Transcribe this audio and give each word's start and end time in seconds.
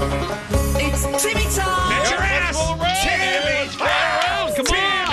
It's 0.00 1.02
Timmy 1.22 1.42
time! 1.50 1.90
Get 1.90 2.10
your 2.10 2.20
ass! 2.22 2.54
Timmy! 3.02 3.66
Come 4.54 4.66
on! 4.70 5.10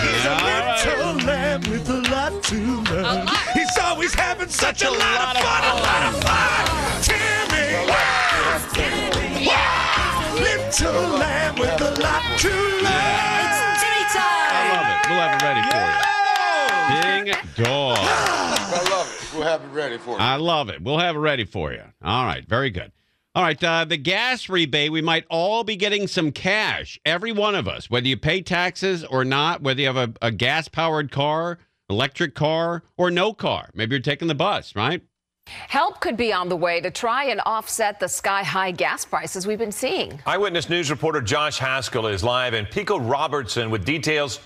He's 0.00 0.24
a 0.24 0.28
little 0.46 1.26
lamb 1.26 1.60
with 1.62 1.90
a 1.90 2.00
lot 2.10 2.32
to 2.44 2.54
learn. 2.54 3.26
He's 3.54 3.76
always 3.82 4.14
having 4.14 4.48
such 4.48 4.82
a 4.84 4.90
lot 4.90 5.36
of 5.36 5.42
fun, 5.42 5.64
a 5.64 5.74
lot 5.82 6.02
of 6.06 6.22
fun. 6.22 6.66
Timmy! 7.02 7.90
Timmy. 8.72 9.50
Little 10.40 11.18
lamb 11.18 11.54
with 11.58 11.80
a 11.80 12.00
lot 12.00 12.22
to 12.38 12.48
learn. 12.48 13.42
It's 13.42 13.60
Timmy 13.82 14.04
time. 14.14 14.54
I 14.54 14.70
love 14.70 14.86
it. 14.92 14.98
We'll 15.10 15.18
have 15.18 15.34
it 15.34 15.42
ready 15.42 15.62
for 15.72 15.82
you. 15.82 16.02
Ding 17.02 17.26
dong. 17.64 17.96
Ah. 17.98 18.54
I 18.68 18.80
love 18.88 19.08
it. 19.10 19.34
We'll 19.34 19.46
have 19.48 19.62
it 19.64 19.70
ready 19.72 19.98
for 19.98 20.10
you. 20.10 20.16
I 20.18 20.36
love 20.36 20.68
it. 20.68 20.80
We'll 20.80 20.98
have 20.98 21.16
it 21.16 21.20
ready 21.20 21.44
for 21.44 21.72
you. 21.72 21.82
All 22.04 22.24
right. 22.24 22.46
Very 22.46 22.70
good. 22.70 22.92
All 23.36 23.42
right. 23.42 23.62
Uh, 23.62 23.84
the 23.84 23.98
gas 23.98 24.48
rebate, 24.48 24.90
we 24.90 25.02
might 25.02 25.26
all 25.28 25.62
be 25.62 25.76
getting 25.76 26.06
some 26.06 26.32
cash. 26.32 26.98
Every 27.04 27.32
one 27.32 27.54
of 27.54 27.68
us, 27.68 27.90
whether 27.90 28.08
you 28.08 28.16
pay 28.16 28.40
taxes 28.40 29.04
or 29.04 29.26
not, 29.26 29.60
whether 29.60 29.78
you 29.78 29.88
have 29.88 29.98
a, 29.98 30.14
a 30.22 30.32
gas 30.32 30.68
powered 30.68 31.12
car, 31.12 31.58
electric 31.90 32.34
car, 32.34 32.82
or 32.96 33.10
no 33.10 33.34
car. 33.34 33.68
Maybe 33.74 33.94
you're 33.94 34.00
taking 34.00 34.28
the 34.28 34.34
bus, 34.34 34.74
right? 34.74 35.02
Help 35.46 36.00
could 36.00 36.16
be 36.16 36.32
on 36.32 36.48
the 36.48 36.56
way 36.56 36.80
to 36.80 36.90
try 36.90 37.24
and 37.24 37.42
offset 37.44 38.00
the 38.00 38.08
sky 38.08 38.42
high 38.42 38.70
gas 38.70 39.04
prices 39.04 39.46
we've 39.46 39.58
been 39.58 39.70
seeing. 39.70 40.18
Eyewitness 40.24 40.70
News 40.70 40.90
reporter 40.90 41.20
Josh 41.20 41.58
Haskell 41.58 42.06
is 42.06 42.24
live 42.24 42.54
in 42.54 42.64
Pico 42.64 42.98
Robertson 42.98 43.68
with 43.68 43.84
details 43.84 44.40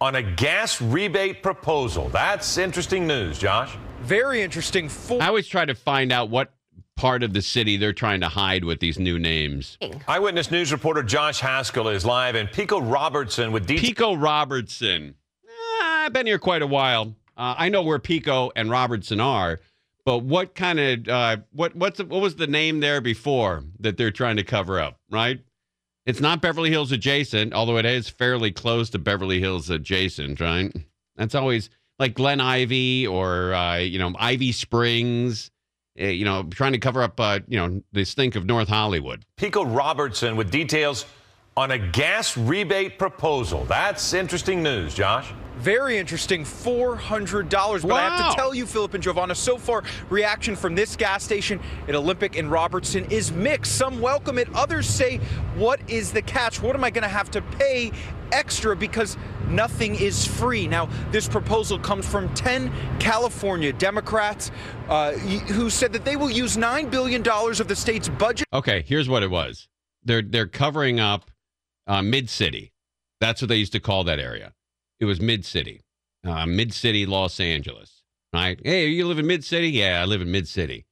on 0.00 0.14
a 0.14 0.22
gas 0.22 0.80
rebate 0.80 1.42
proposal. 1.42 2.10
That's 2.10 2.58
interesting 2.58 3.08
news, 3.08 3.40
Josh. 3.40 3.76
Very 4.02 4.42
interesting. 4.42 4.88
Four 4.88 5.20
I 5.20 5.26
always 5.26 5.48
try 5.48 5.64
to 5.64 5.74
find 5.74 6.12
out 6.12 6.30
what 6.30 6.52
part 6.96 7.22
of 7.22 7.32
the 7.32 7.42
city 7.42 7.76
they're 7.76 7.92
trying 7.92 8.20
to 8.20 8.28
hide 8.28 8.64
with 8.64 8.80
these 8.80 8.98
new 8.98 9.18
names. 9.18 9.78
Eyewitness 10.08 10.50
News 10.50 10.72
reporter 10.72 11.02
Josh 11.02 11.40
Haskell 11.40 11.88
is 11.88 12.04
live 12.04 12.34
in 12.34 12.46
Pico 12.46 12.80
Robertson 12.80 13.52
with 13.52 13.66
details. 13.66 13.88
Pico 13.88 14.14
Robertson. 14.14 15.14
Eh, 15.46 15.84
I've 15.84 16.12
been 16.12 16.26
here 16.26 16.38
quite 16.38 16.62
a 16.62 16.66
while. 16.66 17.14
Uh, 17.36 17.54
I 17.58 17.68
know 17.68 17.82
where 17.82 17.98
Pico 17.98 18.50
and 18.56 18.70
Robertson 18.70 19.20
are, 19.20 19.60
but 20.06 20.18
what 20.18 20.54
kind 20.54 20.80
of 20.80 21.08
uh, 21.08 21.36
what 21.52 21.76
what's 21.76 22.02
what 22.02 22.22
was 22.22 22.36
the 22.36 22.46
name 22.46 22.80
there 22.80 23.00
before 23.00 23.62
that 23.80 23.98
they're 23.98 24.10
trying 24.10 24.36
to 24.36 24.44
cover 24.44 24.80
up? 24.80 24.98
Right? 25.10 25.40
It's 26.06 26.20
not 26.20 26.40
Beverly 26.40 26.70
Hills 26.70 26.92
adjacent, 26.92 27.52
although 27.52 27.76
it 27.76 27.84
is 27.84 28.08
fairly 28.08 28.52
close 28.52 28.88
to 28.90 28.98
Beverly 28.98 29.40
Hills 29.40 29.68
adjacent. 29.68 30.40
Right? 30.40 30.74
That's 31.16 31.34
always 31.34 31.68
like 31.98 32.14
Glen 32.14 32.40
Ivy 32.40 33.06
or 33.06 33.52
uh, 33.52 33.76
you 33.76 33.98
know 33.98 34.14
Ivy 34.18 34.52
Springs. 34.52 35.50
Uh, 36.00 36.04
You 36.04 36.24
know, 36.24 36.44
trying 36.44 36.72
to 36.72 36.78
cover 36.78 37.02
up 37.02 37.18
uh, 37.20 37.40
you 37.48 37.56
know 37.58 37.82
the 37.92 38.04
stink 38.04 38.36
of 38.36 38.46
North 38.46 38.68
Hollywood. 38.68 39.24
Pico 39.36 39.64
Robertson 39.64 40.36
with 40.36 40.50
details 40.50 41.06
on 41.58 41.70
a 41.70 41.78
gas 41.78 42.36
rebate 42.36 42.98
proposal. 42.98 43.64
That's 43.64 44.12
interesting 44.12 44.62
news, 44.62 44.94
Josh. 44.94 45.32
Very 45.56 45.96
interesting. 45.96 46.44
$400. 46.44 47.82
But 47.82 47.92
I 47.92 48.10
have 48.10 48.30
to 48.30 48.36
tell 48.36 48.54
you, 48.54 48.66
Philip 48.66 48.92
and 48.92 49.02
Giovanna, 49.02 49.34
so 49.34 49.56
far, 49.56 49.82
reaction 50.10 50.54
from 50.54 50.74
this 50.74 50.96
gas 50.96 51.24
station 51.24 51.58
at 51.88 51.94
Olympic 51.94 52.36
in 52.36 52.50
Robertson 52.50 53.10
is 53.10 53.32
mixed. 53.32 53.74
Some 53.74 54.02
welcome 54.02 54.36
it, 54.36 54.48
others 54.54 54.86
say, 54.86 55.16
What 55.56 55.80
is 55.88 56.12
the 56.12 56.20
catch? 56.20 56.60
What 56.60 56.76
am 56.76 56.84
I 56.84 56.90
going 56.90 57.04
to 57.04 57.08
have 57.08 57.30
to 57.30 57.40
pay 57.40 57.90
extra 58.32 58.76
because 58.76 59.16
nothing 59.48 59.94
is 59.94 60.26
free? 60.26 60.66
Now, 60.66 60.90
this 61.10 61.26
proposal 61.26 61.78
comes 61.78 62.06
from 62.06 62.32
10 62.34 62.70
California 62.98 63.72
Democrats 63.72 64.50
uh, 64.90 65.12
who 65.12 65.70
said 65.70 65.94
that 65.94 66.04
they 66.04 66.16
will 66.16 66.30
use 66.30 66.58
$9 66.58 66.90
billion 66.90 67.26
of 67.26 67.66
the 67.66 67.76
state's 67.76 68.10
budget. 68.10 68.46
Okay, 68.52 68.84
here's 68.86 69.08
what 69.08 69.22
it 69.22 69.30
was. 69.30 69.68
They're 70.04 70.22
they're 70.22 70.46
covering 70.46 71.00
up 71.00 71.30
uh, 71.86 72.02
Mid 72.02 72.28
City. 72.28 72.72
That's 73.20 73.40
what 73.40 73.48
they 73.48 73.56
used 73.56 73.72
to 73.72 73.80
call 73.80 74.04
that 74.04 74.18
area. 74.18 74.52
It 75.00 75.04
was 75.04 75.20
Mid 75.20 75.44
City, 75.44 75.82
uh, 76.24 76.46
Mid 76.46 76.72
City, 76.72 77.06
Los 77.06 77.40
Angeles. 77.40 78.02
Right? 78.32 78.60
Hey, 78.62 78.88
you 78.88 79.06
live 79.06 79.18
in 79.18 79.26
Mid 79.26 79.44
City? 79.44 79.68
Yeah, 79.68 80.02
I 80.02 80.04
live 80.04 80.20
in 80.20 80.30
Mid 80.30 80.48
City. 80.48 80.86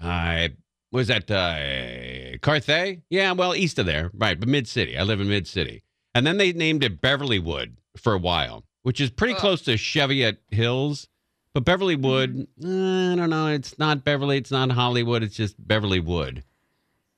I 0.00 0.50
was 0.92 1.06
that 1.08 1.30
uh, 1.30 2.38
Carthay? 2.38 3.02
Yeah, 3.10 3.32
well, 3.32 3.54
east 3.54 3.78
of 3.78 3.86
there, 3.86 4.10
right? 4.14 4.38
But 4.38 4.48
Mid 4.48 4.66
City. 4.66 4.98
I 4.98 5.02
live 5.02 5.20
in 5.20 5.28
Mid 5.28 5.46
City. 5.46 5.84
And 6.14 6.26
then 6.26 6.38
they 6.38 6.52
named 6.52 6.82
it 6.82 7.00
Beverlywood 7.00 7.76
for 7.96 8.14
a 8.14 8.18
while, 8.18 8.64
which 8.82 9.00
is 9.00 9.10
pretty 9.10 9.34
close 9.34 9.62
to 9.62 9.76
Cheviot 9.76 10.42
Hills. 10.48 11.06
But 11.54 11.64
Beverlywood, 11.64 12.46
uh, 12.64 13.12
I 13.12 13.16
don't 13.16 13.30
know. 13.30 13.48
It's 13.48 13.78
not 13.78 14.04
Beverly. 14.04 14.38
It's 14.38 14.50
not 14.50 14.72
Hollywood. 14.72 15.22
It's 15.22 15.36
just 15.36 15.60
Beverlywood. 15.64 16.42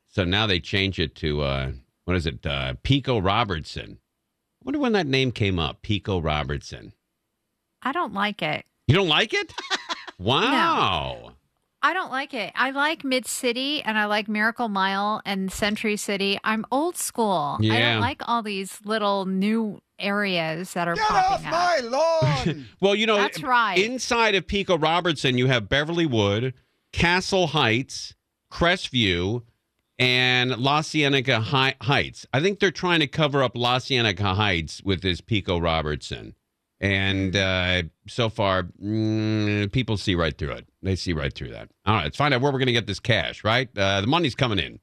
So 0.08 0.24
now 0.24 0.46
they 0.46 0.60
change 0.60 0.98
it 0.98 1.14
to 1.16 1.40
uh, 1.40 1.72
what 2.04 2.16
is 2.16 2.26
it? 2.26 2.44
Uh, 2.46 2.74
Pico 2.82 3.18
Robertson. 3.20 3.98
I 4.00 4.64
wonder 4.64 4.78
when 4.80 4.92
that 4.92 5.06
name 5.06 5.32
came 5.32 5.58
up. 5.58 5.82
Pico 5.82 6.20
Robertson. 6.20 6.92
I 7.82 7.92
don't 7.92 8.12
like 8.14 8.42
it. 8.42 8.64
You 8.86 8.94
don't 8.94 9.08
like 9.08 9.32
it? 9.34 9.52
Wow. 10.18 11.32
I 11.82 11.92
don't 11.94 12.12
like 12.12 12.32
it. 12.32 12.52
I 12.54 12.70
like 12.70 13.02
Mid 13.02 13.26
City 13.26 13.82
and 13.82 13.98
I 13.98 14.04
like 14.04 14.28
Miracle 14.28 14.68
Mile 14.68 15.20
and 15.26 15.50
Century 15.50 15.96
City. 15.96 16.38
I'm 16.44 16.64
old 16.70 16.96
school. 16.96 17.56
I 17.60 17.64
Yeah. 17.64 17.92
don't 17.94 18.00
like 18.02 18.22
all 18.28 18.42
these 18.42 18.78
little 18.84 19.26
new 19.26 19.80
areas 19.98 20.74
that 20.74 20.86
are 20.86 20.94
Get 20.94 21.04
popping 21.08 21.46
off 21.46 21.46
up. 21.46 21.50
my 21.50 21.80
lawn! 22.46 22.66
Well, 22.80 22.94
you 22.94 23.06
know, 23.06 23.16
That's 23.16 23.42
right. 23.42 23.78
Inside 23.78 24.36
of 24.36 24.46
Pico 24.46 24.78
Robertson, 24.78 25.36
you 25.38 25.48
have 25.48 25.64
Beverlywood, 25.68 26.52
Castle 26.92 27.48
Heights, 27.48 28.14
Crestview, 28.52 29.42
and 30.02 30.56
La 30.58 30.82
Cienega 30.82 31.38
Hi- 31.40 31.76
Heights. 31.80 32.26
I 32.32 32.40
think 32.40 32.58
they're 32.58 32.72
trying 32.72 32.98
to 33.00 33.06
cover 33.06 33.40
up 33.40 33.52
La 33.56 33.78
Cienega 33.78 34.34
Heights 34.34 34.82
with 34.82 35.00
this 35.00 35.20
Pico 35.20 35.58
Robertson. 35.58 36.34
And 36.80 37.36
uh, 37.36 37.84
so 38.08 38.28
far, 38.28 38.64
mm, 38.82 39.70
people 39.72 39.96
see 39.96 40.14
right 40.14 40.36
through 40.36 40.52
it. 40.52 40.66
They 40.82 40.96
see 40.96 41.12
right 41.12 41.32
through 41.32 41.50
that. 41.50 41.68
All 41.86 41.94
right, 41.94 42.04
let's 42.04 42.16
find 42.16 42.34
out 42.34 42.40
where 42.40 42.50
we're 42.50 42.58
going 42.58 42.66
to 42.66 42.72
get 42.72 42.86
this 42.86 42.98
cash, 42.98 43.44
right? 43.44 43.68
Uh, 43.76 44.00
the 44.00 44.06
money's 44.06 44.34
coming 44.34 44.58
in. 44.58 44.80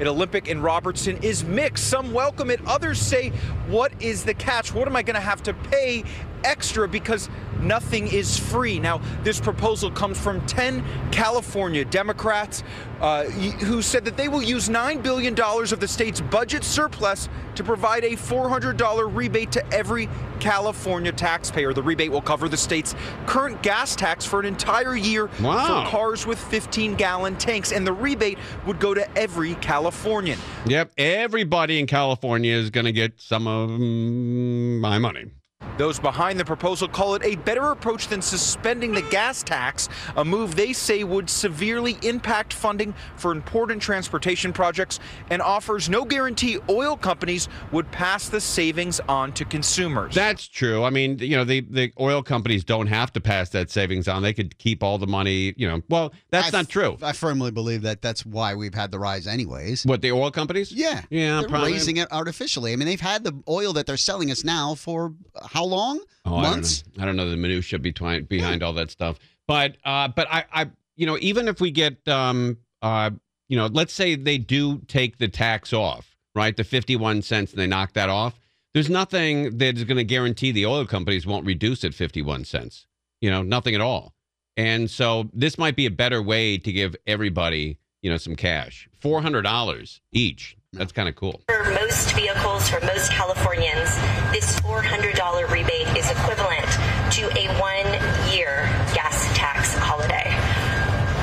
at 0.00 0.06
Olympic 0.06 0.48
in 0.48 0.62
Robertson 0.62 1.16
is 1.22 1.44
mixed. 1.44 1.88
Some 1.88 2.12
welcome 2.12 2.50
it, 2.50 2.60
others 2.66 3.00
say, 3.00 3.30
What 3.68 3.92
is 4.00 4.24
the 4.24 4.34
catch? 4.34 4.72
What 4.72 4.86
am 4.86 4.96
I 4.96 5.02
going 5.02 5.14
to 5.14 5.20
have 5.20 5.42
to 5.44 5.54
pay 5.54 6.04
extra 6.44 6.88
because 6.88 7.28
nothing 7.60 8.06
is 8.08 8.38
free? 8.38 8.78
Now, 8.78 9.00
this 9.22 9.40
proposal 9.40 9.90
comes 9.90 10.18
from 10.18 10.44
10 10.46 10.84
California 11.10 11.84
Democrats 11.84 12.62
uh, 13.00 13.24
who 13.24 13.82
said 13.82 14.04
that 14.04 14.16
they 14.16 14.28
will 14.28 14.42
use 14.42 14.68
$9 14.68 15.02
billion 15.02 15.38
of 15.40 15.80
the 15.80 15.88
state's 15.88 16.20
budget 16.20 16.62
surplus 16.64 17.28
to 17.54 17.64
provide 17.64 18.04
a 18.04 18.10
$400 18.12 19.14
rebate 19.14 19.52
to 19.52 19.74
every 19.74 20.08
California 20.40 21.12
taxpayer. 21.12 21.72
The 21.72 21.82
rebate 21.82 22.10
will 22.10 22.22
cover 22.22 22.43
the 22.48 22.56
state's 22.56 22.94
current 23.26 23.62
gas 23.62 23.94
tax 23.96 24.24
for 24.24 24.40
an 24.40 24.46
entire 24.46 24.96
year 24.96 25.28
Wow. 25.40 25.84
for 25.84 25.90
cars 25.90 26.26
with 26.26 26.38
15 26.38 26.94
gallon 26.94 27.36
tanks, 27.36 27.72
and 27.72 27.86
the 27.86 27.92
rebate 27.92 28.38
would 28.66 28.78
go 28.80 28.94
to 28.94 29.18
every 29.18 29.54
Californian. 29.56 30.38
Yep, 30.66 30.92
everybody 30.98 31.78
in 31.78 31.86
California 31.86 32.54
is 32.54 32.70
going 32.70 32.86
to 32.86 32.92
get 32.92 33.20
some 33.20 33.46
of 33.46 33.70
my 33.70 34.98
money. 34.98 35.26
Those 35.76 35.98
behind 35.98 36.38
the 36.38 36.44
proposal 36.44 36.86
call 36.86 37.14
it 37.16 37.24
a 37.24 37.34
better 37.36 37.70
approach 37.72 38.08
than 38.08 38.22
suspending 38.22 38.92
the 38.92 39.02
gas 39.02 39.42
tax, 39.42 39.88
a 40.16 40.24
move 40.24 40.54
they 40.54 40.72
say 40.72 41.02
would 41.04 41.28
severely 41.28 41.98
impact 42.02 42.52
funding 42.52 42.94
for 43.16 43.32
important 43.32 43.82
transportation 43.82 44.52
projects 44.52 45.00
and 45.30 45.42
offers 45.42 45.88
no 45.88 46.04
guarantee 46.04 46.58
oil 46.70 46.96
companies 46.96 47.48
would 47.72 47.90
pass 47.90 48.28
the 48.28 48.40
savings 48.40 49.00
on 49.08 49.32
to 49.32 49.44
consumers. 49.44 50.14
That's 50.14 50.46
true. 50.46 50.84
I 50.84 50.90
mean, 50.90 51.18
you 51.18 51.36
know, 51.36 51.44
the, 51.44 51.60
the 51.60 51.92
oil 51.98 52.22
companies 52.22 52.62
don't 52.64 52.86
have 52.86 53.12
to 53.14 53.20
pass 53.20 53.48
that 53.50 53.70
savings 53.70 54.06
on. 54.06 54.22
They 54.22 54.32
could 54.32 54.56
keep 54.58 54.82
all 54.82 54.98
the 54.98 55.06
money, 55.06 55.54
you 55.56 55.66
know. 55.68 55.82
Well, 55.88 56.12
that's 56.30 56.48
I 56.48 56.50
not 56.58 56.64
f- 56.66 56.68
true. 56.68 56.96
I 57.02 57.12
firmly 57.12 57.50
believe 57.50 57.82
that 57.82 58.00
that's 58.00 58.24
why 58.24 58.54
we've 58.54 58.74
had 58.74 58.90
the 58.90 58.98
rise, 58.98 59.26
anyways. 59.26 59.84
What, 59.84 60.02
the 60.02 60.12
oil 60.12 60.30
companies? 60.30 60.70
Yeah. 60.70 61.02
Yeah, 61.10 61.40
They're 61.40 61.48
probably. 61.48 61.72
raising 61.72 61.96
it 61.96 62.08
artificially. 62.12 62.72
I 62.72 62.76
mean, 62.76 62.86
they've 62.86 63.00
had 63.00 63.24
the 63.24 63.32
oil 63.48 63.72
that 63.72 63.86
they're 63.86 63.96
selling 63.96 64.30
us 64.30 64.44
now 64.44 64.74
for 64.74 65.12
how 65.50 65.63
long? 65.64 66.00
Oh, 66.24 66.40
Months? 66.40 66.84
I 66.84 66.84
don't 66.86 66.96
know. 66.96 67.02
I 67.02 67.06
don't 67.06 67.16
know 67.16 67.30
the 67.30 67.36
minutia 67.36 67.78
behind 67.78 68.28
behind 68.28 68.62
all 68.62 68.72
that 68.74 68.90
stuff. 68.90 69.18
But 69.46 69.76
uh, 69.84 70.08
but 70.08 70.26
I, 70.30 70.44
I, 70.52 70.70
you 70.96 71.06
know, 71.06 71.18
even 71.20 71.48
if 71.48 71.60
we 71.60 71.70
get 71.70 72.06
um, 72.08 72.58
uh, 72.82 73.10
you 73.48 73.56
know, 73.56 73.66
let's 73.66 73.92
say 73.92 74.14
they 74.14 74.38
do 74.38 74.78
take 74.88 75.18
the 75.18 75.28
tax 75.28 75.72
off, 75.72 76.16
right? 76.34 76.56
The 76.56 76.64
51 76.64 77.22
cents 77.22 77.52
and 77.52 77.60
they 77.60 77.66
knock 77.66 77.92
that 77.94 78.08
off. 78.08 78.38
There's 78.72 78.90
nothing 78.90 79.58
that 79.58 79.76
is 79.76 79.84
going 79.84 79.98
to 79.98 80.04
guarantee 80.04 80.50
the 80.50 80.66
oil 80.66 80.84
companies 80.84 81.26
won't 81.26 81.46
reduce 81.46 81.84
it 81.84 81.94
51 81.94 82.44
cents. 82.44 82.86
You 83.20 83.30
know, 83.30 83.42
nothing 83.42 83.74
at 83.74 83.80
all. 83.80 84.14
And 84.56 84.90
so 84.90 85.30
this 85.32 85.58
might 85.58 85.76
be 85.76 85.86
a 85.86 85.90
better 85.90 86.22
way 86.22 86.58
to 86.58 86.72
give 86.72 86.96
everybody, 87.06 87.78
you 88.02 88.10
know, 88.10 88.16
some 88.16 88.36
cash. 88.36 88.88
$400 89.02 90.00
each. 90.12 90.56
That's 90.74 90.92
kind 90.92 91.08
of 91.08 91.14
cool. 91.14 91.40
For 91.46 91.64
most 91.70 92.12
vehicles, 92.14 92.68
for 92.68 92.80
most 92.84 93.10
Californians, 93.12 93.94
this 94.32 94.58
$400 94.60 95.48
rebate 95.50 95.86
is 95.96 96.10
equivalent 96.10 96.66
to 97.14 97.30
a 97.38 97.46
one 97.60 97.86
year 98.34 98.66
gas 98.92 99.28
tax 99.36 99.74
holiday. 99.78 100.26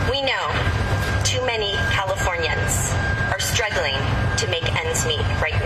We 0.09 0.21
know 0.21 0.45
too 1.23 1.45
many 1.45 1.75
Californians 1.91 2.91
are 3.31 3.39
struggling 3.39 3.95
to 4.37 4.47
make 4.47 4.63
ends 4.75 5.05
meet 5.05 5.19
right 5.41 5.60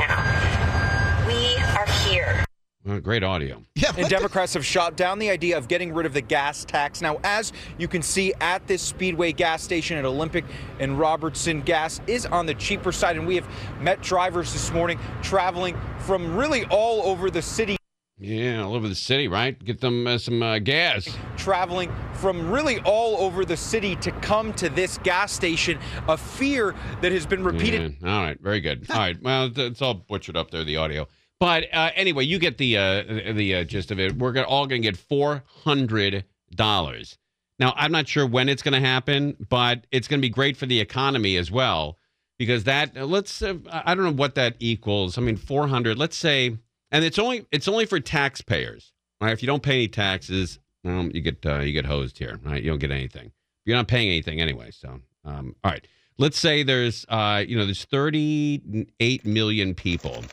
Well, 2.85 2.99
great 2.99 3.23
audio. 3.23 3.63
Yeah, 3.77 3.91
and 3.97 4.07
Democrats 4.07 4.53
have 4.53 4.65
shot 4.65 4.95
down 4.95 5.19
the 5.19 5.29
idea 5.29 5.57
of 5.57 5.67
getting 5.67 5.93
rid 5.93 6.05
of 6.05 6.13
the 6.13 6.21
gas 6.21 6.63
tax. 6.63 7.01
Now, 7.01 7.19
as 7.23 7.51
you 7.77 7.87
can 7.89 8.01
see 8.01 8.33
at 8.39 8.65
this 8.67 8.81
Speedway 8.81 9.33
gas 9.33 9.61
station 9.61 9.97
at 9.97 10.05
Olympic 10.05 10.45
and 10.79 10.97
Robertson, 10.97 11.61
gas 11.61 11.99
is 12.07 12.25
on 12.25 12.45
the 12.45 12.53
cheaper 12.53 12.91
side. 12.93 13.17
And 13.17 13.27
we 13.27 13.35
have 13.35 13.47
met 13.81 14.01
drivers 14.01 14.53
this 14.53 14.71
morning 14.71 14.97
traveling 15.21 15.77
from 15.99 16.35
really 16.37 16.63
all 16.65 17.03
over 17.03 17.29
the 17.29 17.41
city. 17.41 17.75
Yeah, 18.17 18.63
all 18.63 18.75
over 18.75 18.87
the 18.87 18.95
city, 18.95 19.27
right? 19.27 19.61
Get 19.63 19.81
them 19.81 20.07
uh, 20.07 20.17
some 20.17 20.41
uh, 20.41 20.59
gas. 20.59 21.15
Traveling 21.35 21.93
from 22.13 22.49
really 22.49 22.79
all 22.79 23.17
over 23.17 23.43
the 23.43 23.57
city 23.57 23.97
to 23.97 24.11
come 24.11 24.53
to 24.53 24.69
this 24.69 24.97
gas 24.99 25.33
station, 25.33 25.77
a 26.07 26.15
fear 26.15 26.73
that 27.01 27.11
has 27.11 27.25
been 27.25 27.43
repeated. 27.43 27.97
Yeah, 28.01 28.15
all 28.15 28.21
right, 28.23 28.39
very 28.39 28.61
good. 28.61 28.89
All 28.89 28.97
right, 28.97 29.21
well, 29.21 29.51
it's 29.53 29.81
all 29.81 29.95
butchered 29.95 30.37
up 30.37 30.49
there, 30.49 30.63
the 30.63 30.77
audio. 30.77 31.07
But 31.39 31.65
uh, 31.73 31.91
anyway, 31.95 32.25
you 32.25 32.39
get 32.39 32.57
the 32.57 32.77
uh, 32.77 33.03
the 33.33 33.55
uh, 33.55 33.63
gist 33.65 33.91
of 33.91 33.99
it. 33.99 34.17
We're 34.17 34.43
all 34.43 34.67
going 34.67 34.81
to 34.81 34.87
get 34.87 34.97
four 34.97 35.43
hundred 35.63 36.25
dollars. 36.55 37.17
Now, 37.59 37.73
I'm 37.75 37.91
not 37.91 38.07
sure 38.07 38.25
when 38.25 38.49
it's 38.49 38.61
going 38.61 38.73
to 38.73 38.85
happen, 38.85 39.35
but 39.49 39.87
it's 39.91 40.07
going 40.07 40.19
to 40.19 40.25
be 40.25 40.29
great 40.29 40.57
for 40.57 40.65
the 40.65 40.79
economy 40.79 41.37
as 41.37 41.49
well 41.49 41.97
because 42.37 42.65
that 42.65 42.95
let's 42.95 43.41
uh, 43.41 43.55
I 43.69 43.95
don't 43.95 44.05
know 44.05 44.11
what 44.11 44.35
that 44.35 44.55
equals. 44.59 45.17
I 45.17 45.21
mean, 45.21 45.37
four 45.37 45.67
hundred. 45.67 45.97
Let's 45.97 46.17
say, 46.17 46.57
and 46.91 47.05
it's 47.05 47.19
only 47.19 47.45
it's 47.51 47.67
only 47.67 47.85
for 47.85 47.99
taxpayers. 47.99 48.93
Right? 49.21 49.31
If 49.31 49.41
you 49.41 49.47
don't 49.47 49.63
pay 49.63 49.73
any 49.73 49.87
taxes, 49.87 50.59
um, 50.83 51.11
you 51.13 51.21
get 51.21 51.45
uh, 51.45 51.59
you 51.59 51.73
get 51.73 51.85
hosed 51.85 52.17
here. 52.17 52.39
Right? 52.43 52.61
You 52.61 52.69
don't 52.69 52.79
get 52.79 52.91
anything. 52.91 53.31
You're 53.65 53.77
not 53.77 53.87
paying 53.87 54.07
anything 54.07 54.41
anyway. 54.41 54.71
So, 54.71 54.99
um, 55.23 55.55
all 55.63 55.71
right. 55.71 55.85
Let's 56.17 56.37
say 56.37 56.63
there's 56.63 57.05
uh, 57.09 57.43
you 57.45 57.57
know 57.57 57.65
there's 57.65 57.83
38 57.85 59.25
million 59.25 59.73
people 59.75 60.23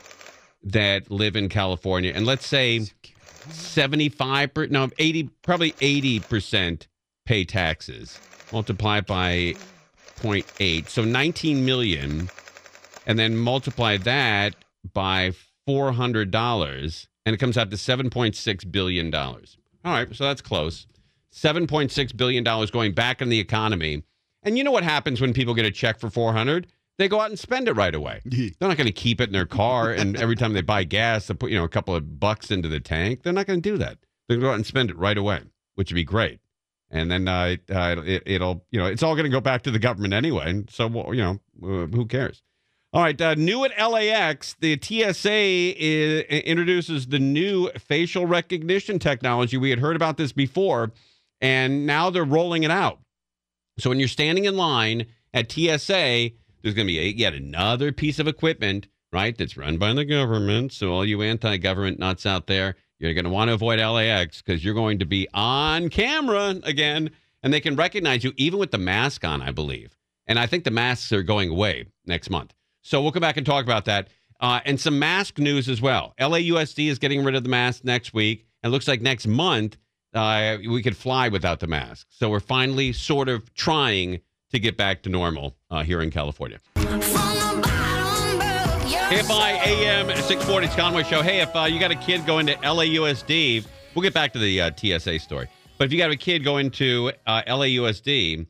that 0.63 1.11
live 1.11 1.35
in 1.35 1.49
California, 1.49 2.11
and 2.13 2.25
let's 2.25 2.45
say 2.45 2.85
75 3.49 4.53
per, 4.53 4.67
no 4.67 4.89
80 4.97 5.29
probably 5.41 5.73
80 5.81 6.19
percent 6.21 6.87
pay 7.25 7.45
taxes. 7.45 8.19
Multiply 8.51 9.01
by 9.01 9.55
0.8, 10.19 10.87
so 10.87 11.03
19 11.03 11.65
million, 11.65 12.29
and 13.07 13.17
then 13.17 13.35
multiply 13.35 13.97
that 13.97 14.55
by 14.93 15.33
400 15.65 16.29
dollars, 16.31 17.07
and 17.25 17.33
it 17.33 17.39
comes 17.39 17.57
out 17.57 17.71
to 17.71 17.77
7.6 17.77 18.71
billion 18.71 19.09
dollars. 19.09 19.57
All 19.83 19.91
right, 19.91 20.13
so 20.15 20.23
that's 20.23 20.41
close. 20.41 20.87
7.6 21.33 22.15
billion 22.15 22.43
dollars 22.43 22.71
going 22.71 22.93
back 22.93 23.21
in 23.21 23.29
the 23.29 23.39
economy. 23.39 24.03
And 24.43 24.57
you 24.57 24.63
know 24.63 24.71
what 24.71 24.83
happens 24.83 25.19
when 25.19 25.33
people 25.33 25.53
get 25.53 25.65
a 25.65 25.71
check 25.71 25.99
for 25.99 26.09
400? 26.09 26.67
They 26.97 27.07
go 27.07 27.19
out 27.19 27.29
and 27.29 27.39
spend 27.39 27.67
it 27.67 27.73
right 27.73 27.93
away. 27.93 28.21
They're 28.25 28.51
not 28.61 28.77
going 28.77 28.87
to 28.87 28.91
keep 28.91 29.19
it 29.19 29.29
in 29.29 29.33
their 29.33 29.45
car 29.45 29.91
and 29.91 30.15
every 30.15 30.35
time 30.35 30.53
they 30.53 30.61
buy 30.61 30.83
gas, 30.83 31.27
they 31.27 31.33
put, 31.33 31.51
you 31.51 31.57
know, 31.57 31.63
a 31.63 31.69
couple 31.69 31.95
of 31.95 32.19
bucks 32.19 32.51
into 32.51 32.69
the 32.69 32.79
tank. 32.79 33.23
They're 33.23 33.33
not 33.33 33.47
going 33.47 33.61
to 33.61 33.69
do 33.69 33.77
that. 33.77 33.97
They're 34.27 34.37
going 34.37 34.41
to 34.41 34.45
go 34.45 34.51
out 34.51 34.55
and 34.55 34.65
spend 34.65 34.89
it 34.89 34.97
right 34.97 35.17
away, 35.17 35.41
which 35.75 35.91
would 35.91 35.95
be 35.95 36.03
great. 36.03 36.39
And 36.89 37.09
then 37.09 37.27
uh, 37.27 37.55
uh, 37.71 37.95
it, 38.05 38.23
it'll, 38.25 38.63
you 38.69 38.79
know, 38.79 38.85
it's 38.85 39.01
all 39.01 39.15
going 39.15 39.25
to 39.25 39.31
go 39.31 39.41
back 39.41 39.63
to 39.63 39.71
the 39.71 39.79
government 39.79 40.13
anyway. 40.13 40.49
And 40.49 40.69
so, 40.69 41.11
you 41.11 41.21
know, 41.21 41.39
uh, 41.63 41.87
who 41.87 42.05
cares? 42.05 42.43
All 42.93 43.01
right, 43.01 43.19
uh, 43.19 43.33
new 43.33 43.65
at 43.65 43.71
LAX, 43.71 44.55
the 44.59 44.79
TSA 44.79 45.31
is, 45.31 46.21
introduces 46.25 47.07
the 47.07 47.17
new 47.17 47.71
facial 47.71 48.27
recognition 48.27 48.99
technology. 48.99 49.57
We 49.57 49.71
had 49.71 49.79
heard 49.79 49.95
about 49.95 50.17
this 50.17 50.31
before, 50.31 50.91
and 51.41 51.87
now 51.87 52.11
they're 52.11 52.23
rolling 52.23 52.61
it 52.61 52.69
out. 52.69 52.99
So 53.79 53.89
when 53.89 53.97
you're 53.97 54.07
standing 54.07 54.45
in 54.45 54.55
line 54.57 55.07
at 55.33 55.51
TSA, 55.51 56.33
there's 56.63 56.73
going 56.73 56.87
to 56.87 56.93
be 56.93 56.99
a, 56.99 57.03
yet 57.03 57.33
another 57.33 57.91
piece 57.91 58.17
of 58.19 58.27
equipment, 58.27 58.87
right, 59.11 59.37
that's 59.37 59.57
run 59.57 59.77
by 59.77 59.93
the 59.93 60.05
government. 60.05 60.73
So 60.73 60.91
all 60.91 61.05
you 61.05 61.21
anti-government 61.21 61.99
nuts 61.99 62.25
out 62.25 62.47
there, 62.47 62.75
you're 62.99 63.13
going 63.13 63.25
to 63.25 63.29
want 63.29 63.49
to 63.49 63.53
avoid 63.53 63.79
LAX 63.79 64.41
because 64.41 64.63
you're 64.63 64.73
going 64.73 64.99
to 64.99 65.05
be 65.05 65.27
on 65.33 65.89
camera 65.89 66.55
again, 66.63 67.11
and 67.43 67.53
they 67.53 67.59
can 67.59 67.75
recognize 67.75 68.23
you 68.23 68.33
even 68.37 68.59
with 68.59 68.71
the 68.71 68.77
mask 68.77 69.23
on, 69.23 69.41
I 69.41 69.51
believe. 69.51 69.97
And 70.25 70.39
I 70.39 70.47
think 70.47 70.63
the 70.63 70.71
masks 70.71 71.11
are 71.11 71.21
going 71.21 71.49
away 71.49 71.85
next 72.05 72.29
month. 72.29 72.53
So 72.81 73.01
we'll 73.01 73.11
come 73.11 73.21
back 73.21 73.37
and 73.37 73.45
talk 73.45 73.65
about 73.65 73.85
that. 73.85 74.07
Uh, 74.39 74.61
and 74.65 74.79
some 74.79 74.99
mask 74.99 75.37
news 75.37 75.69
as 75.69 75.81
well. 75.81 76.13
LAUSD 76.19 76.89
is 76.89 76.99
getting 76.99 77.23
rid 77.23 77.35
of 77.35 77.43
the 77.43 77.49
mask 77.49 77.83
next 77.83 78.13
week. 78.13 78.45
And 78.61 78.71
looks 78.71 78.87
like 78.87 79.01
next 79.01 79.27
month 79.27 79.77
uh, 80.13 80.57
we 80.67 80.81
could 80.81 80.95
fly 80.95 81.27
without 81.27 81.59
the 81.59 81.67
mask. 81.67 82.07
So 82.09 82.29
we're 82.29 82.39
finally 82.39 82.93
sort 82.93 83.27
of 83.27 83.53
trying 83.53 84.21
to 84.53 84.59
get 84.59 84.77
back 84.77 85.01
to 85.03 85.09
normal 85.09 85.57
uh, 85.69 85.83
here 85.83 86.01
in 86.01 86.09
California. 86.09 86.59
KFI 89.13 89.67
AM 89.67 90.07
640 90.07 90.65
it's 90.65 90.75
Conway 90.75 91.03
Show. 91.03 91.21
Hey, 91.21 91.41
if 91.41 91.55
uh, 91.55 91.65
you 91.65 91.79
got 91.79 91.91
a 91.91 91.95
kid 91.95 92.25
going 92.25 92.47
to 92.47 92.55
LAUSD, 92.55 93.65
we'll 93.93 94.01
get 94.01 94.13
back 94.13 94.33
to 94.33 94.39
the 94.39 94.61
uh, 94.61 94.71
TSA 94.75 95.19
story. 95.19 95.47
But 95.77 95.85
if 95.85 95.91
you 95.91 95.99
got 95.99 96.11
a 96.11 96.15
kid 96.15 96.43
going 96.43 96.71
to 96.71 97.11
uh, 97.27 97.43
LAUSD, 97.47 98.47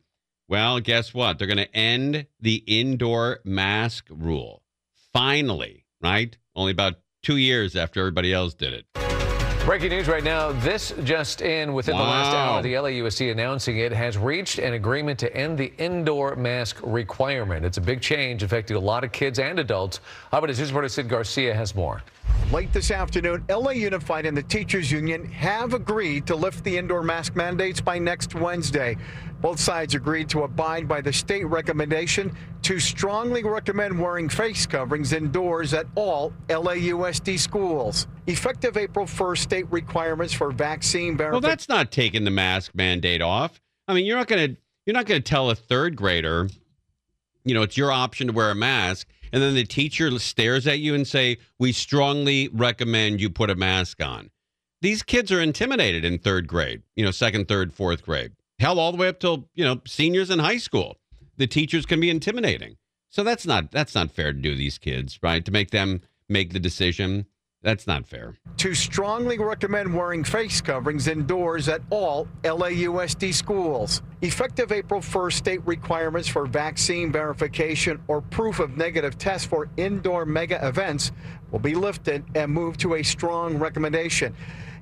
well, 0.48 0.80
guess 0.80 1.12
what? 1.12 1.38
They're 1.38 1.46
going 1.46 1.58
to 1.58 1.76
end 1.76 2.26
the 2.40 2.62
indoor 2.66 3.40
mask 3.44 4.06
rule. 4.10 4.62
Finally, 5.12 5.84
right? 6.00 6.36
Only 6.54 6.72
about 6.72 6.94
two 7.22 7.36
years 7.38 7.76
after 7.76 8.00
everybody 8.00 8.32
else 8.32 8.54
did 8.54 8.74
it. 8.74 9.03
Breaking 9.64 9.88
news 9.88 10.08
right 10.08 10.22
now. 10.22 10.52
This 10.52 10.92
just 11.04 11.40
in 11.40 11.72
within 11.72 11.96
the 11.96 12.02
last 12.02 12.34
hour, 12.34 12.60
the 12.60 12.74
LAUSD 12.74 13.32
announcing 13.32 13.78
it 13.78 13.92
has 13.92 14.18
reached 14.18 14.58
an 14.58 14.74
agreement 14.74 15.18
to 15.20 15.34
end 15.34 15.56
the 15.56 15.72
indoor 15.78 16.36
mask 16.36 16.80
requirement. 16.82 17.64
It's 17.64 17.78
a 17.78 17.80
big 17.80 18.02
change 18.02 18.42
affecting 18.42 18.76
a 18.76 18.80
lot 18.80 19.04
of 19.04 19.12
kids 19.12 19.38
and 19.38 19.58
adults. 19.58 20.00
How 20.30 20.38
about 20.38 20.50
his 20.50 20.58
news 20.58 20.68
reporter 20.68 20.90
Sid 20.90 21.08
Garcia 21.08 21.54
has 21.54 21.74
more. 21.74 22.02
Late 22.52 22.74
this 22.74 22.90
afternoon, 22.90 23.42
LA 23.48 23.70
Unified 23.70 24.26
and 24.26 24.36
the 24.36 24.42
Teachers 24.42 24.92
Union 24.92 25.24
have 25.30 25.72
agreed 25.72 26.26
to 26.26 26.36
lift 26.36 26.62
the 26.62 26.76
indoor 26.76 27.02
mask 27.02 27.34
mandates 27.34 27.80
by 27.80 27.98
next 27.98 28.34
Wednesday. 28.34 28.98
Both 29.44 29.60
sides 29.60 29.94
agreed 29.94 30.30
to 30.30 30.44
abide 30.44 30.88
by 30.88 31.02
the 31.02 31.12
state 31.12 31.44
recommendation 31.44 32.34
to 32.62 32.80
strongly 32.80 33.44
recommend 33.44 34.00
wearing 34.00 34.26
face 34.26 34.64
coverings 34.64 35.12
indoors 35.12 35.74
at 35.74 35.84
all 35.96 36.32
LAUSD 36.48 37.38
schools. 37.38 38.06
Effective 38.26 38.78
April 38.78 39.04
1st, 39.04 39.38
state 39.38 39.70
requirements 39.70 40.32
for 40.32 40.50
vaccine 40.50 41.14
Well, 41.18 41.42
that's 41.42 41.68
not 41.68 41.92
taking 41.92 42.24
the 42.24 42.30
mask 42.30 42.74
mandate 42.74 43.20
off. 43.20 43.60
I 43.86 43.92
mean, 43.92 44.06
you're 44.06 44.16
not 44.16 44.28
going 44.28 44.54
to 44.54 44.60
you're 44.86 44.94
not 44.94 45.04
going 45.04 45.20
to 45.22 45.28
tell 45.28 45.50
a 45.50 45.54
third 45.54 45.94
grader, 45.94 46.48
you 47.44 47.52
know, 47.52 47.60
it's 47.60 47.76
your 47.76 47.92
option 47.92 48.28
to 48.28 48.32
wear 48.32 48.50
a 48.50 48.54
mask, 48.54 49.06
and 49.30 49.42
then 49.42 49.54
the 49.54 49.64
teacher 49.64 50.18
stares 50.18 50.66
at 50.66 50.78
you 50.78 50.94
and 50.94 51.06
say, 51.06 51.36
"We 51.58 51.72
strongly 51.72 52.48
recommend 52.48 53.20
you 53.20 53.28
put 53.28 53.50
a 53.50 53.54
mask 53.54 54.02
on." 54.02 54.30
These 54.80 55.02
kids 55.02 55.30
are 55.30 55.42
intimidated 55.42 56.02
in 56.02 56.16
third 56.18 56.48
grade, 56.48 56.80
you 56.96 57.04
know, 57.04 57.10
second, 57.10 57.46
third, 57.46 57.74
fourth 57.74 58.02
grade. 58.06 58.32
Hell, 58.58 58.78
all 58.78 58.92
the 58.92 58.98
way 58.98 59.08
up 59.08 59.20
till 59.20 59.48
you 59.54 59.64
know 59.64 59.80
seniors 59.86 60.30
in 60.30 60.38
high 60.38 60.58
school. 60.58 60.96
The 61.36 61.46
teachers 61.46 61.86
can 61.86 62.00
be 62.00 62.10
intimidating. 62.10 62.76
So 63.10 63.24
that's 63.24 63.46
not 63.46 63.70
that's 63.70 63.94
not 63.94 64.10
fair 64.12 64.32
to 64.32 64.38
do 64.38 64.54
these 64.54 64.78
kids, 64.78 65.18
right? 65.22 65.44
To 65.44 65.50
make 65.50 65.70
them 65.70 66.00
make 66.28 66.52
the 66.52 66.60
decision. 66.60 67.26
That's 67.62 67.86
not 67.86 68.06
fair. 68.06 68.36
to 68.58 68.74
strongly 68.74 69.38
recommend 69.38 69.94
wearing 69.94 70.22
face 70.22 70.60
coverings 70.60 71.08
indoors 71.08 71.66
at 71.66 71.80
all 71.88 72.28
LAUSD 72.42 73.32
schools. 73.32 74.02
Effective 74.20 74.70
April 74.70 75.00
1st, 75.00 75.32
state 75.32 75.66
requirements 75.66 76.28
for 76.28 76.44
vaccine 76.44 77.10
verification 77.10 78.02
or 78.06 78.20
proof 78.20 78.60
of 78.60 78.76
negative 78.76 79.16
test 79.16 79.46
for 79.48 79.70
indoor 79.78 80.26
mega 80.26 80.66
events 80.66 81.10
will 81.50 81.58
be 81.58 81.74
lifted 81.74 82.22
and 82.34 82.52
moved 82.52 82.80
to 82.80 82.96
a 82.96 83.02
strong 83.02 83.56
recommendation. 83.56 84.34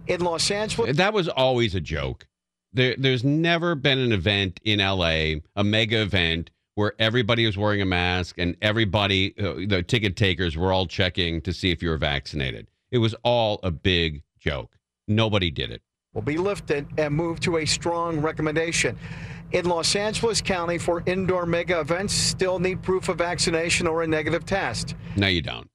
In 0.09 0.21
Los 0.21 0.51
Angeles, 0.51 0.97
That 0.97 1.13
was 1.15 1.29
always 1.29 1.77
a 1.77 1.81
joke. 1.81 2.27
There, 2.73 2.95
there's 2.97 3.23
never 3.23 3.75
been 3.75 3.99
an 3.99 4.13
event 4.13 4.61
in 4.65 4.79
LA, 4.79 5.41
a 5.55 5.65
mega 5.65 6.01
event, 6.01 6.51
where 6.75 6.95
everybody 6.99 7.45
was 7.45 7.59
wearing 7.59 7.83
a 7.83 7.87
mask 7.87 8.37
and 8.39 8.57
everybody, 8.63 9.35
uh, 9.39 9.67
the 9.69 9.83
ticket 9.83 10.17
takers, 10.17 10.57
were 10.57 10.73
all 10.73 10.87
checking 10.87 11.43
to 11.43 11.53
see 11.53 11.71
if 11.71 11.83
you 11.83 11.91
were 11.91 11.99
vaccinated. 11.99 12.67
It 12.91 12.99
was 12.99 13.15
all 13.23 13.61
a 13.63 13.71
big 13.71 14.23
joke. 14.39 14.77
Nobody 15.07 15.51
did 15.51 15.71
it. 15.71 15.83
will 16.15 16.23
be 16.23 16.39
lifted 16.39 16.87
and 16.99 17.15
moved 17.15 17.43
to 17.43 17.59
a 17.59 17.67
strong 17.67 18.21
recommendation. 18.21 18.99
In 19.53 19.67
Los 19.67 19.95
Angeles 19.95 20.41
County, 20.41 20.79
for 20.79 21.03
indoor 21.05 21.45
mega 21.45 21.81
events, 21.81 22.15
still 22.15 22.59
need 22.59 22.83
proof 22.83 23.11
of 23.11 23.19
vaccination 23.19 23.87
or 23.87 24.03
a 24.03 24.07
negative 24.07 24.47
test. 24.47 24.95
No, 25.17 25.27
you 25.27 25.43
don't. 25.43 25.69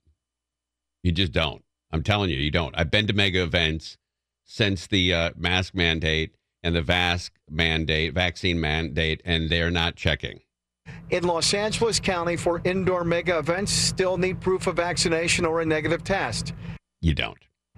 You 1.03 1.11
just 1.11 1.31
don't. 1.31 1.63
I'm 1.91 2.01
telling 2.01 2.31
you, 2.31 2.37
you 2.37 2.49
don't. 2.51 2.73
I've 2.77 2.89
been 2.89 3.05
to 3.07 3.13
mega 3.13 3.43
events 3.43 3.97
since 4.45 4.87
the 4.87 5.13
uh, 5.13 5.31
mask 5.37 5.75
mandate 5.75 6.33
and 6.63 6.75
the 6.75 6.81
vax 6.81 7.29
mandate, 7.49 8.13
vaccine 8.13 8.59
mandate, 8.59 9.21
and 9.25 9.49
they're 9.49 9.71
not 9.71 9.95
checking. 9.95 10.39
In 11.09 11.23
Los 11.23 11.53
Angeles 11.53 11.99
County, 11.99 12.35
for 12.35 12.61
indoor 12.63 13.03
mega 13.03 13.37
events, 13.37 13.71
still 13.71 14.17
need 14.17 14.41
proof 14.41 14.67
of 14.67 14.75
vaccination 14.75 15.45
or 15.45 15.61
a 15.61 15.65
negative 15.65 16.03
test. 16.03 16.53
You 17.01 17.13
don't. 17.13 17.37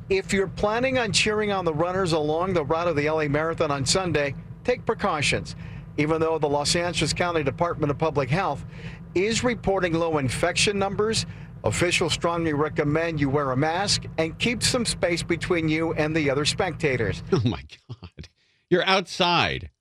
If 0.10 0.34
you're 0.34 0.48
planning 0.48 0.98
on 0.98 1.12
cheering 1.12 1.52
on 1.52 1.66
the 1.66 1.74
runners 1.74 2.14
along 2.14 2.54
the 2.54 2.64
route 2.64 2.88
of 2.88 2.96
the 2.96 3.10
LA 3.10 3.28
Marathon 3.28 3.70
on 3.70 3.86
Sunday, 3.86 4.34
take 4.64 4.86
precautions. 4.86 5.56
Even 5.98 6.22
though 6.22 6.40
the 6.40 6.48
Los 6.48 6.76
Angeles 6.76 7.14
County 7.14 7.44
Department 7.44 7.92
of 7.92 7.98
Public 7.98 8.30
Health 8.30 8.66
is 9.14 9.44
reporting 9.44 9.94
low 9.94 10.18
infection 10.18 10.80
numbers, 10.80 11.26
officials 11.64 12.14
strongly 12.14 12.54
recommend 12.54 13.20
you 13.20 13.30
wear 13.30 13.52
a 13.52 13.58
mask 13.58 14.06
and 14.18 14.38
keep 14.40 14.64
some 14.64 14.86
space 14.86 15.22
between 15.22 15.68
you 15.68 15.94
and 15.94 16.16
the 16.16 16.30
other 16.30 16.46
spectators. 16.46 17.22
Oh 17.34 17.42
my 17.44 17.62
God. 17.90 18.30
You're 18.70 18.86
outside. 18.86 19.72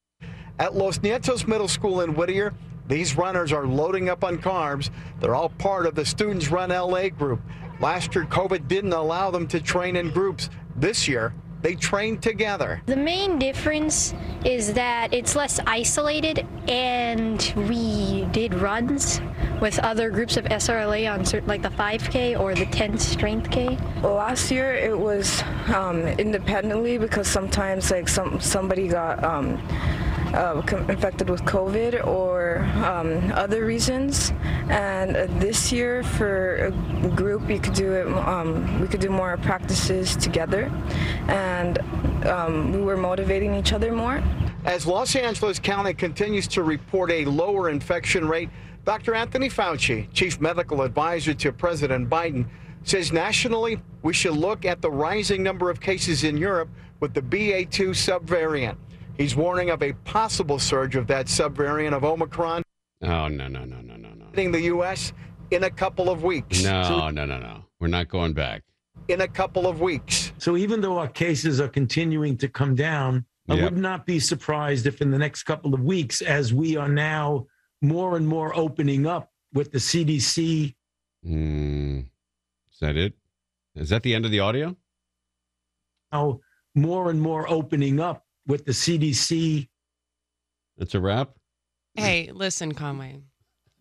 At 0.59 0.75
Los 0.75 1.01
Nietos 1.01 1.47
Middle 1.47 1.69
School 1.69 2.01
in 2.01 2.15
Whittier, 2.15 2.55
these 2.87 3.19
runners 3.19 3.53
are 3.53 3.67
loading 3.67 4.09
up 4.09 4.25
on 4.25 4.39
carbs. 4.39 4.89
They're 5.21 5.35
all 5.35 5.51
part 5.51 5.85
of 5.85 5.95
the 5.95 6.07
Students 6.07 6.51
Run 6.51 6.71
LA 6.71 7.11
group. 7.11 7.43
Last 7.81 8.15
year, 8.15 8.25
COVID 8.25 8.67
didn't 8.67 8.95
allow 8.95 9.31
them 9.31 9.47
to 9.49 9.61
train 9.61 9.95
in 9.95 10.11
groups. 10.11 10.49
This 10.75 11.07
year, 11.07 11.35
they 11.63 11.75
train 11.75 12.19
together. 12.19 12.81
The 12.87 12.97
main 12.97 13.39
difference 13.39 14.15
is 14.45 14.73
that 14.75 15.13
it's 15.13 15.35
less 15.35 15.61
isolated, 15.67 16.47
and 16.69 17.53
we 17.69 18.27
did 18.33 18.55
runs 18.55 19.21
with 19.61 19.79
other 19.81 20.11
groups 20.11 20.37
of 20.37 20.45
SRLA 20.45 21.13
on 21.13 21.25
certain, 21.25 21.49
like 21.49 21.63
the 21.63 21.71
5K 21.71 22.39
or 22.39 22.55
the 22.55 22.67
10 22.67 22.99
strength 22.99 23.51
K. 23.51 23.77
Last 24.03 24.51
year 24.51 24.75
it 24.75 24.97
was 24.97 25.43
um, 25.75 26.03
independently 26.03 26.99
because 26.99 27.27
sometimes 27.27 27.91
like 27.91 28.09
some 28.09 28.41
somebody 28.41 28.87
got 28.87 29.23
um, 29.25 29.61
uh, 30.35 30.63
com- 30.63 30.89
infected 30.91 31.31
with 31.31 31.43
COVID 31.43 32.07
or 32.07 32.59
um, 32.85 33.33
other 33.33 33.65
reasons. 33.65 34.33
And 34.69 35.17
uh, 35.17 35.27
this 35.39 35.73
year, 35.73 36.03
for 36.03 36.67
a 36.67 37.09
group, 37.09 37.49
you 37.49 37.59
could 37.59 37.75
do 37.75 37.93
it. 37.93 38.07
Um, 38.07 38.81
we 38.81 38.89
could 38.89 39.01
do 39.01 39.11
more 39.11 39.37
practices 39.39 40.17
together, 40.17 40.71
and 41.29 41.79
um, 42.27 42.73
we 42.73 42.81
were 42.81 42.97
motivating 42.97 43.55
each 43.55 43.73
other 43.73 43.93
more. 43.93 44.23
As 44.65 44.87
Los 44.87 45.15
Angeles 45.15 45.59
County 45.59 45.95
continues 45.95 46.49
to 46.49 46.63
report 46.63 47.11
a 47.11 47.25
lower 47.25 47.71
infection 47.71 48.27
rate, 48.27 48.51
Dr. 48.85 49.15
Anthony 49.15 49.49
Fauci, 49.49 50.09
chief 50.13 50.41
medical 50.41 50.83
advisor 50.83 51.35
to 51.35 51.53
President 51.53 52.09
Biden, 52.09 52.47
says 52.83 53.13
nationally 53.13 53.81
we 54.03 54.13
should 54.13 54.33
look 54.37 54.65
at 54.65 54.81
the 54.81 54.91
rising 54.91 55.43
number 55.43 55.71
of 55.71 55.81
cases 55.81 56.25
in 56.25 56.37
Europe 56.37 56.71
with 57.01 57.15
the 57.15 57.23
BA2 57.23 57.91
subvariant. 57.91 58.77
He's 59.17 59.37
warning 59.37 59.71
of 59.71 59.83
a 59.83 59.93
possible 60.05 60.59
surge 60.59 60.97
of 60.97 61.07
that 61.09 61.27
subvariant 61.27 61.93
of 61.95 62.05
Omicron 62.05 62.63
Oh, 63.03 63.29
no, 63.29 63.47
no, 63.47 63.65
no, 63.65 63.81
no, 63.81 63.97
no, 63.97 64.09
no. 64.15 64.27
hitting 64.31 64.51
the 64.51 64.63
U.S. 64.63 65.13
in 65.53 65.63
a 65.65 65.71
couple 65.71 66.11
of 66.11 66.25
weeks. 66.25 66.65
No, 66.65 67.11
no, 67.11 67.25
no, 67.25 67.39
no. 67.39 67.65
We're 67.79 67.87
not 67.87 68.09
going 68.09 68.33
back. 68.33 68.63
In 69.09 69.23
a 69.23 69.29
couple 69.29 69.67
of 69.67 69.81
weeks. 69.81 70.33
So 70.37 70.57
even 70.57 70.81
though 70.83 70.99
our 70.99 71.09
cases 71.09 71.61
are 71.61 71.69
continuing 71.69 72.37
to 72.39 72.49
come 72.49 72.75
down, 72.75 73.25
I 73.49 73.55
would 73.55 73.79
not 73.79 74.05
be 74.05 74.21
surprised 74.21 74.87
if 74.87 75.01
in 75.01 75.11
the 75.11 75.19
next 75.19 75.45
couple 75.45 75.73
of 75.73 75.81
weeks, 75.81 76.21
as 76.21 76.53
we 76.53 76.77
are 76.77 76.89
now 76.89 77.47
more 77.81 78.17
and 78.17 78.29
more 78.29 78.55
opening 78.55 79.07
up 79.07 79.33
with 79.55 79.73
the 79.73 79.79
CDC. 79.79 80.75
Mm, 81.27 82.01
is 82.71 82.79
that 82.81 82.97
it? 82.97 83.15
Is 83.75 83.89
that 83.89 84.03
the 84.03 84.15
end 84.15 84.27
of 84.27 84.31
the 84.31 84.41
audio? 84.41 84.77
Now 86.13 86.41
more 86.75 87.11
and 87.11 87.21
more 87.21 87.49
opening 87.49 88.01
up 88.01 88.27
with 88.47 88.67
the 88.67 88.73
CDC. 88.73 89.69
That's 90.77 90.95
a 90.95 91.01
wrap. 91.01 91.31
Hey, 91.95 92.31
listen, 92.33 92.73
Conway. 92.75 93.19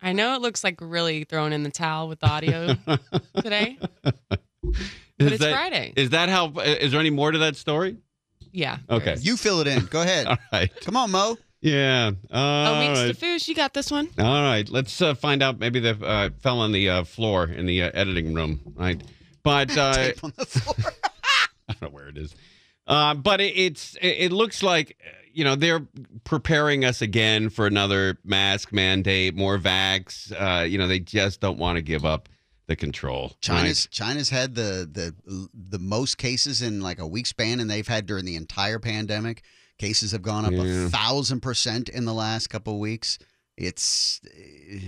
I 0.00 0.12
know 0.12 0.34
it 0.34 0.40
looks 0.40 0.64
like 0.64 0.80
we're 0.80 0.86
really 0.86 1.24
throwing 1.24 1.52
in 1.52 1.62
the 1.62 1.70
towel 1.70 2.08
with 2.08 2.20
the 2.20 2.28
audio 2.28 2.76
today. 3.42 3.78
But 5.18 5.26
Is 5.26 5.32
it's 5.32 5.44
that- 5.44 5.52
Friday. 5.52 5.92
Is 5.96 6.10
that 6.10 6.28
how? 6.28 6.50
Is 6.60 6.92
there 6.92 7.00
any 7.00 7.10
more 7.10 7.30
to 7.32 7.38
that 7.38 7.56
story? 7.56 7.96
Yeah. 8.52 8.78
Okay. 8.88 9.16
You 9.20 9.36
fill 9.36 9.60
it 9.60 9.66
in. 9.66 9.84
Go 9.86 10.00
ahead. 10.02 10.26
All 10.28 10.36
right. 10.52 10.70
Come 10.80 10.96
on, 10.96 11.10
Mo. 11.10 11.36
Yeah. 11.60 12.12
Oh, 12.30 12.38
All 12.40 12.80
Meeks 12.80 13.00
right. 13.00 13.14
Stafouche, 13.16 13.48
you 13.48 13.54
got 13.54 13.74
this 13.74 13.90
one. 13.90 14.08
All 14.18 14.24
right. 14.42 14.68
Let's 14.68 15.02
uh, 15.02 15.14
find 15.14 15.42
out. 15.42 15.58
Maybe 15.58 15.80
the 15.80 15.98
uh, 16.02 16.30
fell 16.40 16.60
on 16.60 16.72
the 16.72 16.88
uh, 16.88 17.04
floor 17.04 17.44
in 17.46 17.66
the 17.66 17.82
uh, 17.82 17.90
editing 17.94 18.32
room. 18.32 18.60
Right. 18.76 19.02
But 19.42 19.70
uh, 19.76 19.92
Tape 19.92 20.22
on 20.24 20.32
the 20.36 20.46
floor. 20.46 20.92
I 21.68 21.72
don't 21.74 21.82
know 21.82 21.88
where 21.88 22.08
it 22.08 22.16
is. 22.16 22.34
Uh, 22.86 23.14
but 23.14 23.40
it, 23.40 23.56
it's 23.56 23.96
it, 23.96 24.06
it 24.06 24.32
looks 24.32 24.62
like 24.62 24.96
uh, 25.04 25.10
you 25.32 25.44
know 25.44 25.56
they're 25.56 25.86
preparing 26.24 26.84
us 26.84 27.02
again 27.02 27.50
for 27.50 27.66
another 27.66 28.18
mask 28.24 28.72
mandate, 28.72 29.34
more 29.34 29.58
vax. 29.58 30.32
Uh, 30.32 30.62
you 30.64 30.78
know 30.78 30.86
they 30.86 31.00
just 31.00 31.40
don't 31.40 31.58
want 31.58 31.76
to 31.76 31.82
give 31.82 32.04
up 32.04 32.28
the 32.68 32.76
control. 32.76 33.36
China's 33.40 33.88
China's 33.90 34.30
had 34.30 34.54
the 34.54 34.88
the 35.26 35.48
the 35.52 35.78
most 35.80 36.18
cases 36.18 36.62
in 36.62 36.80
like 36.80 37.00
a 37.00 37.06
week 37.06 37.26
span, 37.26 37.58
and 37.58 37.68
they've 37.68 37.88
had 37.88 38.06
during 38.06 38.24
the 38.24 38.36
entire 38.36 38.78
pandemic. 38.78 39.42
Cases 39.78 40.12
have 40.12 40.22
gone 40.22 40.44
up 40.44 40.52
Yeah. 40.52 40.86
a 40.86 40.88
thousand 40.88 41.40
percent 41.40 41.88
in 41.88 42.04
the 42.04 42.14
last 42.14 42.48
couple 42.48 42.74
of 42.74 42.78
weeks. 42.78 43.18
It's 43.56 44.20
eh. 44.36 44.78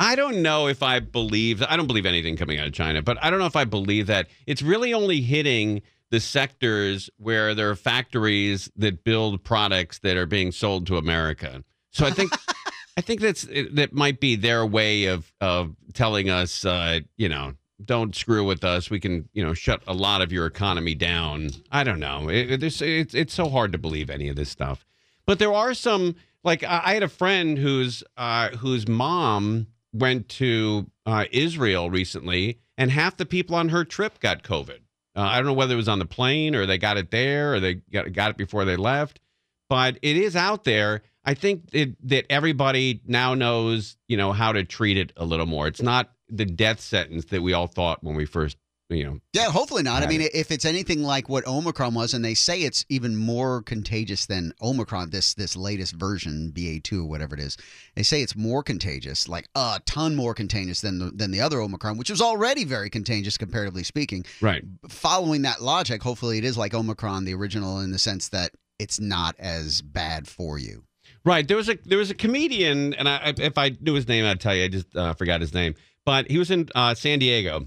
I 0.00 0.14
don't 0.16 0.42
know 0.42 0.68
if 0.68 0.82
I 0.82 1.00
believe 1.00 1.62
I 1.62 1.76
don't 1.76 1.86
believe 1.86 2.06
anything 2.06 2.36
coming 2.36 2.58
out 2.58 2.66
of 2.66 2.72
China, 2.74 3.00
but 3.02 3.16
I 3.22 3.30
don't 3.30 3.38
know 3.38 3.46
if 3.46 3.56
I 3.56 3.64
believe 3.64 4.06
that 4.08 4.28
it's 4.46 4.60
really 4.62 4.92
only 4.92 5.20
hitting 5.22 5.80
the 6.10 6.20
sectors 6.20 7.10
where 7.18 7.54
there 7.54 7.70
are 7.70 7.76
factories 7.76 8.70
that 8.76 9.04
build 9.04 9.44
products 9.44 9.98
that 10.00 10.16
are 10.16 10.26
being 10.26 10.50
sold 10.52 10.86
to 10.86 10.96
America. 10.96 11.62
So 11.90 12.06
I 12.06 12.10
think 12.10 12.32
I 12.98 13.00
think 13.00 13.20
that's 13.20 13.46
that 13.74 13.90
might 13.92 14.18
be 14.18 14.34
their 14.34 14.66
way 14.66 15.04
of 15.04 15.32
of 15.40 15.76
telling 15.94 16.30
us, 16.30 16.64
uh, 16.64 16.98
you 17.16 17.28
know, 17.28 17.54
don't 17.84 18.12
screw 18.12 18.44
with 18.44 18.64
us. 18.64 18.90
We 18.90 18.98
can, 18.98 19.28
you 19.32 19.44
know, 19.46 19.54
shut 19.54 19.82
a 19.86 19.94
lot 19.94 20.20
of 20.20 20.32
your 20.32 20.46
economy 20.46 20.96
down. 20.96 21.50
I 21.70 21.84
don't 21.84 22.00
know. 22.00 22.28
It, 22.28 22.50
it- 22.50 22.62
it's 22.64 22.82
it's 22.82 23.14
it's 23.14 23.32
so 23.32 23.48
hard 23.50 23.70
to 23.70 23.78
believe 23.78 24.10
any 24.10 24.28
of 24.28 24.34
this 24.34 24.50
stuff. 24.50 24.84
But 25.26 25.38
there 25.38 25.52
are 25.54 25.74
some 25.74 26.16
like 26.42 26.64
I 26.64 26.80
I 26.86 26.94
had 26.94 27.04
a 27.04 27.08
friend 27.08 27.56
whose 27.56 28.02
uh, 28.16 28.48
whose 28.56 28.88
mom 28.88 29.68
went 29.92 30.28
to 30.30 30.90
uh, 31.06 31.26
Israel 31.30 31.90
recently, 31.90 32.58
and 32.76 32.90
half 32.90 33.16
the 33.16 33.26
people 33.26 33.54
on 33.54 33.68
her 33.68 33.84
trip 33.84 34.18
got 34.18 34.42
COVID. 34.42 34.80
Uh, 35.14 35.20
I 35.20 35.36
don't 35.36 35.46
know 35.46 35.52
whether 35.52 35.74
it 35.74 35.76
was 35.84 35.88
on 35.88 36.00
the 36.00 36.04
plane 36.04 36.56
or 36.56 36.66
they 36.66 36.78
got 36.78 36.96
it 36.96 37.12
there 37.12 37.54
or 37.54 37.60
they 37.60 37.74
got, 37.74 38.12
got 38.12 38.30
it 38.30 38.36
before 38.36 38.64
they 38.64 38.76
left, 38.76 39.20
but 39.68 39.98
it 40.02 40.16
is 40.16 40.34
out 40.34 40.64
there. 40.64 41.02
I 41.28 41.34
think 41.34 41.64
it, 41.74 42.08
that 42.08 42.24
everybody 42.30 43.02
now 43.06 43.34
knows, 43.34 43.98
you 44.08 44.16
know, 44.16 44.32
how 44.32 44.52
to 44.52 44.64
treat 44.64 44.96
it 44.96 45.12
a 45.14 45.26
little 45.26 45.44
more. 45.44 45.66
It's 45.66 45.82
not 45.82 46.10
the 46.30 46.46
death 46.46 46.80
sentence 46.80 47.26
that 47.26 47.42
we 47.42 47.52
all 47.52 47.66
thought 47.66 48.02
when 48.02 48.16
we 48.16 48.24
first, 48.24 48.56
you 48.88 49.04
know. 49.04 49.18
yeah, 49.34 49.50
hopefully 49.50 49.82
not. 49.82 50.02
I 50.02 50.06
mean, 50.06 50.22
it. 50.22 50.34
if 50.34 50.50
it's 50.50 50.64
anything 50.64 51.02
like 51.02 51.28
what 51.28 51.46
Omicron 51.46 51.92
was, 51.92 52.14
and 52.14 52.24
they 52.24 52.32
say 52.32 52.62
it's 52.62 52.86
even 52.88 53.14
more 53.14 53.60
contagious 53.60 54.24
than 54.24 54.54
Omicron, 54.62 55.10
this 55.10 55.34
this 55.34 55.54
latest 55.54 55.96
version 55.96 56.50
BA 56.50 56.80
two 56.80 57.02
or 57.02 57.08
whatever 57.10 57.34
it 57.34 57.42
is, 57.42 57.58
they 57.94 58.02
say 58.02 58.22
it's 58.22 58.34
more 58.34 58.62
contagious, 58.62 59.28
like 59.28 59.50
a 59.54 59.82
ton 59.84 60.16
more 60.16 60.32
contagious 60.32 60.80
than 60.80 60.98
the, 60.98 61.10
than 61.10 61.30
the 61.30 61.42
other 61.42 61.60
Omicron, 61.60 61.98
which 61.98 62.08
was 62.08 62.22
already 62.22 62.64
very 62.64 62.88
contagious 62.88 63.36
comparatively 63.36 63.84
speaking. 63.84 64.24
Right. 64.40 64.64
Following 64.88 65.42
that 65.42 65.60
logic, 65.60 66.02
hopefully 66.02 66.38
it 66.38 66.44
is 66.46 66.56
like 66.56 66.72
Omicron, 66.72 67.26
the 67.26 67.34
original, 67.34 67.80
in 67.80 67.90
the 67.90 67.98
sense 67.98 68.30
that 68.30 68.52
it's 68.78 68.98
not 68.98 69.34
as 69.38 69.82
bad 69.82 70.26
for 70.26 70.58
you. 70.58 70.84
Right. 71.24 71.46
There 71.46 71.56
was 71.56 71.68
a 71.68 71.76
there 71.84 71.98
was 71.98 72.10
a 72.10 72.14
comedian, 72.14 72.94
and 72.94 73.08
I, 73.08 73.34
if 73.36 73.58
I 73.58 73.76
knew 73.80 73.94
his 73.94 74.08
name, 74.08 74.24
I'd 74.24 74.40
tell 74.40 74.54
you. 74.54 74.64
I 74.64 74.68
just 74.68 74.94
uh, 74.96 75.14
forgot 75.14 75.40
his 75.40 75.52
name. 75.52 75.74
But 76.04 76.30
he 76.30 76.38
was 76.38 76.50
in 76.50 76.68
uh, 76.74 76.94
San 76.94 77.18
Diego, 77.18 77.66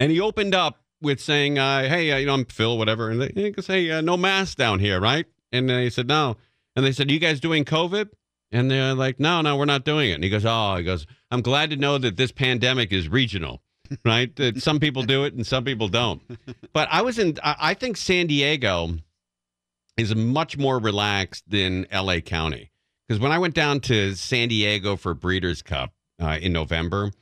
and 0.00 0.10
he 0.10 0.20
opened 0.20 0.54
up 0.54 0.82
with 1.00 1.20
saying, 1.20 1.58
uh, 1.58 1.88
"Hey, 1.88 2.10
uh, 2.10 2.16
you 2.16 2.26
know, 2.26 2.34
I'm 2.34 2.44
Phil, 2.46 2.76
whatever." 2.78 3.10
And 3.10 3.22
he 3.36 3.50
goes, 3.50 3.66
"Hey, 3.66 3.90
uh, 3.90 4.00
no 4.00 4.16
mask 4.16 4.56
down 4.58 4.80
here, 4.80 5.00
right?" 5.00 5.26
And 5.52 5.70
he 5.70 5.90
said, 5.90 6.08
"No." 6.08 6.36
And 6.74 6.84
they 6.84 6.92
said, 6.92 7.10
"You 7.10 7.18
guys 7.18 7.40
doing 7.40 7.64
COVID?" 7.64 8.08
And 8.50 8.70
they're 8.70 8.94
like, 8.94 9.20
"No, 9.20 9.40
no, 9.40 9.56
we're 9.56 9.66
not 9.66 9.84
doing 9.84 10.10
it." 10.10 10.14
And 10.14 10.24
he 10.24 10.30
goes, 10.30 10.44
"Oh," 10.44 10.76
he 10.76 10.82
goes, 10.84 11.06
"I'm 11.30 11.42
glad 11.42 11.70
to 11.70 11.76
know 11.76 11.98
that 11.98 12.16
this 12.16 12.32
pandemic 12.32 12.92
is 12.92 13.08
regional." 13.08 13.60
Right, 14.02 14.34
that 14.36 14.62
some 14.62 14.80
people 14.80 15.02
do 15.02 15.24
it 15.24 15.34
and 15.34 15.46
some 15.46 15.62
people 15.62 15.88
don't. 15.88 16.22
But 16.72 16.88
I 16.90 17.02
was 17.02 17.18
in. 17.18 17.36
I 17.44 17.74
think 17.74 17.98
San 17.98 18.26
Diego 18.26 18.96
is 19.96 20.14
much 20.14 20.56
more 20.58 20.78
relaxed 20.78 21.44
than 21.48 21.86
LA 21.92 22.20
County. 22.20 22.70
Because 23.06 23.20
when 23.20 23.32
I 23.32 23.38
went 23.38 23.54
down 23.54 23.80
to 23.80 24.14
San 24.14 24.48
Diego 24.48 24.96
for 24.96 25.14
Breeders' 25.14 25.62
Cup 25.62 25.92
uh, 26.20 26.38
in 26.40 26.52
November, 26.52 27.12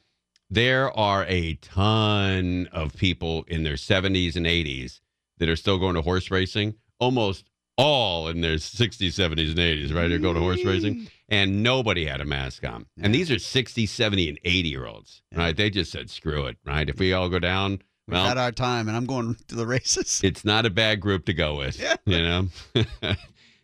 there 0.49 0.97
are 0.97 1.25
a 1.29 1.55
ton 1.55 2.69
of 2.73 2.97
people 2.97 3.45
in 3.49 3.63
their 3.65 3.75
70s 3.75 4.37
and 4.37 4.47
80s 4.47 5.01
that 5.39 5.49
are 5.49 5.57
still 5.57 5.79
going 5.79 5.95
to 5.95 6.03
horse 6.03 6.31
racing, 6.31 6.75
almost 6.99 7.45
all 7.77 8.29
in 8.29 8.43
their 8.43 8.57
60s, 8.57 8.99
70s, 8.99 9.49
and 9.51 9.59
80s, 9.59 9.95
right? 9.95 10.09
They're 10.09 10.19
going 10.19 10.35
to 10.35 10.41
horse 10.41 10.65
racing. 10.65 11.09
and 11.29 11.63
nobody 11.63 12.05
had 12.05 12.21
a 12.21 12.25
mask 12.27 12.65
on. 12.65 12.87
And 13.01 13.15
these 13.15 13.31
are 13.31 13.39
60, 13.39 13.87
70, 13.87 14.29
and 14.29 14.39
80 14.45 14.69
year 14.69 14.87
olds, 14.87 15.23
right? 15.35 15.57
They 15.57 15.71
just 15.71 15.91
said, 15.91 16.11
screw 16.11 16.47
it, 16.47 16.59
right? 16.65 16.89
If 16.89 17.01
we 17.01 17.13
all 17.13 17.29
go 17.29 17.39
down, 17.39 17.83
We've 18.13 18.19
well, 18.21 18.29
had 18.29 18.37
our 18.39 18.53
time, 18.53 18.89
and 18.89 18.97
I'm 18.97 19.07
going 19.07 19.37
to 19.49 19.55
the 19.55 19.67
races. 19.67 20.21
it's 20.23 20.45
not 20.45 20.67
a 20.67 20.71
bad 20.71 21.01
group 21.01 21.25
to 21.27 21.33
go 21.33 21.57
with. 21.57 21.81
Yeah. 21.81 21.97
You 22.05 22.23
know, 22.23 22.49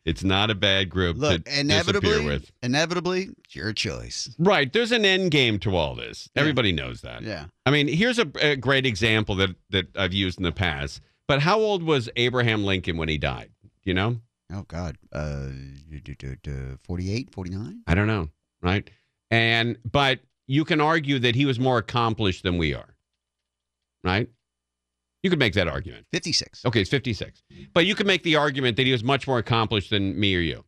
it's 0.06 0.24
not 0.24 0.50
a 0.50 0.54
bad 0.54 0.88
group 0.88 1.18
Look, 1.18 1.44
to 1.44 1.60
inevitably, 1.60 2.24
with. 2.24 2.50
inevitably, 2.62 3.28
it's 3.44 3.54
your 3.54 3.74
choice. 3.74 4.34
Right. 4.38 4.72
There's 4.72 4.90
an 4.90 5.04
end 5.04 5.32
game 5.32 5.58
to 5.60 5.76
all 5.76 5.94
this. 5.94 6.30
Everybody 6.34 6.72
knows 6.72 7.02
that. 7.02 7.22
Yeah. 7.22 7.46
I 7.66 7.70
mean, 7.70 7.88
here's 7.88 8.18
a, 8.18 8.26
a 8.40 8.56
great 8.56 8.86
example 8.86 9.34
that 9.36 9.50
that 9.68 9.94
I've 9.96 10.14
used 10.14 10.38
in 10.38 10.44
the 10.44 10.52
past. 10.52 11.02
But 11.26 11.42
how 11.42 11.58
old 11.58 11.82
was 11.82 12.08
Abraham 12.16 12.64
Lincoln 12.64 12.96
when 12.96 13.10
he 13.10 13.18
died? 13.18 13.50
You 13.84 13.92
know? 13.92 14.16
Oh 14.50 14.62
God, 14.66 14.96
uh, 15.12 15.48
d- 15.90 16.00
d- 16.16 16.36
d- 16.42 16.52
48, 16.84 17.30
49? 17.34 17.82
I 17.86 17.94
don't 17.94 18.06
know. 18.06 18.30
Right. 18.62 18.88
And 19.30 19.76
but 19.84 20.20
you 20.46 20.64
can 20.64 20.80
argue 20.80 21.18
that 21.18 21.34
he 21.34 21.44
was 21.44 21.60
more 21.60 21.76
accomplished 21.76 22.44
than 22.44 22.56
we 22.56 22.72
are. 22.72 22.94
Right. 24.02 24.30
You 25.22 25.30
could 25.30 25.38
make 25.38 25.54
that 25.54 25.68
argument. 25.68 26.06
56. 26.12 26.64
Okay, 26.64 26.80
it's 26.80 26.90
56. 26.90 27.42
But 27.75 27.87
you 27.87 27.94
could 27.94 28.06
make 28.06 28.22
the 28.22 28.37
argument 28.37 28.76
that 28.76 28.87
he 28.87 28.92
was 28.92 29.02
much 29.02 29.26
more 29.26 29.38
accomplished 29.38 29.90
than 29.90 30.18
me 30.18 30.37
or 30.37 30.40
you. 30.40 30.64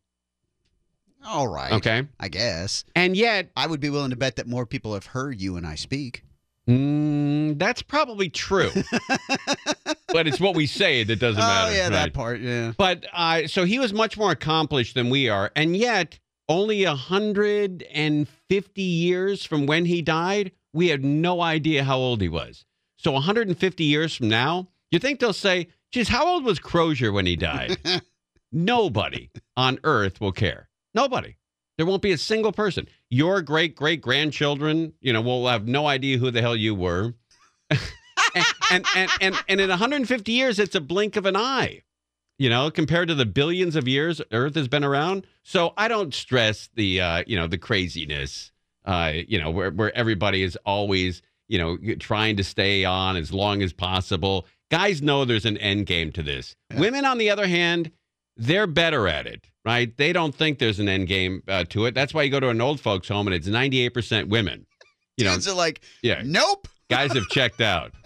All 1.25 1.47
right. 1.47 1.71
Okay. 1.73 2.07
I 2.19 2.27
guess. 2.27 2.83
And 2.95 3.15
yet, 3.15 3.49
I 3.55 3.67
would 3.67 3.79
be 3.79 3.89
willing 3.89 4.09
to 4.09 4.15
bet 4.15 4.35
that 4.37 4.47
more 4.47 4.65
people 4.65 4.93
have 4.93 5.05
heard 5.07 5.39
you 5.39 5.55
and 5.55 5.65
I 5.65 5.75
speak. 5.75 6.23
Mm, 6.67 7.57
that's 7.59 7.81
probably 7.81 8.29
true. 8.29 8.71
but 10.07 10.27
it's 10.27 10.39
what 10.39 10.55
we 10.55 10.67
say 10.67 11.03
that 11.03 11.17
doesn't 11.19 11.39
matter. 11.39 11.67
Oh, 11.67 11.71
matter. 11.71 11.75
yeah, 11.75 11.89
that 11.89 12.13
part, 12.13 12.39
yeah. 12.39 12.73
But 12.77 13.05
uh, 13.13 13.47
so 13.47 13.65
he 13.65 13.79
was 13.79 13.93
much 13.93 14.17
more 14.17 14.31
accomplished 14.31 14.95
than 14.95 15.09
we 15.09 15.29
are. 15.29 15.51
And 15.55 15.75
yet, 15.75 16.19
only 16.49 16.85
150 16.85 18.81
years 18.81 19.45
from 19.45 19.65
when 19.65 19.85
he 19.85 20.01
died, 20.01 20.51
we 20.73 20.89
had 20.89 21.03
no 21.03 21.41
idea 21.41 21.83
how 21.83 21.97
old 21.97 22.21
he 22.21 22.29
was. 22.29 22.65
So 23.01 23.13
150 23.13 23.83
years 23.83 24.15
from 24.15 24.29
now, 24.29 24.67
you 24.91 24.99
think 24.99 25.19
they'll 25.19 25.33
say, 25.33 25.69
geez, 25.91 26.07
how 26.07 26.27
old 26.27 26.43
was 26.45 26.59
Crozier 26.59 27.11
when 27.11 27.25
he 27.25 27.35
died? 27.35 27.77
Nobody 28.51 29.31
on 29.57 29.79
earth 29.83 30.21
will 30.21 30.31
care. 30.31 30.69
Nobody. 30.93 31.35
There 31.77 31.87
won't 31.87 32.03
be 32.03 32.11
a 32.11 32.17
single 32.17 32.51
person. 32.51 32.87
Your 33.09 33.41
great 33.41 33.75
great 33.75 34.01
grandchildren, 34.01 34.93
you 35.01 35.13
know, 35.13 35.21
will 35.21 35.47
have 35.47 35.67
no 35.67 35.87
idea 35.87 36.19
who 36.19 36.29
the 36.29 36.41
hell 36.41 36.55
you 36.55 36.75
were. 36.75 37.15
and, 37.71 38.45
and, 38.69 38.85
and 38.95 39.09
and 39.19 39.35
and 39.47 39.61
in 39.61 39.69
150 39.69 40.31
years, 40.31 40.59
it's 40.59 40.75
a 40.75 40.81
blink 40.81 41.15
of 41.15 41.25
an 41.25 41.35
eye. 41.35 41.81
You 42.37 42.51
know, 42.51 42.69
compared 42.69 43.07
to 43.07 43.15
the 43.15 43.25
billions 43.25 43.75
of 43.75 43.87
years 43.87 44.21
Earth 44.31 44.53
has 44.53 44.67
been 44.67 44.83
around. 44.83 45.25
So 45.41 45.73
I 45.75 45.87
don't 45.87 46.13
stress 46.13 46.69
the 46.75 47.01
uh, 47.01 47.23
you 47.25 47.35
know 47.35 47.47
the 47.47 47.57
craziness. 47.57 48.51
Uh, 48.85 49.13
you 49.27 49.41
know, 49.41 49.49
where 49.49 49.71
where 49.71 49.95
everybody 49.97 50.43
is 50.43 50.55
always 50.65 51.23
you 51.51 51.57
know 51.57 51.77
trying 51.99 52.37
to 52.37 52.43
stay 52.43 52.85
on 52.85 53.17
as 53.17 53.33
long 53.33 53.61
as 53.61 53.73
possible. 53.73 54.47
Guys 54.71 55.01
know 55.01 55.25
there's 55.25 55.45
an 55.45 55.57
end 55.57 55.85
game 55.85 56.11
to 56.13 56.23
this. 56.23 56.55
Women, 56.77 57.03
on 57.03 57.17
the 57.17 57.29
other 57.29 57.45
hand, 57.45 57.91
they're 58.37 58.67
better 58.67 59.05
at 59.09 59.27
it, 59.27 59.45
right? 59.65 59.95
They 59.97 60.13
don't 60.13 60.33
think 60.33 60.59
there's 60.59 60.79
an 60.79 60.87
end 60.87 61.07
game 61.07 61.43
uh, 61.49 61.65
to 61.65 61.85
it. 61.87 61.93
That's 61.93 62.13
why 62.13 62.23
you 62.23 62.31
go 62.31 62.39
to 62.39 62.47
an 62.47 62.61
old 62.61 62.79
folks 62.79 63.09
home 63.09 63.27
and 63.27 63.35
it's 63.35 63.49
98% 63.49 64.29
women. 64.29 64.65
You 65.17 65.25
know, 65.25 65.31
Dudes 65.31 65.49
are 65.49 65.53
like, 65.53 65.81
yeah, 66.01 66.21
nope. 66.23 66.69
guys 66.89 67.11
have 67.11 67.27
checked 67.27 67.59
out. 67.59 67.91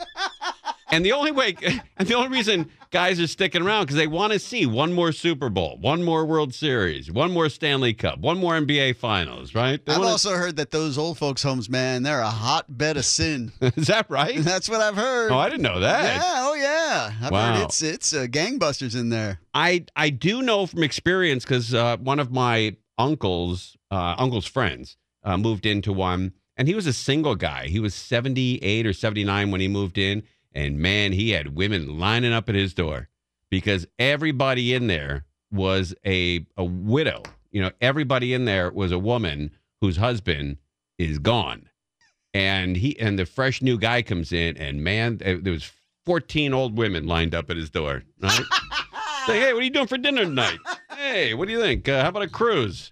And 0.91 1.03
the 1.03 1.11
only 1.13 1.31
way, 1.31 1.55
and 1.97 2.07
the 2.07 2.13
only 2.13 2.29
reason 2.29 2.69
guys 2.95 3.19
are 3.19 3.27
sticking 3.27 3.61
around 3.61 3.83
because 3.83 3.97
they 3.97 4.07
want 4.07 4.31
to 4.31 4.39
see 4.39 4.65
one 4.65 4.93
more 4.93 5.11
Super 5.11 5.49
Bowl, 5.49 5.77
one 5.81 6.01
more 6.01 6.23
World 6.25 6.53
Series, 6.53 7.11
one 7.11 7.29
more 7.29 7.49
Stanley 7.49 7.93
Cup, 7.93 8.19
one 8.19 8.37
more 8.37 8.53
NBA 8.57 8.95
Finals, 8.95 9.53
right? 9.53 9.85
They 9.85 9.91
I've 9.91 9.99
wanna- 9.99 10.11
also 10.11 10.35
heard 10.35 10.55
that 10.55 10.71
those 10.71 10.97
old 10.97 11.17
folks' 11.17 11.43
homes, 11.43 11.69
man, 11.69 12.03
they're 12.03 12.21
a 12.21 12.29
hotbed 12.29 12.95
of 12.95 13.03
sin. 13.03 13.51
Is 13.61 13.87
that 13.87 14.09
right? 14.09 14.37
That's 14.39 14.69
what 14.69 14.79
I've 14.79 14.95
heard. 14.95 15.33
Oh, 15.33 15.37
I 15.37 15.49
didn't 15.49 15.63
know 15.63 15.81
that. 15.81 16.15
Yeah, 16.15 16.21
oh 16.37 16.53
yeah. 16.53 17.11
I've 17.21 17.31
Wow. 17.31 17.55
heard 17.55 17.65
it's 17.65 17.81
it's 17.81 18.13
uh, 18.13 18.27
gangbusters 18.29 18.97
in 18.97 19.09
there. 19.09 19.41
I 19.53 19.83
I 19.97 20.09
do 20.09 20.41
know 20.41 20.65
from 20.65 20.81
experience 20.81 21.43
because 21.43 21.73
uh, 21.73 21.97
one 21.97 22.19
of 22.19 22.31
my 22.31 22.77
uncles, 22.97 23.75
uh, 23.91 24.15
uncle's 24.17 24.45
friends, 24.47 24.95
uh, 25.21 25.35
moved 25.37 25.65
into 25.65 25.91
one, 25.91 26.31
and 26.55 26.69
he 26.69 26.73
was 26.75 26.87
a 26.87 26.93
single 26.93 27.35
guy. 27.35 27.67
He 27.67 27.81
was 27.81 27.93
seventy 27.93 28.55
eight 28.63 28.87
or 28.87 28.93
seventy 28.93 29.25
nine 29.25 29.51
when 29.51 29.59
he 29.59 29.67
moved 29.67 29.97
in, 29.97 30.23
and 30.55 30.79
man, 30.79 31.11
he 31.11 31.31
had 31.31 31.55
women 31.55 31.99
lining 31.99 32.33
up 32.33 32.49
at 32.49 32.55
his 32.55 32.73
door 32.73 33.09
because 33.51 33.85
everybody 33.99 34.73
in 34.73 34.87
there 34.87 35.25
was 35.51 35.93
a 36.05 36.45
a 36.57 36.63
widow. 36.63 37.21
You 37.51 37.61
know, 37.61 37.71
everybody 37.81 38.33
in 38.33 38.45
there 38.45 38.71
was 38.71 38.91
a 38.91 38.99
woman 38.99 39.51
whose 39.81 39.97
husband 39.97 40.57
is 40.97 41.19
gone, 41.19 41.69
and 42.33 42.75
he 42.77 42.99
and 42.99 43.19
the 43.19 43.25
fresh 43.25 43.61
new 43.61 43.77
guy 43.77 44.01
comes 44.01 44.31
in, 44.31 44.57
and 44.57 44.83
man, 44.83 45.17
there 45.17 45.53
was 45.53 45.71
fourteen 46.05 46.53
old 46.53 46.77
women 46.77 47.05
lined 47.05 47.35
up 47.35 47.49
at 47.49 47.57
his 47.57 47.69
door. 47.69 48.03
Right. 48.21 48.41
Say, 49.25 49.39
hey, 49.39 49.53
what 49.53 49.61
are 49.61 49.65
you 49.65 49.71
doing 49.71 49.87
for 49.87 49.97
dinner 49.97 50.23
tonight? 50.23 50.59
hey, 50.91 51.33
what 51.33 51.47
do 51.47 51.51
you 51.51 51.59
think? 51.59 51.89
Uh, 51.89 52.03
how 52.03 52.09
about 52.09 52.21
a 52.23 52.29
cruise? 52.29 52.91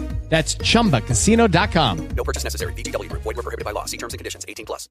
That's 0.31 0.55
chumbacasino.com. 0.55 2.07
No 2.15 2.23
purchase 2.23 2.45
necessary. 2.45 2.71
VGW 2.71 3.09
Group. 3.09 3.21
Void 3.23 3.35
were 3.35 3.43
prohibited 3.43 3.65
by 3.65 3.71
law. 3.71 3.83
See 3.83 3.97
terms 3.97 4.13
and 4.13 4.17
conditions. 4.17 4.45
18 4.47 4.65
plus. 4.65 4.87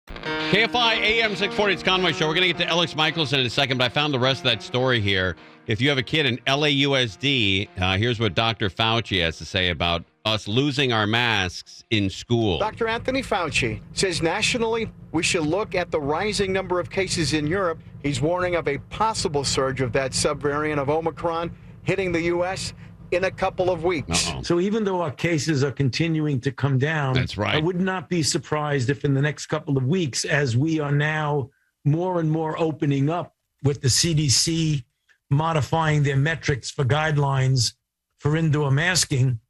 KFI 0.50 0.96
AM 0.98 1.30
640, 1.30 1.72
it's 1.72 1.82
Conway 1.82 2.12
Show. 2.12 2.28
We're 2.28 2.34
going 2.34 2.46
to 2.46 2.52
get 2.52 2.58
to 2.58 2.68
Alex 2.68 2.94
Michaelson 2.94 3.40
in 3.40 3.46
a 3.46 3.50
second, 3.50 3.78
but 3.78 3.84
I 3.84 3.88
found 3.88 4.12
the 4.12 4.18
rest 4.18 4.40
of 4.40 4.44
that 4.44 4.62
story 4.62 5.00
here. 5.00 5.36
If 5.66 5.80
you 5.80 5.88
have 5.88 5.96
a 5.96 6.02
kid 6.02 6.26
in 6.26 6.36
LAUSD, 6.46 7.68
uh, 7.80 7.96
here's 7.96 8.20
what 8.20 8.34
Dr. 8.34 8.68
Fauci 8.68 9.22
has 9.22 9.38
to 9.38 9.46
say 9.46 9.70
about 9.70 10.04
us 10.26 10.46
losing 10.46 10.92
our 10.92 11.06
masks 11.06 11.84
in 11.88 12.10
school. 12.10 12.58
Dr. 12.58 12.86
Anthony 12.86 13.22
Fauci 13.22 13.80
says 13.94 14.20
nationally 14.20 14.92
we 15.12 15.22
should 15.22 15.46
look 15.46 15.74
at 15.74 15.90
the 15.90 16.00
rising 16.00 16.52
number 16.52 16.80
of 16.80 16.90
cases 16.90 17.32
in 17.32 17.46
Europe. 17.46 17.80
He's 18.02 18.20
warning 18.20 18.56
of 18.56 18.68
a 18.68 18.76
possible 18.90 19.44
surge 19.44 19.80
of 19.80 19.92
that 19.92 20.10
subvariant 20.10 20.76
of 20.76 20.90
Omicron 20.90 21.50
hitting 21.82 22.12
the 22.12 22.22
U.S. 22.24 22.74
in 23.12 23.24
a 23.24 23.30
couple 23.30 23.70
of 23.70 23.84
weeks. 23.84 24.32
So 24.42 24.60
even 24.60 24.84
though 24.84 25.02
our 25.02 25.10
cases 25.10 25.64
are 25.64 25.72
continuing 25.72 26.40
to 26.42 26.52
come 26.52 26.78
down, 26.78 27.14
That's 27.14 27.36
right. 27.36 27.54
I 27.54 27.58
would 27.58 27.80
not 27.80 28.08
be 28.08 28.22
surprised 28.22 28.90
if 28.90 29.04
in 29.04 29.14
the 29.14 29.22
next 29.22 29.46
couple 29.46 29.76
of 29.76 29.84
weeks, 29.86 30.24
as 30.24 30.56
we 30.56 30.80
are 30.80 30.92
now 30.92 31.50
more 31.84 32.20
and 32.20 32.30
more 32.30 32.58
opening 32.58 33.10
up 33.10 33.34
with 33.62 33.80
the 33.80 33.88
CDC 33.88 34.84
modifying 35.30 36.02
their 36.02 36.16
metrics 36.16 36.70
for 36.70 36.84
guidelines 36.84 37.74
for 38.18 38.36
indoor 38.36 38.70
masking, 38.70 39.40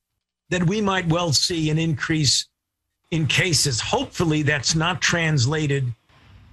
that 0.51 0.67
we 0.67 0.81
might 0.81 1.09
well 1.09 1.33
see 1.33 1.71
an 1.71 1.79
increase 1.79 2.49
in 3.11 3.27
cases. 3.27 3.81
Hopefully, 3.81 4.43
that's 4.43 4.75
not 4.75 5.01
translated 5.01 5.93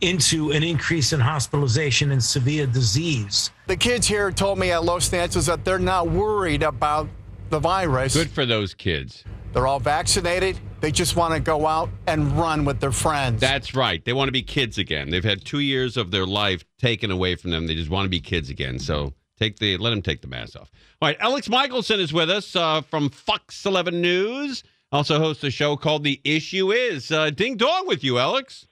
into 0.02 0.52
an 0.52 0.64
increase 0.64 1.14
in 1.14 1.20
hospitalization 1.20 2.12
and 2.12 2.24
severe 2.24 2.68
disease. 2.68 3.52
The 3.68 3.78
kids 3.78 4.08
here 4.08 4.32
told 4.32 4.60
me 4.60 4.72
at 4.72 4.84
Los 4.84 5.12
Angeles 5.12 5.48
that 5.48 5.66
they're 5.66 5.80
not 5.80 6.10
worried 6.10 6.64
about 6.64 7.08
the 7.50 7.60
virus. 7.60 8.14
Good 8.14 8.30
for 8.30 8.46
those 8.46 8.74
kids. 8.74 9.24
They're 9.54 9.68
all 9.68 9.80
vaccinated. 9.80 10.60
They 10.82 10.92
just 10.92 11.16
want 11.16 11.34
to 11.34 11.40
go 11.40 11.66
out 11.66 11.90
and 12.06 12.38
run 12.38 12.66
with 12.66 12.80
their 12.80 12.92
friends. 12.92 13.42
That's 13.42 13.74
right. 13.74 14.04
They 14.06 14.14
want 14.14 14.28
to 14.28 14.32
be 14.32 14.44
kids 14.44 14.78
again. 14.78 15.10
They've 15.10 15.24
had 15.24 15.44
two 15.44 15.60
years 15.60 15.98
of 15.98 16.12
their 16.12 16.28
life 16.28 16.64
taken 16.78 17.10
away 17.10 17.36
from 17.36 17.52
them. 17.52 17.66
They 17.66 17.74
just 17.74 17.90
want 17.90 18.06
to 18.06 18.10
be 18.10 18.20
kids 18.20 18.50
again. 18.50 18.78
So 18.78 19.14
take 19.40 19.58
the 19.58 19.78
let 19.78 19.90
them 19.90 20.02
take 20.02 20.22
the 20.22 20.28
mask 20.28 20.56
off. 20.56 20.70
All 21.02 21.08
right, 21.08 21.18
Alex 21.20 21.50
Michaelson 21.50 22.00
is 22.00 22.14
with 22.14 22.30
us 22.30 22.56
uh, 22.56 22.82
from 22.82 23.10
Fox 23.10 23.66
11 23.66 24.00
News. 24.00 24.64
Also 24.92 25.20
hosts 25.20 25.44
a 25.44 25.50
show 25.50 25.76
called 25.76 26.04
The 26.04 26.22
Issue 26.24 26.72
Is. 26.72 27.12
Uh, 27.12 27.30
ding 27.30 27.58
dong 27.58 27.88
with 27.88 28.04
you, 28.04 28.20
Alex. 28.20 28.68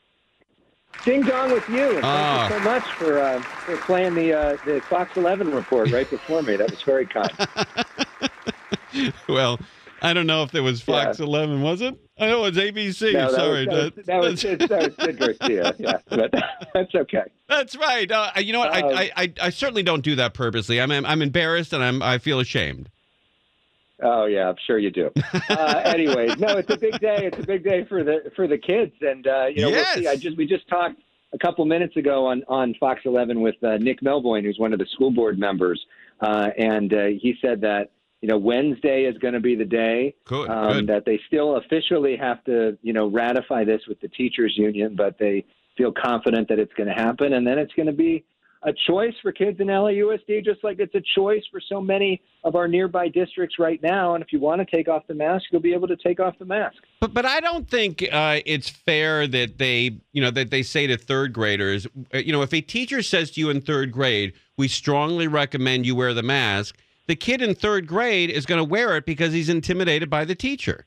Ding 1.03 1.21
dong 1.21 1.51
with 1.51 1.67
you, 1.69 1.91
thank 1.93 2.03
Ah. 2.03 2.47
you 2.47 2.53
so 2.57 2.59
much 2.63 2.83
for 2.93 3.19
uh, 3.19 3.39
for 3.41 3.77
playing 3.77 4.15
the 4.15 4.33
uh, 4.33 4.57
the 4.65 4.81
Fox 4.81 5.15
11 5.17 5.51
report 5.51 5.91
right 5.91 6.09
before 6.09 6.41
me. 6.41 6.55
That 6.55 6.71
was 6.71 6.81
very 6.81 7.05
kind. 7.05 7.29
Well, 9.27 9.59
I 10.01 10.13
don't 10.13 10.25
know 10.25 10.43
if 10.43 10.55
it 10.55 10.61
was 10.61 10.81
Fox 10.81 11.19
11, 11.19 11.61
was 11.61 11.81
it? 11.81 11.99
I 12.17 12.27
know 12.27 12.45
it 12.45 12.55
was 12.55 12.57
ABC. 12.57 13.11
No, 13.11 13.29
that 13.29 13.31
Sorry. 13.31 13.67
was, 13.67 13.91
that 14.05 14.21
was, 14.21 14.41
that 14.41 14.59
was, 14.61 14.69
that 14.69 14.97
was 14.97 15.05
Sid 15.05 15.19
Garcia. 15.19 15.75
Yeah, 15.79 15.97
but 16.07 16.31
that's 16.73 16.95
okay. 16.95 17.23
That's 17.49 17.75
right. 17.75 18.09
Uh, 18.09 18.31
you 18.37 18.53
know 18.53 18.59
what? 18.59 18.71
I, 18.73 18.79
I, 18.79 19.11
I 19.17 19.33
I 19.41 19.49
certainly 19.49 19.83
don't 19.83 20.01
do 20.03 20.15
that 20.15 20.33
purposely. 20.33 20.79
I'm 20.79 20.91
I'm 20.91 21.21
embarrassed 21.21 21.73
and 21.73 21.83
I'm 21.83 22.01
I 22.01 22.17
feel 22.19 22.39
ashamed. 22.39 22.89
Oh 24.03 24.25
yeah, 24.25 24.49
I'm 24.49 24.55
sure 24.67 24.77
you 24.77 24.91
do. 24.91 25.09
Uh, 25.49 25.81
anyways, 25.85 26.37
no, 26.37 26.57
it's 26.57 26.69
a 26.69 26.77
big 26.77 26.99
day. 26.99 27.25
It's 27.25 27.39
a 27.39 27.45
big 27.45 27.63
day 27.63 27.85
for 27.85 28.03
the 28.03 28.31
for 28.35 28.47
the 28.47 28.57
kids, 28.57 28.93
and 29.01 29.25
uh, 29.25 29.45
you 29.45 29.61
know, 29.61 29.69
we'll 29.71 29.85
see. 29.85 30.07
I 30.07 30.15
just 30.15 30.37
we 30.37 30.45
just 30.45 30.67
talked 30.67 31.01
a 31.33 31.37
couple 31.37 31.63
minutes 31.65 31.95
ago 31.95 32.25
on 32.25 32.43
on 32.47 32.73
Fox 32.79 33.01
11 33.05 33.39
with 33.39 33.55
uh, 33.63 33.77
Nick 33.77 34.01
Melvoin, 34.01 34.43
who's 34.43 34.59
one 34.59 34.73
of 34.73 34.79
the 34.79 34.85
school 34.93 35.11
board 35.11 35.39
members, 35.39 35.83
uh, 36.21 36.49
and 36.57 36.93
uh, 36.93 37.05
he 37.05 37.35
said 37.41 37.61
that 37.61 37.91
you 38.21 38.27
know 38.27 38.37
Wednesday 38.37 39.03
is 39.05 39.17
going 39.19 39.33
to 39.33 39.39
be 39.39 39.55
the 39.55 39.65
day 39.65 40.13
Good, 40.25 40.49
um, 40.49 40.73
good. 40.73 40.87
that 40.87 41.05
they 41.05 41.19
still 41.27 41.55
officially 41.57 42.17
have 42.17 42.43
to 42.45 42.77
you 42.81 42.91
know 42.91 43.07
ratify 43.07 43.63
this 43.63 43.81
with 43.87 44.01
the 44.01 44.09
teachers 44.09 44.53
union, 44.57 44.95
but 44.95 45.17
they 45.17 45.45
feel 45.77 45.91
confident 45.91 46.49
that 46.49 46.59
it's 46.59 46.73
going 46.73 46.87
to 46.87 46.93
happen, 46.93 47.33
and 47.33 47.47
then 47.47 47.57
it's 47.59 47.73
going 47.73 47.87
to 47.87 47.93
be 47.93 48.25
a 48.65 48.73
choice 48.87 49.13
for 49.21 49.31
kids 49.31 49.59
in 49.59 49.67
LAUSD, 49.67 50.43
just 50.43 50.63
like 50.63 50.79
it's 50.79 50.95
a 50.95 51.01
choice 51.15 51.43
for 51.51 51.61
so 51.69 51.79
many 51.79 52.21
of 52.43 52.55
our 52.55 52.67
nearby 52.67 53.07
districts 53.07 53.57
right 53.59 53.81
now. 53.81 54.15
And 54.15 54.23
if 54.23 54.33
you 54.33 54.39
want 54.39 54.59
to 54.59 54.75
take 54.75 54.87
off 54.87 55.03
the 55.07 55.13
mask, 55.13 55.45
you'll 55.51 55.61
be 55.61 55.73
able 55.73 55.87
to 55.87 55.95
take 55.95 56.19
off 56.19 56.37
the 56.39 56.45
mask. 56.45 56.77
But 56.99 57.13
but 57.13 57.25
I 57.25 57.39
don't 57.39 57.69
think 57.69 58.03
uh, 58.11 58.39
it's 58.45 58.67
fair 58.67 59.27
that 59.27 59.59
they 59.59 59.99
you 60.11 60.21
know 60.21 60.31
that 60.31 60.49
they 60.49 60.63
say 60.63 60.87
to 60.87 60.97
third 60.97 61.31
graders, 61.31 61.85
uh, 62.13 62.17
you 62.17 62.33
know, 62.33 62.41
if 62.41 62.53
a 62.53 62.61
teacher 62.61 63.03
says 63.03 63.31
to 63.31 63.39
you 63.39 63.51
in 63.51 63.61
third 63.61 63.91
grade, 63.91 64.33
we 64.57 64.67
strongly 64.67 65.27
recommend 65.27 65.85
you 65.85 65.95
wear 65.95 66.13
the 66.13 66.23
mask. 66.23 66.75
The 67.07 67.15
kid 67.15 67.43
in 67.43 67.53
third 67.53 67.85
grade 67.85 68.31
is 68.31 68.47
going 68.47 68.57
to 68.57 68.63
wear 68.63 68.97
it 68.97 69.05
because 69.05 69.31
he's 69.31 69.49
intimidated 69.49 70.09
by 70.09 70.25
the 70.25 70.33
teacher. 70.33 70.85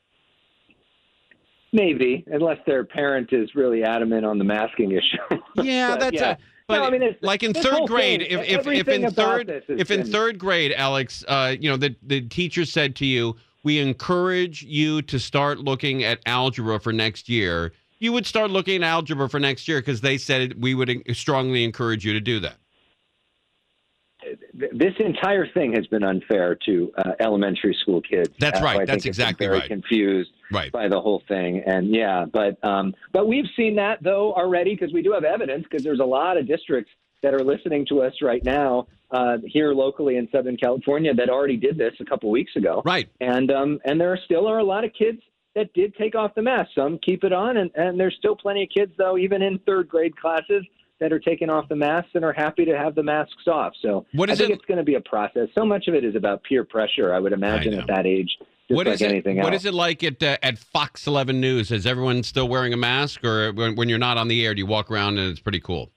Maybe, 1.71 2.25
unless 2.27 2.57
their 2.65 2.83
parent 2.83 3.31
is 3.31 3.53
really 3.55 3.83
adamant 3.83 4.25
on 4.25 4.37
the 4.37 4.43
masking 4.43 4.91
issue. 4.91 5.39
Yeah, 5.63 5.97
that's 5.97 6.15
yeah. 6.15 6.31
a, 6.31 6.37
but 6.69 6.77
No, 6.77 6.83
I 6.85 6.91
mean, 6.91 7.15
like 7.21 7.41
in 7.41 7.51
third 7.51 7.87
grade, 7.87 8.21
thing, 8.21 8.29
if, 8.29 8.47
if, 8.47 8.67
if 8.67 8.87
in 8.87 9.09
third 9.09 9.49
if 9.67 9.89
in 9.89 10.03
been- 10.03 10.11
third 10.11 10.37
grade, 10.37 10.71
Alex, 10.73 11.25
uh, 11.27 11.55
you 11.59 11.67
know, 11.67 11.75
the 11.75 11.95
the 12.03 12.21
teacher 12.21 12.63
said 12.63 12.95
to 12.97 13.07
you, 13.07 13.35
we 13.63 13.79
encourage 13.79 14.61
you 14.61 15.01
to 15.01 15.19
start 15.19 15.57
looking 15.57 16.03
at 16.03 16.19
algebra 16.27 16.79
for 16.79 16.93
next 16.93 17.27
year. 17.27 17.73
You 17.97 18.13
would 18.13 18.27
start 18.27 18.51
looking 18.51 18.83
at 18.83 18.87
algebra 18.87 19.27
for 19.27 19.39
next 19.39 19.67
year 19.67 19.79
because 19.79 19.99
they 20.01 20.17
said 20.19 20.61
we 20.61 20.75
would 20.75 21.03
strongly 21.13 21.63
encourage 21.63 22.05
you 22.05 22.13
to 22.13 22.21
do 22.21 22.39
that. 22.41 22.57
Th- 24.21 24.71
this 24.73 24.93
entire 24.99 25.47
thing 25.47 25.73
has 25.73 25.87
been 25.87 26.03
unfair 26.03 26.55
to 26.65 26.91
uh, 26.97 27.11
elementary 27.19 27.75
school 27.81 28.01
kids. 28.01 28.29
That's 28.39 28.59
Uh, 28.61 28.63
right. 28.63 28.87
That's 28.87 29.05
exactly 29.05 29.47
very 29.47 29.59
right. 29.59 29.67
Confused 29.67 30.31
Right. 30.51 30.71
by 30.71 30.87
the 30.87 30.99
whole 30.99 31.21
thing, 31.27 31.61
and 31.65 31.93
yeah, 31.93 32.25
but 32.31 32.57
um, 32.63 32.95
but 33.13 33.27
we've 33.27 33.45
seen 33.55 33.75
that 33.75 34.01
though 34.01 34.33
already 34.33 34.75
because 34.75 34.91
we 34.93 35.01
do 35.01 35.11
have 35.11 35.23
evidence 35.23 35.63
because 35.63 35.83
there's 35.83 35.99
a 35.99 36.05
lot 36.05 36.37
of 36.37 36.47
districts 36.47 36.91
that 37.21 37.33
are 37.33 37.43
listening 37.43 37.85
to 37.87 38.01
us 38.01 38.13
right 38.21 38.43
now 38.43 38.87
uh, 39.11 39.37
here 39.45 39.73
locally 39.73 40.15
in 40.17 40.27
Southern 40.31 40.57
California 40.57 41.13
that 41.13 41.29
already 41.29 41.57
did 41.57 41.77
this 41.77 41.93
a 41.99 42.05
couple 42.05 42.31
weeks 42.31 42.55
ago. 42.55 42.81
Right. 42.85 43.09
And 43.21 43.51
um, 43.51 43.79
and 43.85 43.99
there 44.01 44.11
are 44.11 44.19
still 44.25 44.47
are 44.47 44.59
a 44.59 44.63
lot 44.63 44.83
of 44.83 44.91
kids 44.93 45.21
that 45.55 45.71
did 45.73 45.95
take 45.95 46.15
off 46.15 46.33
the 46.35 46.41
mask. 46.41 46.69
Some 46.75 46.97
keep 46.99 47.23
it 47.23 47.33
on, 47.33 47.57
and, 47.57 47.69
and 47.75 47.99
there's 47.99 48.15
still 48.17 48.35
plenty 48.35 48.63
of 48.63 48.69
kids 48.69 48.91
though, 48.97 49.17
even 49.17 49.41
in 49.41 49.59
third 49.59 49.87
grade 49.87 50.15
classes, 50.15 50.63
that 50.99 51.13
are 51.13 51.19
taking 51.19 51.49
off 51.49 51.67
the 51.69 51.75
masks 51.75 52.11
and 52.13 52.25
are 52.25 52.33
happy 52.33 52.65
to 52.65 52.77
have 52.77 52.93
the 52.95 53.03
masks 53.03 53.47
off. 53.47 53.73
So 53.81 54.05
What 54.13 54.29
I 54.29 54.33
is 54.33 54.39
think 54.39 54.51
it- 54.51 54.53
it's 54.55 54.65
going 54.65 54.77
to 54.79 54.83
be 54.83 54.95
a 54.95 55.01
process. 55.01 55.47
So 55.57 55.65
much 55.65 55.87
of 55.87 55.93
it 55.95 56.03
is 56.03 56.15
about 56.15 56.43
peer 56.43 56.63
pressure. 56.63 57.13
I 57.13 57.19
would 57.19 57.33
imagine 57.33 57.73
know. 57.73 57.79
at 57.79 57.87
that 57.87 58.05
age, 58.05 58.37
What 58.67 58.85
like 58.85 58.95
is 58.95 59.01
it? 59.01 59.25
What 59.25 59.53
else. 59.53 59.61
is 59.61 59.65
it 59.65 59.73
like 59.73 60.03
at 60.03 60.21
uh, 60.21 60.37
at 60.43 60.57
Fox 60.57 61.07
11 61.07 61.39
News? 61.39 61.71
Is 61.71 61.85
everyone 61.85 62.21
still 62.23 62.47
wearing 62.47 62.73
a 62.73 62.77
mask, 62.77 63.23
or 63.23 63.51
when, 63.53 63.75
when 63.75 63.89
you're 63.89 63.97
not 63.97 64.17
on 64.17 64.27
the 64.27 64.45
air, 64.45 64.53
do 64.53 64.59
you 64.59 64.65
walk 64.65 64.91
around 64.91 65.17
and 65.17 65.31
it's 65.31 65.39
pretty 65.39 65.59
cool? 65.61 65.89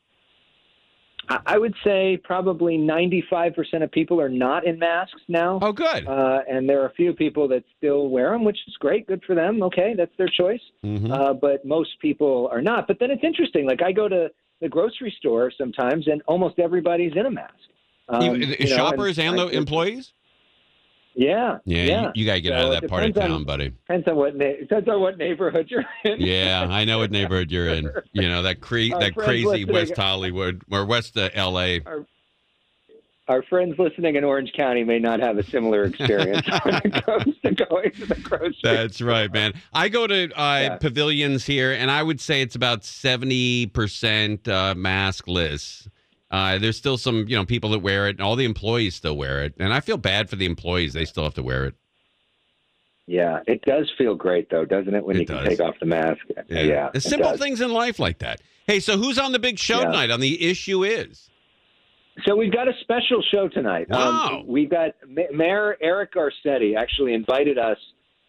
I 1.28 1.38
I 1.46 1.58
would 1.58 1.74
say 1.84 2.16
probably 2.22 2.76
95% 2.78 3.82
of 3.82 3.90
people 3.92 4.20
are 4.20 4.28
not 4.28 4.64
in 4.66 4.78
masks 4.78 5.20
now. 5.28 5.58
Oh, 5.62 5.72
good. 5.72 6.06
Uh, 6.06 6.40
and 6.48 6.68
there 6.68 6.80
are 6.82 6.86
a 6.86 6.92
few 6.94 7.12
people 7.12 7.46
that 7.48 7.62
still 7.78 8.08
wear 8.08 8.30
them, 8.30 8.44
which 8.44 8.58
is 8.66 8.74
great. 8.78 9.06
Good 9.06 9.22
for 9.24 9.34
them. 9.34 9.62
Okay, 9.64 9.94
that's 9.96 10.10
their 10.16 10.28
choice. 10.28 10.60
Mm-hmm. 10.84 11.12
Uh, 11.12 11.32
but 11.34 11.64
most 11.64 11.90
people 12.00 12.48
are 12.52 12.62
not. 12.62 12.86
But 12.88 12.98
then 13.00 13.10
it's 13.10 13.22
interesting. 13.24 13.66
Like 13.66 13.82
I 13.82 13.92
go 13.92 14.08
to 14.08 14.30
the 14.62 14.68
grocery 14.68 15.14
store 15.18 15.52
sometimes, 15.58 16.06
and 16.08 16.22
almost 16.26 16.58
everybody's 16.58 17.12
in 17.14 17.26
a 17.26 17.30
mask. 17.30 17.52
Um, 18.08 18.22
You- 18.22 18.34
you 18.58 18.70
know, 18.70 18.76
shoppers 18.76 19.18
and, 19.18 19.38
the 19.38 19.48
employees? 19.48 20.12
Yeah, 21.14 21.58
Yeah, 21.66 21.84
yeah. 21.84 22.02
You, 22.06 22.10
you 22.14 22.26
got 22.26 22.34
to 22.34 22.40
get 22.40 22.50
So 22.52 22.54
out 22.56 22.64
of 22.74 22.80
that 22.80 22.88
part 22.88 23.02
of 23.04 23.08
depends 23.12 23.30
on- 23.32 23.38
town, 23.40 23.44
buddy. 23.44 23.68
Depends 23.68 24.08
on 24.08 24.16
what 24.16 24.34
na- 24.34 24.56
depends 24.60 24.88
on 24.88 25.00
what 25.02 25.18
neighborhood 25.18 25.66
you're 25.70 25.84
in. 26.04 26.18
Yeah, 26.18 26.66
I 26.70 26.86
know 26.86 26.98
what 26.98 27.10
neighborhood 27.10 27.50
you're 27.50 27.68
in. 27.68 27.90
You 28.14 28.28
know 28.28 28.42
that 28.42 28.60
cre- 28.62 28.96
that 28.98 29.14
crazy 29.14 29.64
West 29.66 29.94
Hollywood 29.96 30.62
or 30.70 30.86
West 30.86 31.18
uh, 31.18 31.28
L.A. 31.34 31.80
Our 31.84 32.06
friends 33.48 33.74
listening 33.78 34.16
in 34.16 34.24
Orange 34.24 34.52
County 34.52 34.84
may 34.84 34.98
not 34.98 35.20
have 35.20 35.38
a 35.38 35.42
similar 35.44 35.84
experience 35.84 36.46
when 36.64 36.74
it 36.84 37.04
comes 37.04 37.34
to 37.44 37.50
going 37.52 37.90
to 37.92 38.06
the 38.06 38.14
grocery. 38.22 38.54
That's 38.62 39.00
right, 39.00 39.32
man. 39.32 39.54
I 39.72 39.88
go 39.88 40.06
to 40.06 40.30
uh, 40.38 40.76
pavilions 40.78 41.44
here, 41.46 41.72
and 41.72 41.90
I 41.90 42.02
would 42.02 42.20
say 42.20 42.42
it's 42.42 42.54
about 42.54 42.84
seventy 42.84 43.66
percent 43.66 44.48
uh, 44.48 44.74
maskless. 44.76 45.88
Uh, 46.30 46.56
there's 46.58 46.78
still 46.78 46.96
some, 46.96 47.26
you 47.28 47.36
know, 47.36 47.44
people 47.44 47.70
that 47.70 47.80
wear 47.80 48.08
it, 48.08 48.16
and 48.16 48.20
all 48.22 48.36
the 48.36 48.46
employees 48.46 48.94
still 48.94 49.16
wear 49.16 49.42
it, 49.44 49.54
and 49.58 49.72
I 49.72 49.80
feel 49.80 49.98
bad 49.98 50.28
for 50.30 50.36
the 50.36 50.46
employees; 50.46 50.92
they 50.92 51.04
still 51.04 51.24
have 51.24 51.34
to 51.34 51.42
wear 51.42 51.66
it. 51.66 51.74
Yeah, 53.06 53.40
it 53.46 53.62
does 53.62 53.90
feel 53.98 54.14
great 54.14 54.48
though, 54.50 54.64
doesn't 54.64 54.94
it, 54.94 55.04
when 55.04 55.16
It 55.16 55.20
you 55.20 55.26
can 55.26 55.44
take 55.44 55.60
off 55.60 55.74
the 55.80 55.86
mask? 55.86 56.20
Yeah, 56.48 56.90
it 56.94 57.00
simple 57.00 57.30
does. 57.32 57.40
things 57.40 57.60
in 57.60 57.72
life 57.72 57.98
like 57.98 58.18
that. 58.18 58.40
Hey, 58.66 58.78
so 58.80 58.96
who's 58.96 59.18
on 59.18 59.32
the 59.32 59.38
big 59.40 59.58
show 59.58 59.80
Yeah. 59.80 59.86
tonight? 59.86 60.10
On 60.10 60.20
the 60.20 60.42
issue 60.48 60.84
is 60.84 61.28
So 62.26 62.36
we've 62.36 62.52
got 62.52 62.68
a 62.68 62.72
special 62.82 63.22
show 63.32 63.48
tonight. 63.48 63.88
Wow. 63.90 64.40
Um, 64.40 64.46
we've 64.46 64.70
got 64.70 64.92
Mayor 65.08 65.76
Eric 65.80 66.14
Garcetti 66.14 66.76
actually 66.76 67.14
invited 67.14 67.58
us 67.58 67.78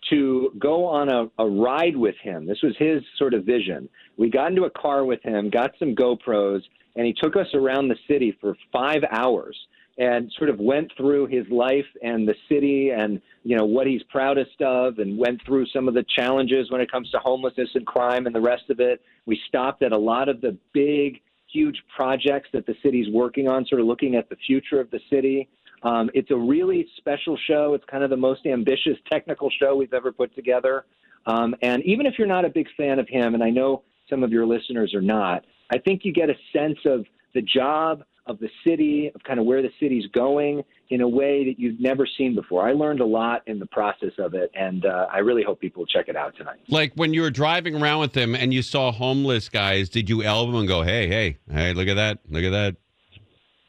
to 0.10 0.52
go 0.60 0.86
on 0.86 1.10
a, 1.10 1.26
a 1.38 1.48
ride 1.48 1.96
with 1.96 2.16
him. 2.22 2.46
This 2.46 2.62
was 2.64 2.76
his 2.78 3.02
sort 3.18 3.34
of 3.34 3.46
vision. 3.46 3.88
We 4.18 4.30
got 4.30 4.50
into 4.50 4.64
a 4.64 4.70
car 4.70 5.06
with 5.06 5.22
him, 5.24 5.50
got 5.50 5.72
some 5.80 5.96
GoPros, 5.96 6.62
and 6.96 7.06
he 7.06 7.14
took 7.14 7.36
us 7.36 7.48
around 7.54 7.88
the 7.88 7.96
city 8.08 8.38
for 8.42 8.56
five 8.72 9.02
hours 9.12 9.56
and 9.98 10.32
sort 10.38 10.50
of 10.50 10.60
went 10.60 10.92
through 10.98 11.28
his 11.28 11.46
life 11.52 11.86
and 12.02 12.28
the 12.28 12.34
city 12.50 12.90
and 12.90 13.22
you 13.44 13.56
know 13.56 13.66
what 13.66 13.86
he's 13.86 14.02
proudest 14.10 14.60
of 14.62 14.98
and 14.98 15.18
went 15.18 15.40
through 15.46 15.68
some 15.68 15.88
of 15.88 15.94
the 15.94 16.04
challenges 16.16 16.72
when 16.72 16.82
it 16.82 16.92
comes 16.92 17.10
to 17.12 17.20
homelessness 17.20 17.70
and 17.76 17.86
crime 17.86 18.26
and 18.26 18.34
the 18.34 18.42
rest 18.42 18.64
of 18.70 18.80
it. 18.80 19.02
We 19.28 19.40
stopped 19.48 19.84
at 19.84 19.92
a 19.92 19.98
lot 19.98 20.30
of 20.30 20.42
the 20.42 20.58
big 20.74 21.22
huge 21.54 21.78
projects 21.96 22.50
that 22.54 22.66
the 22.66 22.76
city's 22.84 23.08
working 23.14 23.48
on, 23.48 23.66
sort 23.66 23.82
of 23.82 23.88
looking 23.88 24.16
at 24.16 24.30
the 24.30 24.36
future 24.48 24.80
of 24.80 24.90
the 24.92 25.00
city. 25.10 25.48
Um, 25.84 26.10
it's 26.14 26.32
a 26.32 26.36
really 26.36 26.88
special 26.98 27.38
show. 27.48 27.74
It's 27.74 27.86
kind 27.90 28.04
of 28.04 28.10
the 28.10 28.18
most 28.18 28.46
ambitious 28.46 28.98
technical 29.12 29.50
show 29.60 29.76
we've 29.76 29.94
ever 29.94 30.12
put 30.12 30.34
together. 30.36 30.86
Um, 31.26 31.56
and 31.62 31.84
even 31.84 32.06
if 32.06 32.16
you're 32.18 32.28
not 32.28 32.46
a 32.46 32.50
big 32.50 32.68
fan 32.76 33.00
of 33.00 33.08
him, 33.08 33.34
and 33.34 33.44
I 33.44 33.50
know 33.50 33.84
some 34.10 34.24
of 34.24 34.32
your 34.32 34.46
listeners 34.46 34.94
are 34.94 35.02
not, 35.02 35.46
I 35.72 35.78
think 35.78 36.02
you 36.04 36.12
get 36.12 36.30
a 36.30 36.36
sense 36.52 36.80
of 36.86 37.06
the 37.34 37.42
job 37.42 38.04
of 38.26 38.40
the 38.40 38.50
city, 38.66 39.12
of 39.14 39.22
kind 39.24 39.40
of 39.40 39.46
where 39.46 39.62
the 39.62 39.72
city's 39.80 40.06
going 40.14 40.64
in 40.90 41.02
a 41.02 41.08
way 41.08 41.44
that 41.46 41.60
you've 41.60 41.80
never 41.80 42.08
seen 42.18 42.36
before. 42.36 42.66
I 42.68 42.72
learned 42.74 43.02
a 43.02 43.06
lot 43.06 43.42
in 43.48 43.60
the 43.60 43.66
process 43.66 44.14
of 44.18 44.34
it, 44.34 44.50
and 44.56 44.86
uh, 44.86 45.08
I 45.12 45.20
really 45.20 45.44
hope 45.44 45.60
people 45.60 45.86
check 45.86 46.08
it 46.08 46.16
out 46.16 46.36
tonight. 46.38 46.60
like 46.70 46.94
when 46.96 47.14
you 47.14 47.22
were 47.22 47.32
driving 47.32 47.76
around 47.76 48.00
with 48.00 48.14
them 48.14 48.34
and 48.36 48.54
you 48.54 48.62
saw 48.62 48.92
homeless 48.92 49.50
guys. 49.50 49.90
Did 49.90 50.10
you 50.10 50.24
elbow 50.24 50.52
them 50.52 50.60
and 50.62 50.68
go, 50.68 50.84
"Hey, 50.84 51.08
hey, 51.08 51.38
hey, 51.52 51.74
look 51.74 51.88
at 51.88 51.96
that, 51.96 52.20
look 52.30 52.44
at 52.46 52.52
that"? 52.52 52.76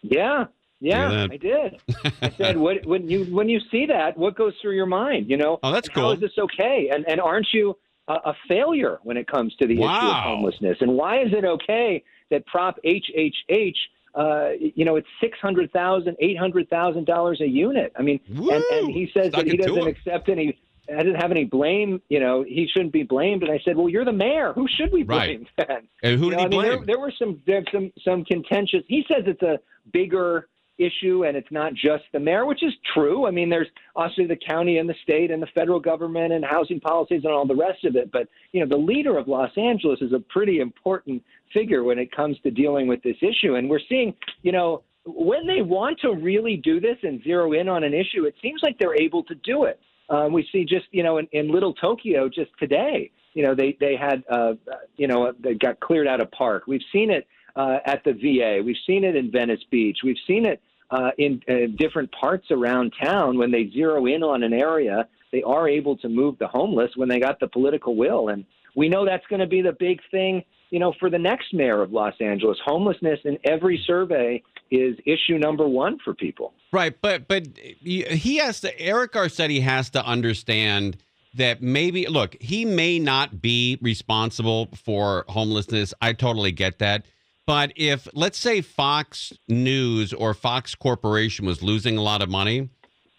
Yeah, 0.02 0.44
yeah, 0.80 1.26
I 1.30 1.36
did. 1.36 1.80
I 2.22 2.30
said, 2.30 2.56
"What 2.58 2.84
when 2.84 3.08
you 3.08 3.24
when 3.26 3.48
you 3.48 3.60
see 3.70 3.86
that, 3.86 4.16
what 4.18 4.36
goes 4.36 4.52
through 4.60 4.76
your 4.76 4.86
mind? 4.86 5.30
You 5.30 5.36
know, 5.38 5.58
Oh, 5.62 5.72
that's 5.72 5.88
And 5.88 5.94
cool. 5.96 6.12
is 6.12 6.20
this 6.20 6.36
okay? 6.38 6.90
And 6.92 7.04
and 7.08 7.20
aren't 7.20 7.48
you 7.52 7.76
a, 8.06 8.12
a 8.12 8.34
failure 8.48 8.98
when 9.02 9.16
it 9.16 9.26
comes 9.26 9.54
to 9.56 9.66
the 9.66 9.74
issue 9.74 9.84
of 9.84 10.22
homelessness? 10.22 10.76
And 10.80 10.92
why 10.94 11.22
is 11.22 11.32
it 11.32 11.44
okay 11.44 12.04
that 12.30 12.44
Prop 12.46 12.78
HHH? 12.84 13.74
Uh, 14.14 14.50
you 14.60 14.84
know, 14.84 14.96
it's 14.96 15.08
six 15.20 15.38
hundred 15.40 15.72
thousand, 15.72 16.16
eight 16.20 16.38
hundred 16.38 16.68
thousand 16.70 17.06
dollars 17.06 17.40
a 17.40 17.46
unit. 17.48 17.92
I 17.98 18.02
mean, 18.02 18.20
and, 18.28 18.48
and 18.50 18.90
he 18.90 19.10
says 19.12 19.28
Stuck 19.28 19.44
that 19.44 19.50
he 19.50 19.56
doesn't 19.56 19.86
accept 19.88 20.28
any. 20.28 20.58
Doesn't 20.86 21.14
have 21.14 21.30
any 21.30 21.44
blame, 21.44 22.02
you 22.10 22.20
know. 22.20 22.42
He 22.42 22.68
shouldn't 22.70 22.92
be 22.92 23.04
blamed. 23.04 23.42
And 23.42 23.50
I 23.50 23.58
said, 23.64 23.74
"Well, 23.74 23.88
you're 23.88 24.04
the 24.04 24.12
mayor. 24.12 24.52
Who 24.52 24.66
should 24.68 24.92
we 24.92 25.02
Right. 25.02 25.38
blame 25.38 25.46
then?" 25.68 25.88
And 26.02 26.18
who 26.20 26.26
You 26.26 26.30
did 26.32 26.36
know, 26.36 26.38
he 26.40 26.44
I 26.44 26.48
mean, 26.48 26.62
there- 26.62 26.76
blame? 26.76 26.86
There, 26.86 26.98
were 26.98 27.12
some 27.18 27.40
there's 27.46 27.64
some 27.72 27.90
some 28.04 28.22
contentious. 28.26 28.82
He 28.86 29.02
says 29.08 29.24
it's 29.26 29.40
a 29.42 29.58
bigger 29.94 30.48
issue 30.78 31.24
and 31.24 31.36
it's 31.36 31.50
not 31.50 31.74
just 31.74 32.04
the 32.12 32.18
mayor, 32.18 32.46
which 32.46 32.62
is 32.62 32.72
true. 32.92 33.26
I 33.26 33.30
mean, 33.30 33.48
there's 33.48 33.68
also 33.94 34.26
the 34.26 34.36
county 34.36 34.78
and 34.78 34.88
the 34.88 34.94
state 35.02 35.30
and 35.30 35.42
the 35.42 35.48
federal 35.54 35.80
government 35.80 36.32
and 36.32 36.44
housing 36.44 36.80
policies 36.80 37.22
and 37.24 37.32
all 37.32 37.46
the 37.46 37.54
rest 37.54 37.84
of 37.84 37.96
it. 37.96 38.10
But 38.12 38.28
you 38.52 38.60
know, 38.60 38.66
the 38.66 38.82
leader 38.82 39.16
of 39.16 39.28
Los 39.28 39.50
Angeles 39.56 40.00
is 40.00 40.12
a 40.12 40.18
pretty 40.18 40.60
important 40.60 41.22
figure 41.52 41.84
when 41.84 41.98
it 41.98 42.10
comes 42.14 42.36
to 42.42 42.50
dealing 42.50 42.86
with 42.86 43.02
this 43.02 43.16
issue. 43.22 43.54
And 43.54 43.70
we're 43.70 43.80
seeing, 43.88 44.14
you 44.42 44.52
know, 44.52 44.82
when 45.06 45.46
they 45.46 45.62
want 45.62 46.00
to 46.00 46.12
really 46.14 46.56
do 46.56 46.80
this 46.80 46.96
and 47.02 47.22
zero 47.22 47.52
in 47.52 47.68
on 47.68 47.84
an 47.84 47.92
issue, 47.92 48.24
it 48.24 48.34
seems 48.42 48.60
like 48.62 48.78
they're 48.78 49.00
able 49.00 49.22
to 49.24 49.34
do 49.36 49.64
it. 49.64 49.80
Um, 50.10 50.32
we 50.32 50.46
see 50.52 50.64
just 50.64 50.86
you 50.90 51.02
know 51.02 51.18
in, 51.18 51.26
in 51.32 51.50
Little 51.50 51.72
Tokyo 51.74 52.28
just 52.28 52.50
today, 52.58 53.10
you 53.32 53.42
know 53.42 53.54
they 53.54 53.76
they 53.80 53.96
had 53.96 54.22
uh, 54.30 54.54
you 54.96 55.06
know 55.06 55.32
they 55.38 55.54
got 55.54 55.80
cleared 55.80 56.06
out 56.06 56.20
of 56.20 56.30
park. 56.30 56.64
We've 56.66 56.82
seen 56.92 57.10
it 57.10 57.26
uh, 57.56 57.78
at 57.86 58.02
the 58.04 58.12
VA. 58.12 58.62
We've 58.64 58.76
seen 58.86 59.04
it 59.04 59.16
in 59.16 59.30
Venice 59.30 59.62
Beach. 59.70 59.98
We've 60.02 60.16
seen 60.26 60.46
it 60.46 60.60
uh, 60.90 61.10
in 61.18 61.42
uh, 61.48 61.66
different 61.76 62.10
parts 62.12 62.50
around 62.50 62.92
town, 63.02 63.38
when 63.38 63.50
they 63.50 63.70
zero 63.70 64.06
in 64.06 64.22
on 64.22 64.42
an 64.42 64.52
area, 64.52 65.08
they 65.32 65.42
are 65.42 65.68
able 65.68 65.96
to 65.96 66.08
move 66.08 66.38
the 66.38 66.46
homeless 66.46 66.90
when 66.94 67.08
they 67.08 67.18
got 67.18 67.40
the 67.40 67.48
political 67.48 67.96
will. 67.96 68.28
And 68.28 68.44
we 68.76 68.88
know 68.88 69.04
that's 69.04 69.26
going 69.26 69.40
to 69.40 69.46
be 69.46 69.62
the 69.62 69.72
big 69.72 70.00
thing, 70.10 70.44
you 70.70 70.78
know, 70.78 70.94
for 71.00 71.10
the 71.10 71.18
next 71.18 71.52
mayor 71.52 71.82
of 71.82 71.92
Los 71.92 72.14
Angeles. 72.20 72.58
Homelessness 72.64 73.18
in 73.24 73.38
every 73.44 73.82
survey 73.86 74.42
is 74.70 74.96
issue 75.06 75.38
number 75.38 75.66
one 75.66 75.98
for 76.04 76.14
people. 76.14 76.52
Right, 76.72 76.94
but 77.00 77.28
but 77.28 77.46
he 77.56 78.36
has 78.36 78.60
to. 78.60 78.80
Eric 78.80 79.12
Garcetti 79.12 79.62
has 79.62 79.90
to 79.90 80.04
understand 80.04 80.96
that 81.34 81.62
maybe 81.62 82.06
look, 82.06 82.36
he 82.40 82.64
may 82.64 82.98
not 82.98 83.40
be 83.40 83.78
responsible 83.80 84.68
for 84.74 85.24
homelessness. 85.28 85.94
I 86.00 86.12
totally 86.12 86.52
get 86.52 86.78
that. 86.78 87.06
But 87.46 87.72
if 87.76 88.08
let's 88.14 88.38
say 88.38 88.60
Fox 88.62 89.32
News 89.48 90.12
or 90.12 90.32
Fox 90.32 90.74
Corporation 90.74 91.44
was 91.44 91.62
losing 91.62 91.98
a 91.98 92.02
lot 92.02 92.22
of 92.22 92.30
money, 92.30 92.70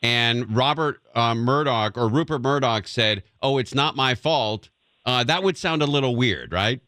and 0.02 0.56
Robert 0.56 1.00
uh, 1.14 1.36
Murdoch 1.36 1.98
or 1.98 2.10
Rupert 2.10 2.42
Murdoch 2.42 2.88
said, 2.88 3.24
"Oh, 3.42 3.60
it's 3.60 3.76
not 3.76 3.96
my 3.96 4.16
fault," 4.16 4.70
uh, 5.06 5.24
that 5.26 5.44
would 5.44 5.58
sound 5.58 5.84
a 5.84 5.86
little 5.86 6.16
weird, 6.16 6.52
right? 6.52 6.82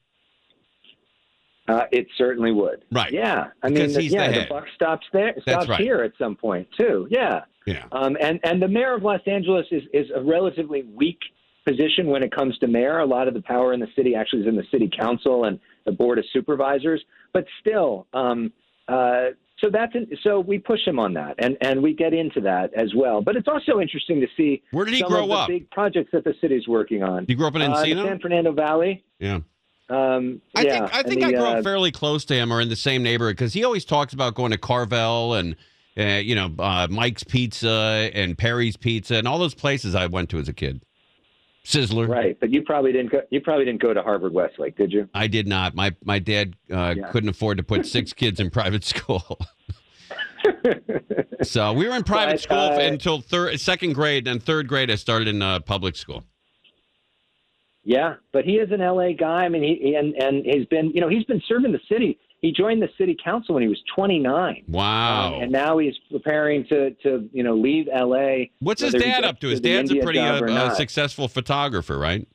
Uh, 1.68 1.84
it 1.92 2.08
certainly 2.18 2.52
would. 2.52 2.86
Right. 2.92 3.12
Yeah. 3.12 3.48
I 3.62 3.70
mean, 3.70 3.90
he's 3.90 4.14
yeah, 4.14 4.32
the 4.32 4.40
the, 4.40 4.46
buck 4.50 4.64
stops 4.74 5.06
there. 5.12 5.36
Stops 5.42 5.68
right. 5.68 5.82
here 5.82 6.02
at 6.02 6.14
some 6.18 6.36
point 6.36 6.68
too. 6.78 7.08
Yeah. 7.12 7.42
Yeah. 7.66 7.86
Um, 7.92 8.18
and 8.22 8.40
and 8.44 8.62
the 8.62 8.70
mayor 8.70 8.96
of 8.96 9.04
Los 9.04 9.20
Angeles 9.28 9.66
is 9.72 9.84
is 9.94 10.08
a 10.16 10.22
relatively 10.22 10.84
weak 10.84 11.20
position 11.66 12.08
when 12.08 12.24
it 12.24 12.32
comes 12.32 12.58
to 12.60 12.68
mayor. 12.68 13.00
A 13.00 13.06
lot 13.06 13.28
of 13.28 13.34
the 13.34 13.42
power 13.42 13.74
in 13.74 13.82
the 13.82 13.90
city 13.96 14.16
actually 14.16 14.44
is 14.44 14.48
in 14.48 14.56
the 14.56 14.66
city 14.72 14.90
council 14.98 15.44
and 15.44 15.60
the 15.88 15.92
board 15.92 16.20
of 16.20 16.26
supervisors. 16.32 17.04
But 17.34 17.46
still, 17.60 18.06
um, 18.14 18.54
uh, 18.88 19.30
so 19.60 19.72
that's 19.72 19.96
an, 19.96 20.08
so 20.24 20.40
we 20.40 20.60
push 20.60 20.86
him 20.86 21.00
on 21.00 21.14
that, 21.16 21.34
and 21.40 21.58
and 21.62 21.82
we 21.82 21.94
get 21.96 22.14
into 22.14 22.42
that 22.42 22.72
as 22.76 22.94
well. 22.96 23.22
But 23.22 23.36
it's 23.36 23.48
also 23.48 23.80
interesting 23.80 24.22
to 24.22 24.28
see 24.38 24.62
Where 24.70 24.86
did 24.86 24.94
he 24.94 25.02
grow 25.02 25.32
up? 25.32 25.48
big 25.48 25.68
projects 25.72 26.12
that 26.14 26.24
the 26.24 26.36
city's 26.40 26.68
working 26.68 27.02
on. 27.02 27.26
You 27.28 27.36
grew 27.36 27.48
up 27.48 27.56
in 27.56 27.64
Uh, 27.64 27.74
Encino? 27.74 28.06
San 28.06 28.20
Fernando 28.20 28.52
Valley. 28.52 29.04
Yeah. 29.20 29.40
Um, 29.90 30.42
I 30.54 30.62
yeah, 30.64 30.80
think 30.88 30.96
I 30.96 31.04
think 31.04 31.22
the, 31.22 31.28
I 31.28 31.32
grew 31.32 31.46
uh, 31.46 31.54
up 31.56 31.64
fairly 31.64 31.92
close 31.92 32.26
to 32.26 32.36
him 32.36 32.52
or 32.52 32.60
in 32.62 32.68
the 32.70 32.76
same 32.76 33.02
neighborhood 33.04 33.38
because 33.38 33.54
he 33.54 33.64
always 33.64 33.86
talks 33.86 34.14
about 34.14 34.36
going 34.36 34.52
to 34.52 34.58
Carvel 34.58 35.34
and 35.34 35.56
uh, 35.98 36.20
you 36.22 36.36
know 36.36 36.54
uh, 36.60 36.88
Mike's 36.92 37.24
Pizza 37.24 38.12
and 38.14 38.38
Perry's 38.38 38.76
Pizza 38.76 39.16
and 39.16 39.28
all 39.28 39.40
those 39.40 39.56
places 39.56 39.96
I 39.96 40.08
went 40.08 40.30
to 40.32 40.40
as 40.40 40.50
a 40.50 40.54
kid. 40.54 40.82
Sizzler. 41.68 42.08
Right, 42.08 42.40
but 42.40 42.50
you 42.54 42.62
probably 42.62 42.94
didn't 42.94 43.12
go. 43.12 43.22
You 43.30 43.42
probably 43.42 43.66
didn't 43.66 43.82
go 43.82 43.94
to 43.94 44.02
Harvard 44.02 44.32
Westlake, 44.34 44.78
did 44.78 44.94
you? 44.94 45.10
I 45.14 45.28
did 45.28 45.48
not. 45.48 45.76
My 45.76 45.94
my 46.06 46.18
dad 46.18 46.56
uh, 46.72 46.94
Yeah. 46.98 47.10
couldn't 47.12 47.28
afford 47.30 47.58
to 47.58 47.64
put 47.64 47.86
six 47.98 48.14
kids 48.14 48.40
in 48.40 48.50
private 48.50 48.86
school. 48.86 49.38
so 51.44 51.74
we 51.74 51.88
were 51.88 51.96
in 51.96 52.04
private 52.04 52.34
But, 52.34 52.42
school 52.42 52.58
uh, 52.58 52.80
until 52.80 53.20
third, 53.20 53.60
second 53.60 53.94
grade, 53.94 54.28
and 54.30 54.42
third 54.42 54.68
grade 54.70 54.90
I 54.90 54.96
started 54.96 55.28
in 55.28 55.42
uh, 55.42 55.60
public 55.60 55.96
school. 55.98 56.24
Yeah, 57.84 58.16
but 58.32 58.46
he 58.46 58.54
is 58.56 58.72
an 58.72 58.80
LA 58.80 59.12
guy. 59.12 59.44
I 59.46 59.50
mean, 59.50 59.64
he 59.64 59.76
he- 59.82 59.96
and 59.96 60.14
and 60.16 60.46
he's 60.46 60.66
been, 60.68 60.92
you 60.92 61.02
know, 61.02 61.10
he's 61.10 61.26
been 61.26 61.42
serving 61.48 61.72
the 61.74 61.82
city. 61.92 62.18
He 62.42 62.52
joined 62.52 62.82
the 62.82 62.90
city 62.98 63.18
council 63.22 63.56
when 63.56 63.64
he 63.64 63.70
was 63.70 63.82
29. 63.96 64.66
Wow. 64.68 65.34
Um, 65.36 65.42
and 65.42 65.52
now 65.52 65.80
he's 65.80 65.96
preparing 66.12 66.66
to 66.68 66.92
to 67.04 67.30
you 67.34 67.44
know 67.44 67.56
leave 67.56 67.88
LA. 67.88 68.46
What's 68.60 68.82
his 68.82 68.94
dad 68.94 69.24
up 69.24 69.40
to? 69.40 69.48
His 69.48 69.60
dad's 69.60 69.92
a 69.92 69.96
pretty 69.96 70.20
uh, 70.20 70.44
uh, 70.44 70.74
successful 70.76 71.28
photographer, 71.28 71.98
right? 71.98 72.28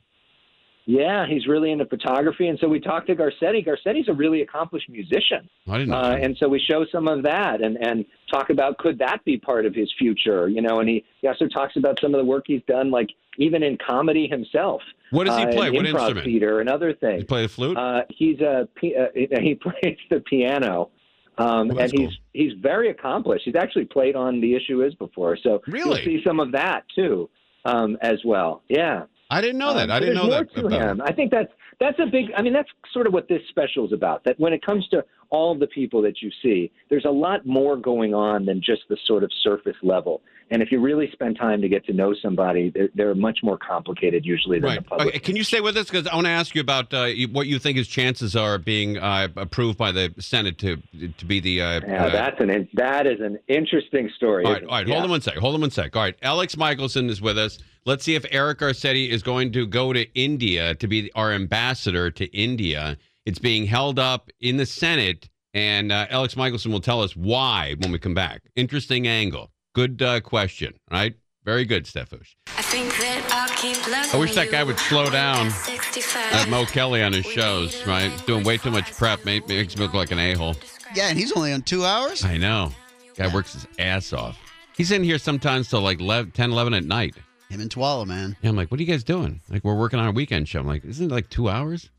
Yeah, 0.85 1.25
he's 1.25 1.47
really 1.47 1.71
into 1.71 1.85
photography, 1.85 2.47
and 2.49 2.59
so 2.59 2.67
we 2.67 2.79
talked 2.79 3.07
to 3.07 3.15
Garcetti. 3.15 3.65
Garcetti's 3.65 4.09
a 4.09 4.13
really 4.13 4.41
accomplished 4.41 4.89
musician. 4.89 5.49
I 5.67 5.77
didn't 5.77 5.89
know. 5.91 5.97
Uh, 5.97 6.17
and 6.21 6.35
so 6.37 6.49
we 6.49 6.59
show 6.59 6.85
some 6.91 7.07
of 7.07 7.23
that 7.23 7.61
and, 7.61 7.77
and 7.77 8.03
talk 8.31 8.49
about 8.49 8.77
could 8.79 8.99
that 8.99 9.23
be 9.23 9.37
part 9.37 9.65
of 9.65 9.73
his 9.73 9.89
future, 9.97 10.49
you 10.49 10.61
know, 10.61 10.79
and 10.79 10.89
he, 10.89 11.05
he 11.21 11.27
also 11.27 11.47
talks 11.47 11.77
about 11.77 11.97
some 12.01 12.13
of 12.13 12.19
the 12.19 12.25
work 12.25 12.43
he's 12.47 12.61
done, 12.67 12.91
like 12.91 13.07
even 13.37 13.63
in 13.63 13.77
comedy 13.77 14.27
himself. 14.27 14.81
What 15.11 15.25
does 15.27 15.37
he 15.37 15.45
uh, 15.45 15.51
play? 15.53 15.67
and 15.67 15.75
What 15.77 15.85
improv 15.85 15.99
instrument? 15.99 16.25
Theater 16.25 16.59
and 16.59 16.69
other 16.69 16.93
things. 16.93 17.21
You 17.21 17.27
play 17.27 17.43
the 17.43 17.47
flute? 17.49 17.77
Uh, 17.77 18.01
he's 18.09 18.41
a 18.41 18.67
uh, 18.81 19.05
he 19.41 19.55
plays 19.61 19.97
the 20.09 20.19
piano, 20.19 20.89
um, 21.37 21.71
Oh, 21.71 21.77
and 21.77 21.91
he's 21.93 22.11
he's 22.33 22.53
very 22.61 22.89
accomplished. 22.89 23.43
He's 23.45 23.55
actually 23.55 23.85
played 23.85 24.17
on 24.17 24.41
The 24.41 24.53
Issue 24.53 24.83
Is 24.83 24.93
before, 24.95 25.37
so 25.41 25.61
Really? 25.67 26.01
you'll 26.01 26.19
see 26.19 26.23
some 26.25 26.41
of 26.41 26.51
that 26.51 26.83
too, 26.93 27.29
um, 27.63 27.97
as 28.01 28.19
well. 28.25 28.63
Yeah. 28.67 29.03
I 29.33 29.41
didn't 29.41 29.57
know 29.57 29.73
that. 29.73 29.89
Um, 29.89 29.91
I 29.91 29.99
didn't 29.99 30.15
know 30.15 30.29
there's 30.29 30.47
that 30.47 30.61
more 30.61 30.69
to 30.69 30.75
about 30.75 30.89
him. 30.91 31.01
I 31.01 31.11
think 31.11 31.31
that's 31.31 31.51
that's 31.79 31.97
a 31.99 32.05
big. 32.05 32.25
I 32.37 32.41
mean, 32.41 32.53
that's 32.53 32.69
sort 32.91 33.07
of 33.07 33.13
what 33.13 33.27
this 33.27 33.41
special 33.49 33.85
is 33.85 33.91
about. 33.91 34.23
That 34.25 34.39
when 34.39 34.53
it 34.53 34.63
comes 34.63 34.87
to 34.89 35.03
all 35.31 35.57
the 35.57 35.67
people 35.67 36.01
that 36.03 36.21
you 36.21 36.29
see, 36.41 36.71
there's 36.89 37.05
a 37.05 37.11
lot 37.11 37.45
more 37.45 37.75
going 37.75 38.13
on 38.13 38.45
than 38.45 38.61
just 38.61 38.83
the 38.89 38.97
sort 39.05 39.23
of 39.23 39.31
surface 39.43 39.75
level. 39.81 40.21
And 40.53 40.61
if 40.61 40.71
you 40.71 40.79
really 40.79 41.09
spend 41.11 41.35
time 41.35 41.63
to 41.63 41.67
get 41.67 41.83
to 41.87 41.93
know 41.93 42.13
somebody, 42.21 42.69
they're, 42.69 42.89
they're 42.93 43.15
much 43.15 43.39
more 43.41 43.57
complicated 43.57 44.23
usually 44.23 44.59
than 44.59 44.69
the 44.69 44.75
Right. 44.75 44.85
public. 44.85 45.07
Okay, 45.07 45.17
can 45.19 45.35
you 45.35 45.43
stay 45.43 45.61
with 45.61 45.75
us? 45.75 45.87
Because 45.89 46.05
I 46.05 46.13
want 46.13 46.27
to 46.27 46.31
ask 46.31 46.53
you 46.53 46.61
about 46.61 46.93
uh, 46.93 47.07
what 47.31 47.47
you 47.47 47.57
think 47.57 47.75
his 47.75 47.87
chances 47.87 48.35
are 48.35 48.59
being 48.59 48.99
uh, 48.99 49.29
approved 49.35 49.79
by 49.79 49.91
the 49.91 50.13
Senate 50.19 50.59
to 50.59 50.77
to 51.17 51.25
be 51.25 51.39
the. 51.39 51.59
Uh, 51.59 51.81
Yeah, 51.87 52.05
uh, 52.05 52.09
that's 52.11 52.39
an 52.39 52.69
that 52.75 53.07
is 53.07 53.19
an 53.19 53.39
interesting 53.47 54.11
story. 54.15 54.45
All 54.45 54.53
right, 54.53 54.63
all 54.63 54.69
right. 54.69 54.87
it? 54.87 54.91
Hold 54.91 54.99
Yeah. 54.99 55.03
on 55.05 55.09
one 55.09 55.21
sec. 55.21 55.35
Hold 55.37 55.55
on 55.55 55.61
one 55.61 55.71
sec. 55.71 55.95
All 55.95 56.03
right, 56.03 56.15
Alex 56.21 56.55
Michaelson 56.55 57.09
is 57.09 57.19
with 57.19 57.39
us. 57.39 57.57
Let's 57.85 58.03
see 58.03 58.13
if 58.13 58.23
Eric 58.29 58.59
Garcetti 58.59 59.09
is 59.09 59.23
going 59.23 59.51
to 59.53 59.65
go 59.65 59.91
to 59.91 60.05
India 60.13 60.75
to 60.75 60.87
be 60.87 61.11
our 61.15 61.31
ambassador 61.33 62.11
to 62.11 62.25
India. 62.25 62.95
It's 63.25 63.39
being 63.39 63.65
held 63.65 63.97
up 63.97 64.29
in 64.39 64.57
the 64.57 64.67
Senate, 64.67 65.29
and 65.55 65.91
uh, 65.91 66.05
Alex 66.11 66.37
Michaelson 66.37 66.71
will 66.71 66.79
tell 66.79 67.01
us 67.01 67.15
why 67.15 67.73
when 67.79 67.91
we 67.91 67.97
come 67.97 68.13
back. 68.13 68.43
Interesting 68.55 69.07
angle. 69.07 69.49
Good 69.73 70.01
uh, 70.01 70.21
question. 70.21 70.73
right? 70.91 71.15
Very 71.43 71.65
good, 71.65 71.85
Steffush. 71.85 72.35
I 72.47 74.17
wish 74.17 74.33
that 74.35 74.49
guy 74.49 74.63
would 74.63 74.79
slow 74.79 75.09
down. 75.09 75.49
That 75.49 76.47
Mo 76.49 76.65
Kelly 76.65 77.03
on 77.03 77.11
his 77.11 77.25
shows, 77.25 77.85
right? 77.85 78.11
Doing 78.25 78.45
way 78.45 78.57
too 78.57 78.71
much 78.71 78.93
prep 78.93 79.25
ma- 79.25 79.39
makes 79.47 79.75
me 79.75 79.83
look 79.83 79.93
like 79.93 80.11
an 80.11 80.19
a 80.19 80.35
hole. 80.35 80.55
Yeah, 80.95 81.09
and 81.09 81.17
he's 81.17 81.33
only 81.33 81.51
on 81.51 81.63
two 81.63 81.83
hours. 81.83 82.23
I 82.23 82.37
know. 82.37 82.71
Guy 83.15 83.33
works 83.33 83.53
his 83.53 83.67
ass 83.77 84.13
off. 84.13 84.39
He's 84.77 84.91
in 84.91 85.03
here 85.03 85.17
sometimes 85.17 85.69
till 85.69 85.81
like 85.81 85.99
11, 85.99 86.31
10, 86.31 86.51
11 86.51 86.73
at 86.75 86.85
night. 86.85 87.15
Him 87.49 87.59
and 87.59 87.69
Twala, 87.69 88.05
man. 88.05 88.37
Yeah, 88.41 88.49
I'm 88.49 88.55
like, 88.55 88.71
what 88.71 88.79
are 88.79 88.83
you 88.83 88.91
guys 88.91 89.03
doing? 89.03 89.41
Like, 89.49 89.63
we're 89.63 89.75
working 89.75 89.99
on 89.99 90.07
a 90.07 90.11
weekend 90.11 90.47
show. 90.47 90.59
I'm 90.59 90.67
like, 90.67 90.85
isn't 90.85 91.11
it 91.11 91.13
like 91.13 91.29
two 91.29 91.49
hours? 91.49 91.89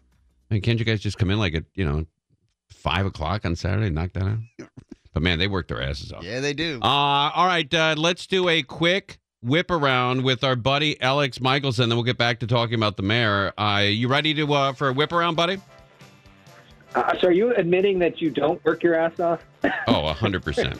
I 0.50 0.54
mean, 0.54 0.62
can't 0.62 0.78
you 0.78 0.84
guys 0.84 1.00
just 1.00 1.18
come 1.18 1.30
in 1.30 1.38
like 1.38 1.54
at, 1.54 1.64
you 1.74 1.84
know, 1.84 2.06
five 2.70 3.04
o'clock 3.04 3.44
on 3.44 3.56
Saturday 3.56 3.86
and 3.86 3.94
knock 3.94 4.12
that 4.14 4.24
out? 4.24 4.38
But 5.14 5.22
man, 5.22 5.38
they 5.38 5.46
work 5.46 5.68
their 5.68 5.80
asses 5.80 6.12
off. 6.12 6.24
Yeah, 6.24 6.40
they 6.40 6.52
do. 6.52 6.80
Uh, 6.82 6.86
all 6.86 7.46
right, 7.46 7.72
uh, 7.72 7.94
let's 7.96 8.26
do 8.26 8.48
a 8.48 8.62
quick 8.62 9.18
whip 9.42 9.70
around 9.70 10.24
with 10.24 10.42
our 10.42 10.56
buddy 10.56 11.00
Alex 11.00 11.40
Michaelson. 11.40 11.88
Then 11.88 11.96
we'll 11.96 12.04
get 12.04 12.18
back 12.18 12.40
to 12.40 12.46
talking 12.48 12.74
about 12.74 12.96
the 12.96 13.04
mayor. 13.04 13.52
Uh, 13.56 13.84
you 13.86 14.08
ready 14.08 14.34
to 14.34 14.52
uh, 14.52 14.72
for 14.72 14.88
a 14.88 14.92
whip 14.92 15.12
around, 15.12 15.36
buddy? 15.36 15.58
Uh, 16.96 17.16
so 17.20 17.28
are 17.28 17.32
you 17.32 17.54
admitting 17.54 17.98
that 18.00 18.20
you 18.20 18.30
don't 18.30 18.62
work 18.64 18.82
your 18.82 18.94
ass 18.96 19.18
off? 19.20 19.40
Oh, 19.86 20.12
hundred 20.12 20.44
percent. 20.44 20.78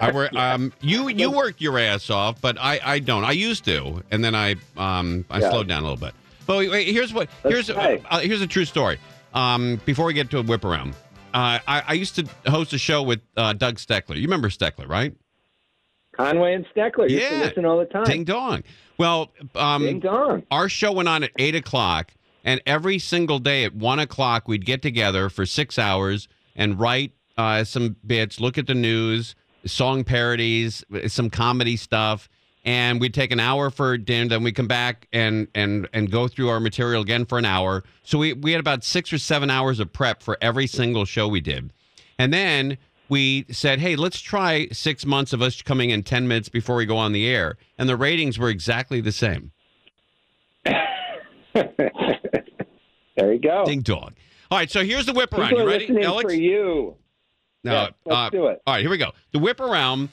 I 0.00 0.12
work. 0.12 0.32
Um, 0.36 0.72
you 0.80 1.08
you 1.08 1.30
work 1.30 1.60
your 1.60 1.78
ass 1.78 2.10
off, 2.10 2.40
but 2.42 2.56
I 2.60 2.78
I 2.84 2.98
don't. 2.98 3.24
I 3.24 3.32
used 3.32 3.64
to, 3.66 4.02
and 4.10 4.22
then 4.24 4.34
I 4.34 4.56
um 4.76 5.24
I 5.30 5.40
Yeah. 5.40 5.50
slowed 5.50 5.68
down 5.68 5.80
a 5.80 5.86
little 5.86 5.96
bit. 5.96 6.14
But 6.46 6.58
wait, 6.58 6.70
wait, 6.70 6.88
here's 6.88 7.14
what 7.14 7.28
here's 7.42 7.70
uh, 7.70 7.98
uh, 8.10 8.20
here's 8.20 8.42
a 8.42 8.46
true 8.46 8.64
story. 8.66 8.98
Um, 9.34 9.80
before 9.86 10.04
we 10.06 10.12
get 10.14 10.30
to 10.30 10.38
a 10.38 10.42
whip 10.42 10.64
around, 10.64 10.94
uh, 11.34 11.58
I 11.66 11.82
I 11.88 11.92
used 11.94 12.14
to 12.16 12.26
host 12.50 12.72
a 12.72 12.78
show 12.78 13.02
with 13.02 13.20
uh, 13.36 13.52
Doug 13.54 13.76
Steckler. 13.76 14.16
You 14.16 14.22
remember 14.22 14.48
Steckler, 14.48 14.88
right? 14.88 15.14
Conway 16.16 16.54
and 16.54 16.66
Steckler. 16.74 17.08
You 17.08 17.16
used 17.16 17.28
to 17.28 17.34
Yeah. 17.36 17.42
listen 17.44 17.64
all 17.64 17.78
the 17.78 17.86
time. 17.86 18.04
Ding 18.04 18.24
dong. 18.24 18.62
Well, 18.98 19.32
um, 19.54 19.82
Ding 19.84 20.00
dong. 20.00 20.42
Our 20.50 20.68
show 20.68 20.92
went 20.92 21.08
on 21.08 21.22
at 21.24 21.30
eight 21.38 21.54
o'clock, 21.54 22.12
and 22.44 22.60
every 22.66 22.98
single 22.98 23.38
day 23.38 23.64
at 23.64 23.74
one 23.74 23.98
o'clock, 23.98 24.46
we'd 24.46 24.66
get 24.66 24.82
together 24.82 25.28
for 25.30 25.46
six 25.46 25.78
hours 25.78 26.28
and 26.54 26.78
write 26.78 27.12
uh, 27.38 27.64
some 27.64 27.96
bits, 28.06 28.40
look 28.40 28.58
at 28.58 28.66
the 28.66 28.74
news, 28.74 29.34
song 29.64 30.04
parodies, 30.04 30.84
some 31.06 31.30
comedy 31.30 31.76
stuff, 31.76 32.28
and 32.64 33.00
we'd 33.00 33.14
take 33.14 33.32
an 33.32 33.40
hour 33.40 33.70
for 33.70 33.96
dinner. 33.98 34.28
Then 34.28 34.42
we 34.42 34.52
come 34.52 34.68
back 34.68 35.08
and 35.12 35.48
and 35.54 35.88
and 35.92 36.10
go 36.10 36.28
through 36.28 36.48
our 36.48 36.60
material 36.60 37.02
again 37.02 37.24
for 37.24 37.38
an 37.38 37.44
hour. 37.44 37.84
So 38.02 38.18
we 38.18 38.32
we 38.32 38.52
had 38.52 38.60
about 38.60 38.84
six 38.84 39.12
or 39.12 39.18
seven 39.18 39.50
hours 39.50 39.80
of 39.80 39.92
prep 39.92 40.22
for 40.22 40.38
every 40.40 40.66
single 40.66 41.04
show 41.04 41.28
we 41.28 41.40
did, 41.40 41.72
and 42.18 42.32
then 42.32 42.78
we 43.12 43.44
said, 43.50 43.78
hey, 43.78 43.94
let's 43.94 44.20
try 44.20 44.68
six 44.72 45.04
months 45.04 45.34
of 45.34 45.42
us 45.42 45.60
coming 45.60 45.90
in 45.90 46.02
10 46.02 46.26
minutes 46.26 46.48
before 46.48 46.76
we 46.76 46.86
go 46.86 46.96
on 46.96 47.12
the 47.12 47.28
air. 47.28 47.58
And 47.76 47.86
the 47.86 47.94
ratings 47.94 48.38
were 48.38 48.48
exactly 48.48 49.02
the 49.02 49.12
same. 49.12 49.52
there 50.64 50.80
you 53.18 53.38
go. 53.38 53.66
Ding 53.66 53.82
dong. 53.82 54.14
All 54.50 54.58
right, 54.58 54.70
so 54.70 54.82
here's 54.82 55.04
the 55.04 55.12
whip 55.12 55.30
around. 55.34 55.50
People 55.50 55.64
You 55.64 55.70
ready, 55.70 56.02
Alex? 56.02 56.32
for 56.32 56.32
you. 56.32 56.96
No, 57.64 57.72
Yes, 57.72 57.92
let's 58.06 58.16
uh, 58.16 58.30
do 58.30 58.46
it. 58.46 58.62
All 58.66 58.74
right, 58.74 58.80
here 58.80 58.90
we 58.90 58.96
go. 58.96 59.12
The 59.32 59.38
whip 59.38 59.60
around 59.60 60.08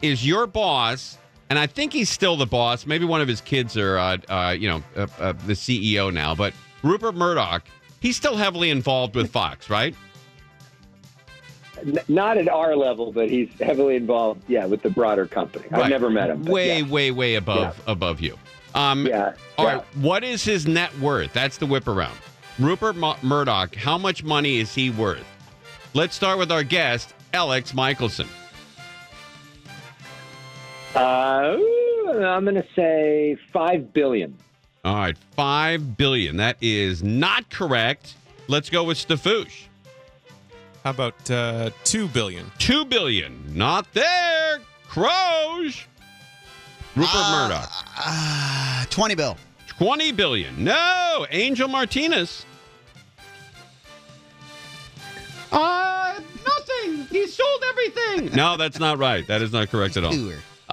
is 0.00 0.24
your 0.24 0.46
boss, 0.46 1.18
and 1.54 1.60
I 1.60 1.68
think 1.68 1.92
he's 1.92 2.10
still 2.10 2.36
the 2.36 2.46
boss. 2.46 2.84
Maybe 2.84 3.04
one 3.04 3.20
of 3.20 3.28
his 3.28 3.40
kids 3.40 3.76
are, 3.76 3.96
uh, 3.96 4.16
uh, 4.28 4.56
you 4.58 4.66
know, 4.66 4.82
uh, 4.96 5.06
uh, 5.20 5.32
the 5.46 5.52
CEO 5.52 6.12
now. 6.12 6.34
But 6.34 6.52
Rupert 6.82 7.14
Murdoch, 7.14 7.62
he's 8.00 8.16
still 8.16 8.36
heavily 8.36 8.70
involved 8.70 9.14
with 9.14 9.30
Fox, 9.30 9.70
right? 9.70 9.94
not 12.08 12.38
at 12.38 12.48
our 12.48 12.74
level, 12.74 13.12
but 13.12 13.30
he's 13.30 13.52
heavily 13.60 13.94
involved. 13.94 14.42
Yeah, 14.48 14.66
with 14.66 14.82
the 14.82 14.90
broader 14.90 15.28
company. 15.28 15.66
I've 15.70 15.90
never 15.90 16.10
met 16.10 16.30
him. 16.30 16.42
Way, 16.42 16.80
yeah. 16.80 16.88
way, 16.88 17.12
way 17.12 17.36
above 17.36 17.80
above 17.86 18.20
you. 18.20 18.36
Um, 18.74 19.06
Yeah. 19.06 19.34
All 19.56 19.66
right. 19.66 19.84
What 19.96 20.24
is 20.24 20.42
his 20.42 20.66
net 20.66 20.96
worth? 20.98 21.32
That's 21.32 21.58
the 21.58 21.66
whip 21.66 21.86
around. 21.86 22.18
Rupert 22.58 22.96
Mu- 22.96 23.14
Murdoch. 23.22 23.76
How 23.76 23.96
much 23.96 24.24
money 24.24 24.58
is 24.58 24.74
he 24.74 24.90
worth? 24.90 25.26
Let's 25.92 26.16
start 26.16 26.36
with 26.38 26.50
our 26.50 26.64
guest, 26.64 27.14
Alex 27.32 27.74
Michaelson. 27.74 28.26
Uh, 30.94 31.56
I'm 32.06 32.44
going 32.44 32.54
to 32.54 32.66
say 32.76 33.36
five 33.52 33.92
billion. 33.92 34.36
All 34.84 34.94
right, 34.94 35.16
five 35.34 35.96
billion. 35.96 36.36
That 36.36 36.56
is 36.60 37.02
not 37.02 37.48
correct. 37.50 38.14
Let's 38.48 38.68
go 38.70 38.84
with 38.84 38.98
Stafouche. 38.98 39.64
How 40.84 40.90
about 40.90 41.30
uh, 41.30 41.70
two 41.84 42.06
billion? 42.08 42.50
Two 42.58 42.84
billion. 42.84 43.42
Not 43.56 43.92
there. 43.94 44.60
Croge. 44.88 45.86
Rupert 46.94 47.14
Murdoch. 47.14 47.70
Uh, 47.98 48.84
20 48.90 49.14
bill. 49.14 49.36
20 49.66 50.12
billion. 50.12 50.62
No, 50.62 51.26
Angel 51.30 51.66
Martinez. 51.66 52.44
Uh, 55.50 56.20
nothing. 56.46 57.06
He 57.06 57.26
sold 57.26 57.64
everything. 57.70 58.36
No, 58.36 58.56
that's 58.56 58.78
not 58.78 58.98
right. 58.98 59.26
That 59.26 59.40
is 59.42 59.52
not 59.52 59.70
correct 59.70 59.96
at 59.96 60.04
all. 60.04 60.12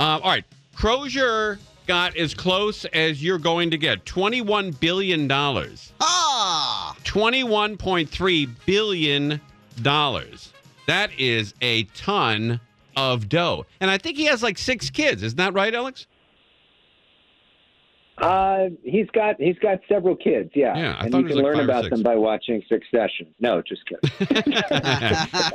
Um, 0.02 0.24
all 0.24 0.32
right. 0.32 0.44
Crozier 0.74 1.60
got 1.86 2.18
as 2.18 2.34
close 2.34 2.86
as 2.86 3.24
you're 3.24 3.38
going 3.38 3.70
to 3.70 3.78
get 3.78 4.04
$21 4.04 4.80
billion. 4.80 5.32
Ah! 5.32 6.96
$21.3 7.04 8.50
billion. 8.66 9.42
That 10.88 11.12
is 11.20 11.54
a 11.62 11.84
ton 11.84 12.60
of 12.98 13.30
dough. 13.30 13.68
And 13.80 13.92
I 13.92 14.00
think 14.00 14.18
he 14.18 14.26
has 14.26 14.42
like 14.42 14.58
six 14.58 14.90
kids. 14.90 15.22
Isn't 15.22 15.38
that 15.38 15.54
right, 15.54 15.76
Alex? 15.76 16.08
Uh, 18.22 18.70
he's 18.84 19.08
got 19.14 19.36
he's 19.40 19.58
got 19.58 19.80
several 19.90 20.16
kids. 20.16 20.52
Yeah, 20.54 20.78
Yeah, 20.78 20.96
I 21.00 21.06
and 21.06 21.12
thought 21.12 21.22
you 21.22 21.28
can 21.28 21.38
like 21.38 21.44
learn 21.44 21.60
about 21.62 21.90
them 21.90 22.04
by 22.04 22.16
watching 22.16 22.62
Succession. 22.70 23.34
No, 23.40 23.64
just 23.64 23.82
kidding. 23.88 24.54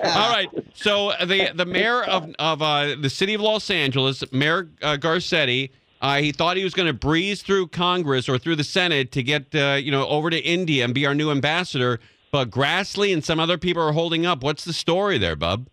All 0.05 0.31
right. 0.31 0.49
So 0.75 1.13
the 1.25 1.53
the 1.55 1.65
mayor 1.65 2.03
of 2.03 2.35
of 2.41 2.63
uh, 2.63 2.97
the 3.01 3.09
city 3.09 3.35
of 3.35 3.41
Los 3.41 3.71
Angeles, 3.71 4.25
Mayor 4.33 4.69
uh, 4.83 4.97
Garcetti, 4.97 5.71
uh, 6.01 6.17
he 6.17 6.33
thought 6.33 6.57
he 6.57 6.65
was 6.65 6.75
going 6.75 6.89
to 6.89 6.93
breeze 6.93 7.41
through 7.41 7.69
Congress 7.69 8.29
or 8.29 8.37
through 8.37 8.57
the 8.57 8.65
Senate 8.65 9.13
to 9.13 9.23
get 9.23 9.55
uh, 9.55 9.75
you 9.81 9.93
know 9.93 10.05
over 10.09 10.29
to 10.29 10.39
India 10.39 10.85
and 10.85 10.93
be 10.93 11.07
our 11.07 11.15
new 11.15 11.31
ambassador. 11.31 12.01
But 12.33 12.51
Grassley 12.51 13.13
and 13.13 13.25
some 13.25 13.39
other 13.39 13.59
people 13.59 13.83
are 13.83 13.93
holding 13.93 14.27
up. 14.27 14.43
What's 14.43 14.65
the 14.65 14.73
story 14.73 15.19
there, 15.19 15.37
Bub? 15.37 15.69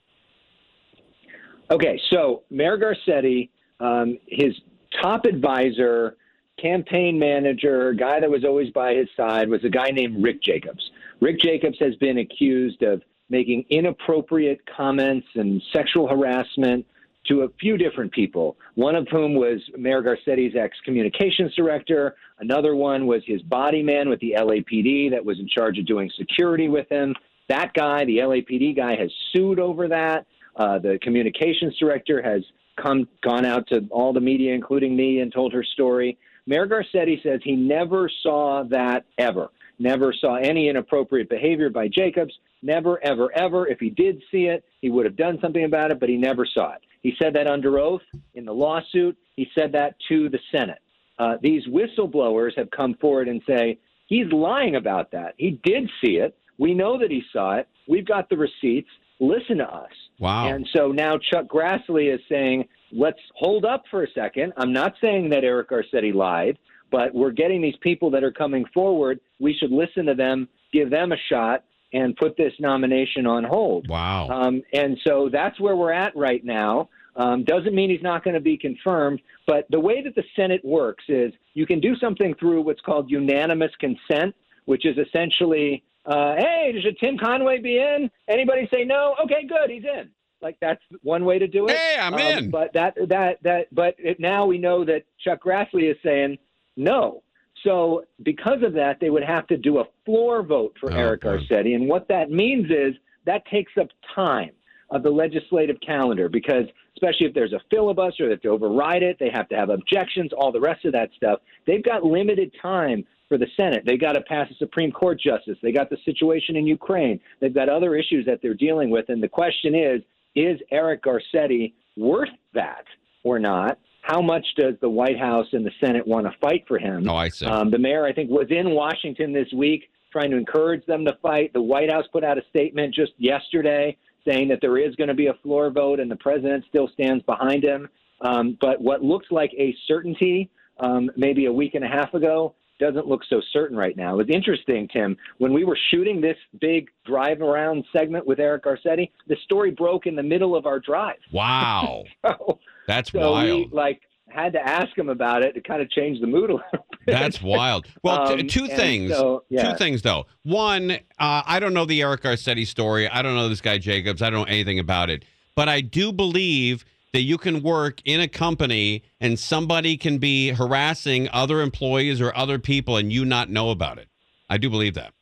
Okay, 1.72 2.00
so 2.12 2.44
Mayor 2.52 2.78
Garcetti, 2.78 3.50
um, 3.80 4.20
his 4.28 4.54
top 5.02 5.26
advisor, 5.26 6.18
campaign 6.64 7.20
manager, 7.20 7.94
guy 7.94 8.20
that 8.20 8.30
was 8.30 8.46
always 8.46 8.70
by 8.72 8.94
his 8.94 9.08
side, 9.18 9.50
was 9.50 9.64
a 9.64 9.70
guy 9.70 9.90
named 9.90 10.24
Rick 10.24 10.42
Jacobs. 10.42 10.92
Rick 11.20 11.40
Jacobs 11.40 11.78
has 11.80 11.96
been 11.96 12.20
accused 12.20 12.82
of 12.84 13.02
making 13.30 13.66
inappropriate 13.70 14.62
comments 14.66 15.28
and 15.36 15.62
sexual 15.74 16.08
harassment 16.08 16.86
to 17.28 17.42
a 17.42 17.48
few 17.60 17.78
different 17.78 18.12
people, 18.12 18.58
one 18.76 18.96
of 18.96 19.08
whom 19.10 19.34
was 19.36 19.62
Mayor 19.78 20.02
Garcetti's 20.02 20.56
ex 20.56 20.76
communications 20.84 21.54
director. 21.56 22.16
Another 22.40 22.76
one 22.76 23.08
was 23.08 23.22
his 23.26 23.42
body 23.44 23.82
man 23.82 24.10
with 24.10 24.20
the 24.20 24.36
LAPD 24.38 25.12
that 25.12 25.24
was 25.24 25.40
in 25.40 25.48
charge 25.48 25.78
of 25.80 25.86
doing 25.86 26.12
security 26.18 26.68
with 26.68 26.90
him. 26.90 27.16
That 27.50 27.74
guy, 27.74 28.06
the 28.06 28.18
LAPD 28.18 28.76
guy, 28.76 28.96
has 28.98 29.12
sued 29.32 29.60
over 29.60 29.88
that. 29.88 30.26
Uh, 30.56 30.80
the 30.80 31.00
communications 31.02 31.78
director 31.78 32.22
has 32.22 32.44
come 32.82 33.08
gone 33.22 33.46
out 33.46 33.68
to 33.68 33.88
all 33.90 34.14
the 34.14 34.20
media, 34.20 34.54
including 34.54 34.96
me, 34.96 35.20
and 35.20 35.34
told 35.34 35.54
her 35.54 35.64
story. 35.64 36.18
Mayor 36.46 36.68
Garcetti 36.68 37.22
says 37.24 37.40
he 37.44 37.56
never 37.56 38.10
saw 38.22 38.64
that 38.70 39.06
ever. 39.18 39.50
Never 39.80 40.14
saw 40.14 40.36
any 40.36 40.70
inappropriate 40.70 41.30
behavior 41.30 41.70
by 41.70 41.88
Jacobs. 41.88 42.34
Never, 42.62 43.04
ever, 43.04 43.32
ever. 43.36 43.68
If 43.68 43.80
he 43.80 43.90
did 43.90 44.22
see 44.32 44.46
it, 44.46 44.64
he 44.82 44.90
would 44.90 45.06
have 45.06 45.16
done 45.16 45.40
something 45.42 45.64
about 45.66 45.92
it, 45.92 46.00
but 46.00 46.10
he 46.10 46.18
never 46.18 46.46
saw 46.46 46.74
it. 46.74 46.82
He 47.02 47.14
said 47.22 47.34
that 47.34 47.48
under 47.48 47.80
oath 47.80 48.02
in 48.34 48.46
the 48.46 48.54
lawsuit. 48.54 49.18
He 49.36 49.50
said 49.56 49.72
that 49.74 49.96
to 50.10 50.30
the 50.30 50.40
Senate. 50.52 50.80
Uh, 51.20 51.38
these 51.42 51.64
whistleblowers 51.68 52.58
have 52.58 52.72
come 52.72 52.96
forward 52.96 53.28
and 53.28 53.42
say 53.48 53.78
he's 54.08 54.32
lying 54.32 54.76
about 54.76 55.12
that. 55.12 55.34
He 55.38 55.60
did 55.64 55.90
see 56.04 56.18
it. 56.18 56.36
We 56.58 56.74
know 56.74 56.98
that 57.00 57.12
he 57.12 57.24
saw 57.32 57.56
it. 57.56 57.68
We've 57.88 58.06
got 58.06 58.30
the 58.30 58.38
receipts. 58.38 58.90
Listen 59.20 59.58
to 59.58 59.66
us. 59.66 59.92
Wow. 60.20 60.48
And 60.48 60.68
so 60.76 60.92
now 60.92 61.18
Chuck 61.18 61.48
Grassley 61.48 62.14
is 62.14 62.22
saying, 62.30 62.68
let's 62.94 63.20
hold 63.36 63.66
up 63.66 63.84
for 63.90 64.04
a 64.04 64.12
second. 64.12 64.54
I'm 64.58 64.72
not 64.72 64.94
saying 65.02 65.30
that 65.30 65.44
Eric 65.44 65.70
Garcetti 65.70 66.14
lied, 66.14 66.58
but 66.92 67.14
we're 67.14 67.32
getting 67.32 67.62
these 67.62 67.76
people 67.82 68.12
that 68.12 68.24
are 68.24 68.32
coming 68.32 68.66
forward. 68.74 69.20
We 69.40 69.54
should 69.54 69.72
listen 69.72 70.06
to 70.06 70.14
them, 70.14 70.48
give 70.72 70.90
them 70.90 71.12
a 71.12 71.18
shot, 71.30 71.64
and 71.92 72.16
put 72.16 72.38
this 72.38 72.54
nomination 72.60 73.26
on 73.28 73.44
hold. 73.44 73.88
Wow. 73.88 74.28
Um, 74.30 74.62
and 74.74 74.98
so 75.06 75.30
that's 75.32 75.60
where 75.60 75.76
we're 75.76 75.92
at 75.92 76.16
right 76.16 76.44
now. 76.44 76.90
Um, 77.16 77.44
doesn't 77.44 77.76
mean 77.76 77.92
he's 77.92 78.02
not 78.02 78.24
going 78.24 78.34
to 78.34 78.40
be 78.40 78.58
confirmed, 78.58 79.22
but 79.46 79.68
the 79.70 79.80
way 79.80 80.02
that 80.02 80.16
the 80.16 80.24
Senate 80.36 80.62
works 80.64 81.04
is 81.08 81.32
you 81.54 81.68
can 81.68 81.80
do 81.80 81.96
something 81.98 82.34
through 82.40 82.62
what's 82.62 82.82
called 82.82 83.12
unanimous 83.12 83.72
consent, 83.80 84.34
which 84.66 84.86
is 84.86 84.98
essentially, 84.98 85.84
uh, 86.08 86.36
hey, 86.38 86.74
should 86.84 86.98
Tim 87.00 87.18
Conway 87.18 87.60
be 87.60 87.78
in? 87.78 88.10
Anybody 88.28 88.68
say 88.74 88.84
no? 88.84 89.16
Okay, 89.24 89.46
good, 89.48 89.70
he's 89.70 89.84
in. 89.84 90.10
Like 90.44 90.58
that's 90.62 90.82
one 91.02 91.26
way 91.26 91.40
to 91.40 91.48
do 91.48 91.66
it. 91.68 91.76
Hey, 91.78 91.96
I'm 92.00 92.14
Um, 92.14 92.20
in. 92.20 92.52
But 92.52 92.74
that 92.74 92.96
that 93.08 93.42
that 93.44 93.68
but 93.74 93.96
it, 93.98 94.20
now 94.20 94.46
we 94.46 94.58
know 94.58 94.84
that 94.86 95.04
Chuck 95.24 95.44
Grassley 95.44 95.90
is 95.90 95.98
saying 96.04 96.38
no. 96.76 97.24
So 97.64 98.04
because 98.24 98.62
of 98.62 98.74
that, 98.74 99.00
they 99.00 99.10
would 99.10 99.24
have 99.24 99.48
to 99.48 99.58
do 99.58 99.80
a 99.80 99.86
floor 100.06 100.44
vote 100.44 100.76
for 100.80 100.92
Oh, 100.92 100.96
Eric. 100.98 101.22
Garcetti, 101.22 101.76
and 101.76 101.88
what 101.88 102.08
that 102.10 102.30
means 102.30 102.70
is 102.70 102.94
that 103.26 103.46
takes 103.48 103.72
up 103.80 103.88
time 104.14 104.52
of 104.92 105.02
the 105.02 105.10
legislative 105.10 105.78
calendar 105.80 106.28
because 106.28 106.66
especially 106.98 107.26
if 107.28 107.34
there's 107.34 107.54
a 107.54 107.62
filibuster, 107.72 108.26
they 108.26 108.32
have 108.32 108.42
to 108.42 108.50
override 108.50 109.02
it, 109.02 109.18
they 109.20 109.30
have 109.34 109.48
to 109.50 109.56
have 109.56 109.70
objections, 109.70 110.32
all 110.38 110.52
the 110.52 110.60
rest 110.60 110.86
of 110.86 110.92
that 110.92 111.10
stuff. 111.16 111.40
They've 111.66 111.84
got 111.84 112.04
limited 112.04 112.52
time 112.62 113.06
for 113.28 113.38
the 113.38 113.48
Senate. 113.58 113.84
They 113.86 113.98
got 113.98 114.14
to 114.14 114.22
pass 114.22 114.50
a 114.52 114.56
Supreme 114.56 114.92
Court 114.92 115.20
justice. 115.20 115.58
They 115.64 115.72
got 115.72 115.90
the 115.90 115.98
situation 116.06 116.56
in 116.56 116.68
Ukraine. 116.68 117.20
They've 117.40 117.54
got 117.54 117.70
other 117.70 117.96
issues 117.96 118.26
that 118.26 118.40
they're 118.42 118.54
dealing 118.54 118.90
with, 118.90 119.10
and 119.10 119.24
the 119.24 119.28
question 119.28 119.74
is: 119.74 120.02
Is 120.36 120.60
Eric 120.72 121.04
Garcetti 121.04 121.74
worth 121.96 122.30
that 122.54 122.86
or 123.24 123.40
not? 123.40 123.78
How 124.02 124.22
much 124.22 124.46
does 124.58 124.76
the 124.82 124.90
White 124.90 125.18
House 125.18 125.48
and 125.54 125.66
the 125.66 125.72
Senate 125.80 126.06
want 126.06 126.26
to 126.26 126.34
fight 126.42 126.66
for 126.68 126.78
him? 126.78 127.08
Oh, 127.08 127.16
I 127.16 127.30
see. 127.30 127.46
Um, 127.46 127.72
the 127.72 127.78
mayor, 127.78 128.06
I 128.06 128.12
think, 128.12 128.30
was 128.30 128.48
in 128.50 128.72
Washington 128.72 129.32
this 129.32 129.52
week 129.54 129.90
trying 130.12 130.30
to 130.32 130.38
encourage 130.38 130.86
them 130.86 131.06
to 131.06 131.18
fight. 131.22 131.54
The 131.54 131.62
White 131.62 131.92
House 131.92 132.06
put 132.12 132.24
out 132.24 132.38
a 132.38 132.44
statement 132.50 132.94
just 132.94 133.14
yesterday 133.18 133.98
saying 134.28 134.48
that 134.50 134.60
there 134.62 134.78
is 134.78 134.96
going 134.96 135.08
to 135.08 135.14
be 135.14 135.28
a 135.28 135.34
floor 135.42 135.72
vote 135.72 136.00
and 136.00 136.12
the 136.12 136.16
president 136.18 136.66
still 136.70 136.90
stands 136.94 137.24
behind 137.24 137.64
him. 137.64 137.90
Um, 138.22 138.58
but 138.62 138.80
what 138.80 139.04
looks 139.04 139.28
like 139.32 139.52
a 139.58 139.76
certainty 139.88 140.50
um, 140.80 141.10
maybe 141.16 141.46
a 141.46 141.52
week 141.52 141.76
and 141.76 141.84
a 141.84 141.88
half 141.88 142.14
ago 142.14 142.56
doesn't 142.84 143.08
look 143.08 143.22
so 143.30 143.42
certain 143.52 143.78
right 143.78 143.96
now. 143.96 144.20
It's 144.20 144.30
interesting, 144.30 144.88
Tim, 144.92 145.16
when 145.38 145.54
we 145.54 145.64
were 145.64 145.78
shooting 145.92 146.20
this 146.22 146.38
big 146.60 146.90
drive 147.06 147.42
around 147.42 147.84
segment 147.94 148.26
with 148.28 148.40
Eric 148.40 148.64
Garcetti, 148.66 149.10
the 149.28 149.36
story 149.44 149.72
broke 149.72 150.06
in 150.06 150.16
the 150.16 150.24
middle 150.24 150.56
of 150.56 150.66
our 150.66 150.80
drive. 150.80 151.18
Wow. 151.32 152.04
So, 152.26 152.60
That's 152.88 153.12
so 153.12 153.32
wild. 153.32 153.72
we 153.72 153.78
like 153.78 154.02
had 154.30 154.52
to 154.54 154.60
ask 154.68 154.98
him 154.98 155.10
about 155.10 155.44
it 155.44 155.54
to 155.54 155.62
kind 155.62 155.82
of 155.82 155.90
change 155.92 156.20
the 156.20 156.28
mood 156.28 156.50
a 156.50 156.54
little 156.56 156.64
bit. 157.06 157.14
That's 157.14 157.42
wild. 157.42 157.86
Well, 158.04 158.28
t- 158.36 158.42
Um, 158.42 158.48
two 158.48 158.68
things. 158.68 159.12
so, 159.12 159.44
yeah. 159.50 159.72
Two 159.72 159.78
things, 159.78 160.02
though. 160.02 160.26
One, 160.44 160.92
uh, 160.92 160.98
I 161.20 161.60
don't 161.60 161.74
know 161.74 161.86
the 161.86 162.02
Eric 162.02 162.22
Garcetti 162.24 162.66
story. 162.68 163.08
I 163.08 163.22
don't 163.22 163.36
know 163.36 163.48
this 163.50 163.62
guy 163.62 163.78
Jacobs. 163.78 164.22
I 164.22 164.30
don't 164.30 164.42
know 164.42 164.46
anything 164.54 164.80
about 164.80 165.10
it. 165.10 165.24
But 165.56 165.70
I 165.70 165.82
do 165.82 166.12
believe 166.12 166.84
that 167.14 167.22
you 167.22 167.38
can 167.38 167.62
work 167.62 168.02
in 168.06 168.20
a 168.20 168.28
company 168.28 169.04
and 169.22 169.40
somebody 169.40 169.96
can 169.96 170.18
be 170.18 170.50
harassing 170.50 171.30
other 171.32 171.62
employees 171.62 172.20
or 172.20 172.36
other 172.36 172.58
people 172.60 172.98
and 172.98 173.14
you 173.14 173.24
not 173.24 173.50
know 173.50 173.70
about 173.70 174.00
it. 174.00 174.08
I 174.50 174.58
do 174.58 174.70
believe 174.70 174.96
that. 174.96 175.14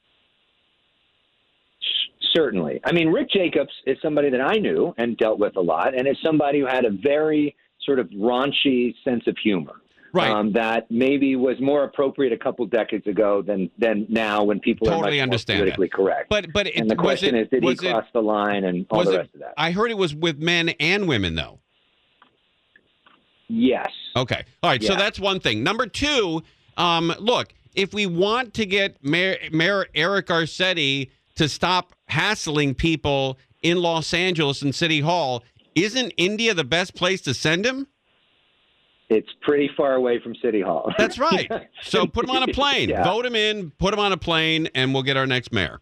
Certainly. 2.33 2.79
I 2.85 2.93
mean, 2.93 3.09
Rick 3.09 3.29
Jacobs 3.29 3.73
is 3.85 3.97
somebody 4.01 4.29
that 4.29 4.39
I 4.39 4.55
knew 4.55 4.95
and 4.97 5.17
dealt 5.17 5.37
with 5.37 5.57
a 5.57 5.61
lot, 5.61 5.93
and 5.93 6.07
is 6.07 6.15
somebody 6.23 6.61
who 6.61 6.65
had 6.65 6.85
a 6.85 6.89
very 6.89 7.57
sort 7.85 7.99
of 7.99 8.07
raunchy 8.11 8.95
sense 9.03 9.23
of 9.27 9.37
humor. 9.37 9.73
Right. 10.13 10.29
Um, 10.31 10.51
that 10.53 10.89
maybe 10.89 11.35
was 11.37 11.59
more 11.61 11.83
appropriate 11.85 12.33
a 12.33 12.37
couple 12.37 12.65
decades 12.65 13.07
ago 13.07 13.41
than 13.41 13.69
than 13.77 14.05
now 14.09 14.43
when 14.43 14.59
people 14.59 14.89
are 14.89 14.91
Totally 14.91 15.17
much 15.19 15.23
understand 15.23 15.59
more 15.59 15.65
that. 15.67 15.75
politically 15.75 16.03
correct. 16.03 16.29
But 16.29 16.51
but 16.53 16.67
it, 16.67 16.75
and 16.75 16.89
the 16.91 16.97
question 16.97 17.33
it, 17.33 17.43
is, 17.43 17.47
did 17.49 17.63
he 17.63 17.69
was 17.69 17.81
it- 17.81 17.91
cross 17.91 18.05
the 18.13 18.21
line 18.21 18.65
and 18.65 18.85
all 18.89 19.05
the 19.05 19.17
rest 19.17 19.33
of 19.33 19.39
that? 19.39 19.53
I 19.57 19.71
heard 19.71 19.89
it 19.89 19.97
was 19.97 20.13
with 20.13 20.37
men 20.39 20.69
and 20.81 21.07
women, 21.07 21.35
though. 21.35 21.59
Yes. 23.53 23.89
Okay. 24.15 24.43
All 24.63 24.69
right. 24.69 24.81
So 24.81 24.95
that's 24.95 25.19
one 25.19 25.39
thing. 25.41 25.61
Number 25.63 25.85
two, 25.85 26.41
um, 26.77 27.13
look, 27.19 27.53
if 27.75 27.93
we 27.93 28.05
want 28.05 28.53
to 28.55 28.65
get 28.65 29.03
Mayor, 29.03 29.37
Mayor 29.51 29.87
Eric 29.93 30.27
Garcetti 30.27 31.09
to 31.35 31.49
stop 31.49 31.93
hassling 32.07 32.73
people 32.75 33.37
in 33.61 33.77
Los 33.81 34.13
Angeles 34.13 34.61
and 34.61 34.73
City 34.73 35.01
Hall, 35.01 35.43
isn't 35.75 36.13
India 36.17 36.53
the 36.53 36.63
best 36.63 36.95
place 36.95 37.21
to 37.21 37.33
send 37.33 37.65
him? 37.65 37.87
It's 39.09 39.29
pretty 39.41 39.69
far 39.75 39.95
away 39.95 40.19
from 40.21 40.33
City 40.41 40.61
Hall. 40.61 40.93
That's 40.97 41.19
right. 41.19 41.49
So 41.83 42.07
put 42.07 42.23
him 42.25 42.31
on 42.31 42.43
a 42.43 42.53
plane, 42.53 42.87
Yeah. 42.89 43.03
vote 43.03 43.25
him 43.25 43.35
in, 43.35 43.71
put 43.71 43.93
him 43.93 43.99
on 43.99 44.13
a 44.13 44.17
plane, 44.17 44.69
and 44.75 44.93
we'll 44.93 45.03
get 45.03 45.17
our 45.17 45.27
next 45.27 45.51
mayor. 45.51 45.81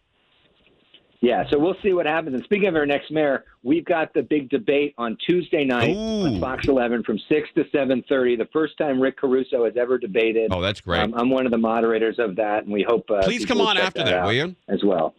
Yeah, 1.22 1.44
so 1.50 1.58
we'll 1.58 1.76
see 1.82 1.92
what 1.92 2.06
happens. 2.06 2.34
And 2.34 2.42
speaking 2.44 2.66
of 2.68 2.76
our 2.76 2.86
next 2.86 3.10
mayor, 3.10 3.44
we've 3.62 3.84
got 3.84 4.14
the 4.14 4.22
big 4.22 4.48
debate 4.48 4.94
on 4.96 5.18
Tuesday 5.28 5.64
night 5.64 5.94
on 5.94 6.40
Fox 6.40 6.66
11 6.66 7.02
from 7.02 7.18
6 7.28 7.48
to 7.56 7.64
7:30. 7.64 8.36
The 8.38 8.48
first 8.54 8.78
time 8.78 8.98
Rick 8.98 9.18
Caruso 9.18 9.66
has 9.66 9.74
ever 9.76 9.98
debated. 9.98 10.50
Oh, 10.50 10.62
that's 10.62 10.80
great. 10.80 11.00
Um, 11.00 11.12
I'm 11.14 11.28
one 11.28 11.44
of 11.44 11.52
the 11.52 11.58
moderators 11.58 12.18
of 12.18 12.36
that, 12.36 12.64
and 12.64 12.72
we 12.72 12.82
hope. 12.88 13.10
Uh, 13.10 13.20
Please 13.22 13.44
come 13.44 13.60
on 13.60 13.76
after 13.76 14.02
that, 14.02 14.14
out 14.14 14.24
will 14.26 14.32
you? 14.32 14.56
As 14.68 14.82
well. 14.82 15.14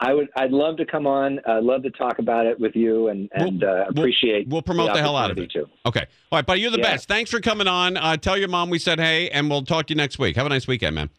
I 0.00 0.14
would. 0.14 0.28
I'd 0.34 0.50
love 0.50 0.78
to 0.78 0.86
come 0.86 1.06
on. 1.06 1.38
I'd 1.46 1.62
love 1.62 1.82
to 1.82 1.90
talk 1.90 2.18
about 2.18 2.46
it 2.46 2.58
with 2.58 2.74
you, 2.74 3.08
and 3.08 3.28
and 3.34 3.62
uh, 3.62 3.84
appreciate. 3.88 4.48
We'll 4.48 4.62
promote 4.62 4.94
the, 4.94 5.00
hell 5.00 5.16
out 5.16 5.30
of 5.30 5.36
it. 5.38 5.50
Too. 5.52 5.66
Okay. 5.84 6.06
All 6.32 6.38
right, 6.38 6.46
buddy, 6.46 6.62
you're 6.62 6.70
the 6.70 6.78
Yeah. 6.78 6.92
best. 6.92 7.06
Thanks 7.06 7.30
for 7.30 7.40
coming 7.40 7.68
on. 7.68 7.98
Uh, 7.98 8.16
tell 8.16 8.38
your 8.38 8.48
mom 8.48 8.70
we 8.70 8.78
said 8.78 8.98
hey, 8.98 9.28
and 9.28 9.50
we'll 9.50 9.62
talk 9.62 9.86
to 9.88 9.92
you 9.92 9.96
next 9.96 10.18
week. 10.18 10.36
Have 10.36 10.46
a 10.46 10.48
nice 10.48 10.66
weekend, 10.66 10.94
man. 10.94 11.10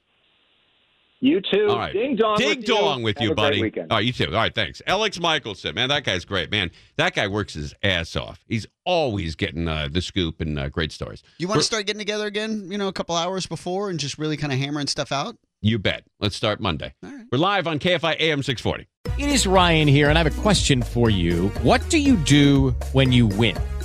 You 1.26 1.41
too. 1.41 1.69
All 1.69 1.80
right. 1.80 1.91
Ding 1.91 2.15
dong. 2.15 2.38
Ding 2.38 2.59
with 2.59 2.65
dong 2.67 2.99
you. 2.99 3.05
with 3.05 3.17
Have 3.17 3.26
you, 3.26 3.32
a 3.32 3.36
great 3.36 3.43
buddy. 3.43 3.61
weekend. 3.63 3.91
All 3.91 3.97
right, 3.97 4.05
you 4.05 4.13
too. 4.13 4.28
All 4.28 4.34
right, 4.34 4.53
thanks. 4.53 4.80
Alex 4.86 5.19
Michaelson, 5.19 5.73
man, 5.73 5.89
that 5.89 6.03
guy's 6.03 6.23
great, 6.23 6.51
man. 6.51 6.69
That 6.97 7.15
guy 7.15 7.28
works 7.28 7.55
his 7.55 7.73
ass 7.82 8.15
off. 8.15 8.45
He's 8.47 8.67
always 8.86 9.36
getting 9.36 9.67
uh, 9.67 9.88
the 9.91 10.03
scoop 10.03 10.39
and 10.39 10.59
uh, 10.59 10.69
great 10.69 10.91
stories. 10.91 11.23
You 11.39 11.47
want 11.47 11.61
to 11.61 11.65
start 11.65 11.88
getting 11.88 11.99
together 11.99 12.28
again, 12.28 12.67
you 12.71 12.78
know, 12.78 12.88
a 12.88 12.93
couple 12.93 13.15
hours 13.15 13.47
before 13.47 13.89
and 13.89 13.99
just 13.99 14.19
really 14.19 14.38
kind 14.38 14.53
of 14.53 14.59
hammering 14.59 14.86
stuff 14.86 15.11
out? 15.11 15.36
You 15.61 15.80
bet. 15.80 16.03
Let's 16.19 16.36
start 16.36 16.59
Monday. 16.59 16.93
We're 17.01 17.39
live 17.39 17.65
on 17.65 17.80
KFI 17.80 18.17
AM 18.19 18.43
640. 18.43 18.88
It 19.17 19.30
is 19.30 19.47
Ryan 19.47 19.88
here, 19.88 20.09
and 20.09 20.19
I 20.19 20.21
have 20.21 20.38
a 20.38 20.41
question 20.43 20.84
for 20.84 21.09
you. 21.09 21.47
What 21.63 21.89
do 21.89 21.97
you 21.97 22.17
do 22.17 22.76
when 22.91 23.11
you 23.11 23.26
win? 23.26 23.57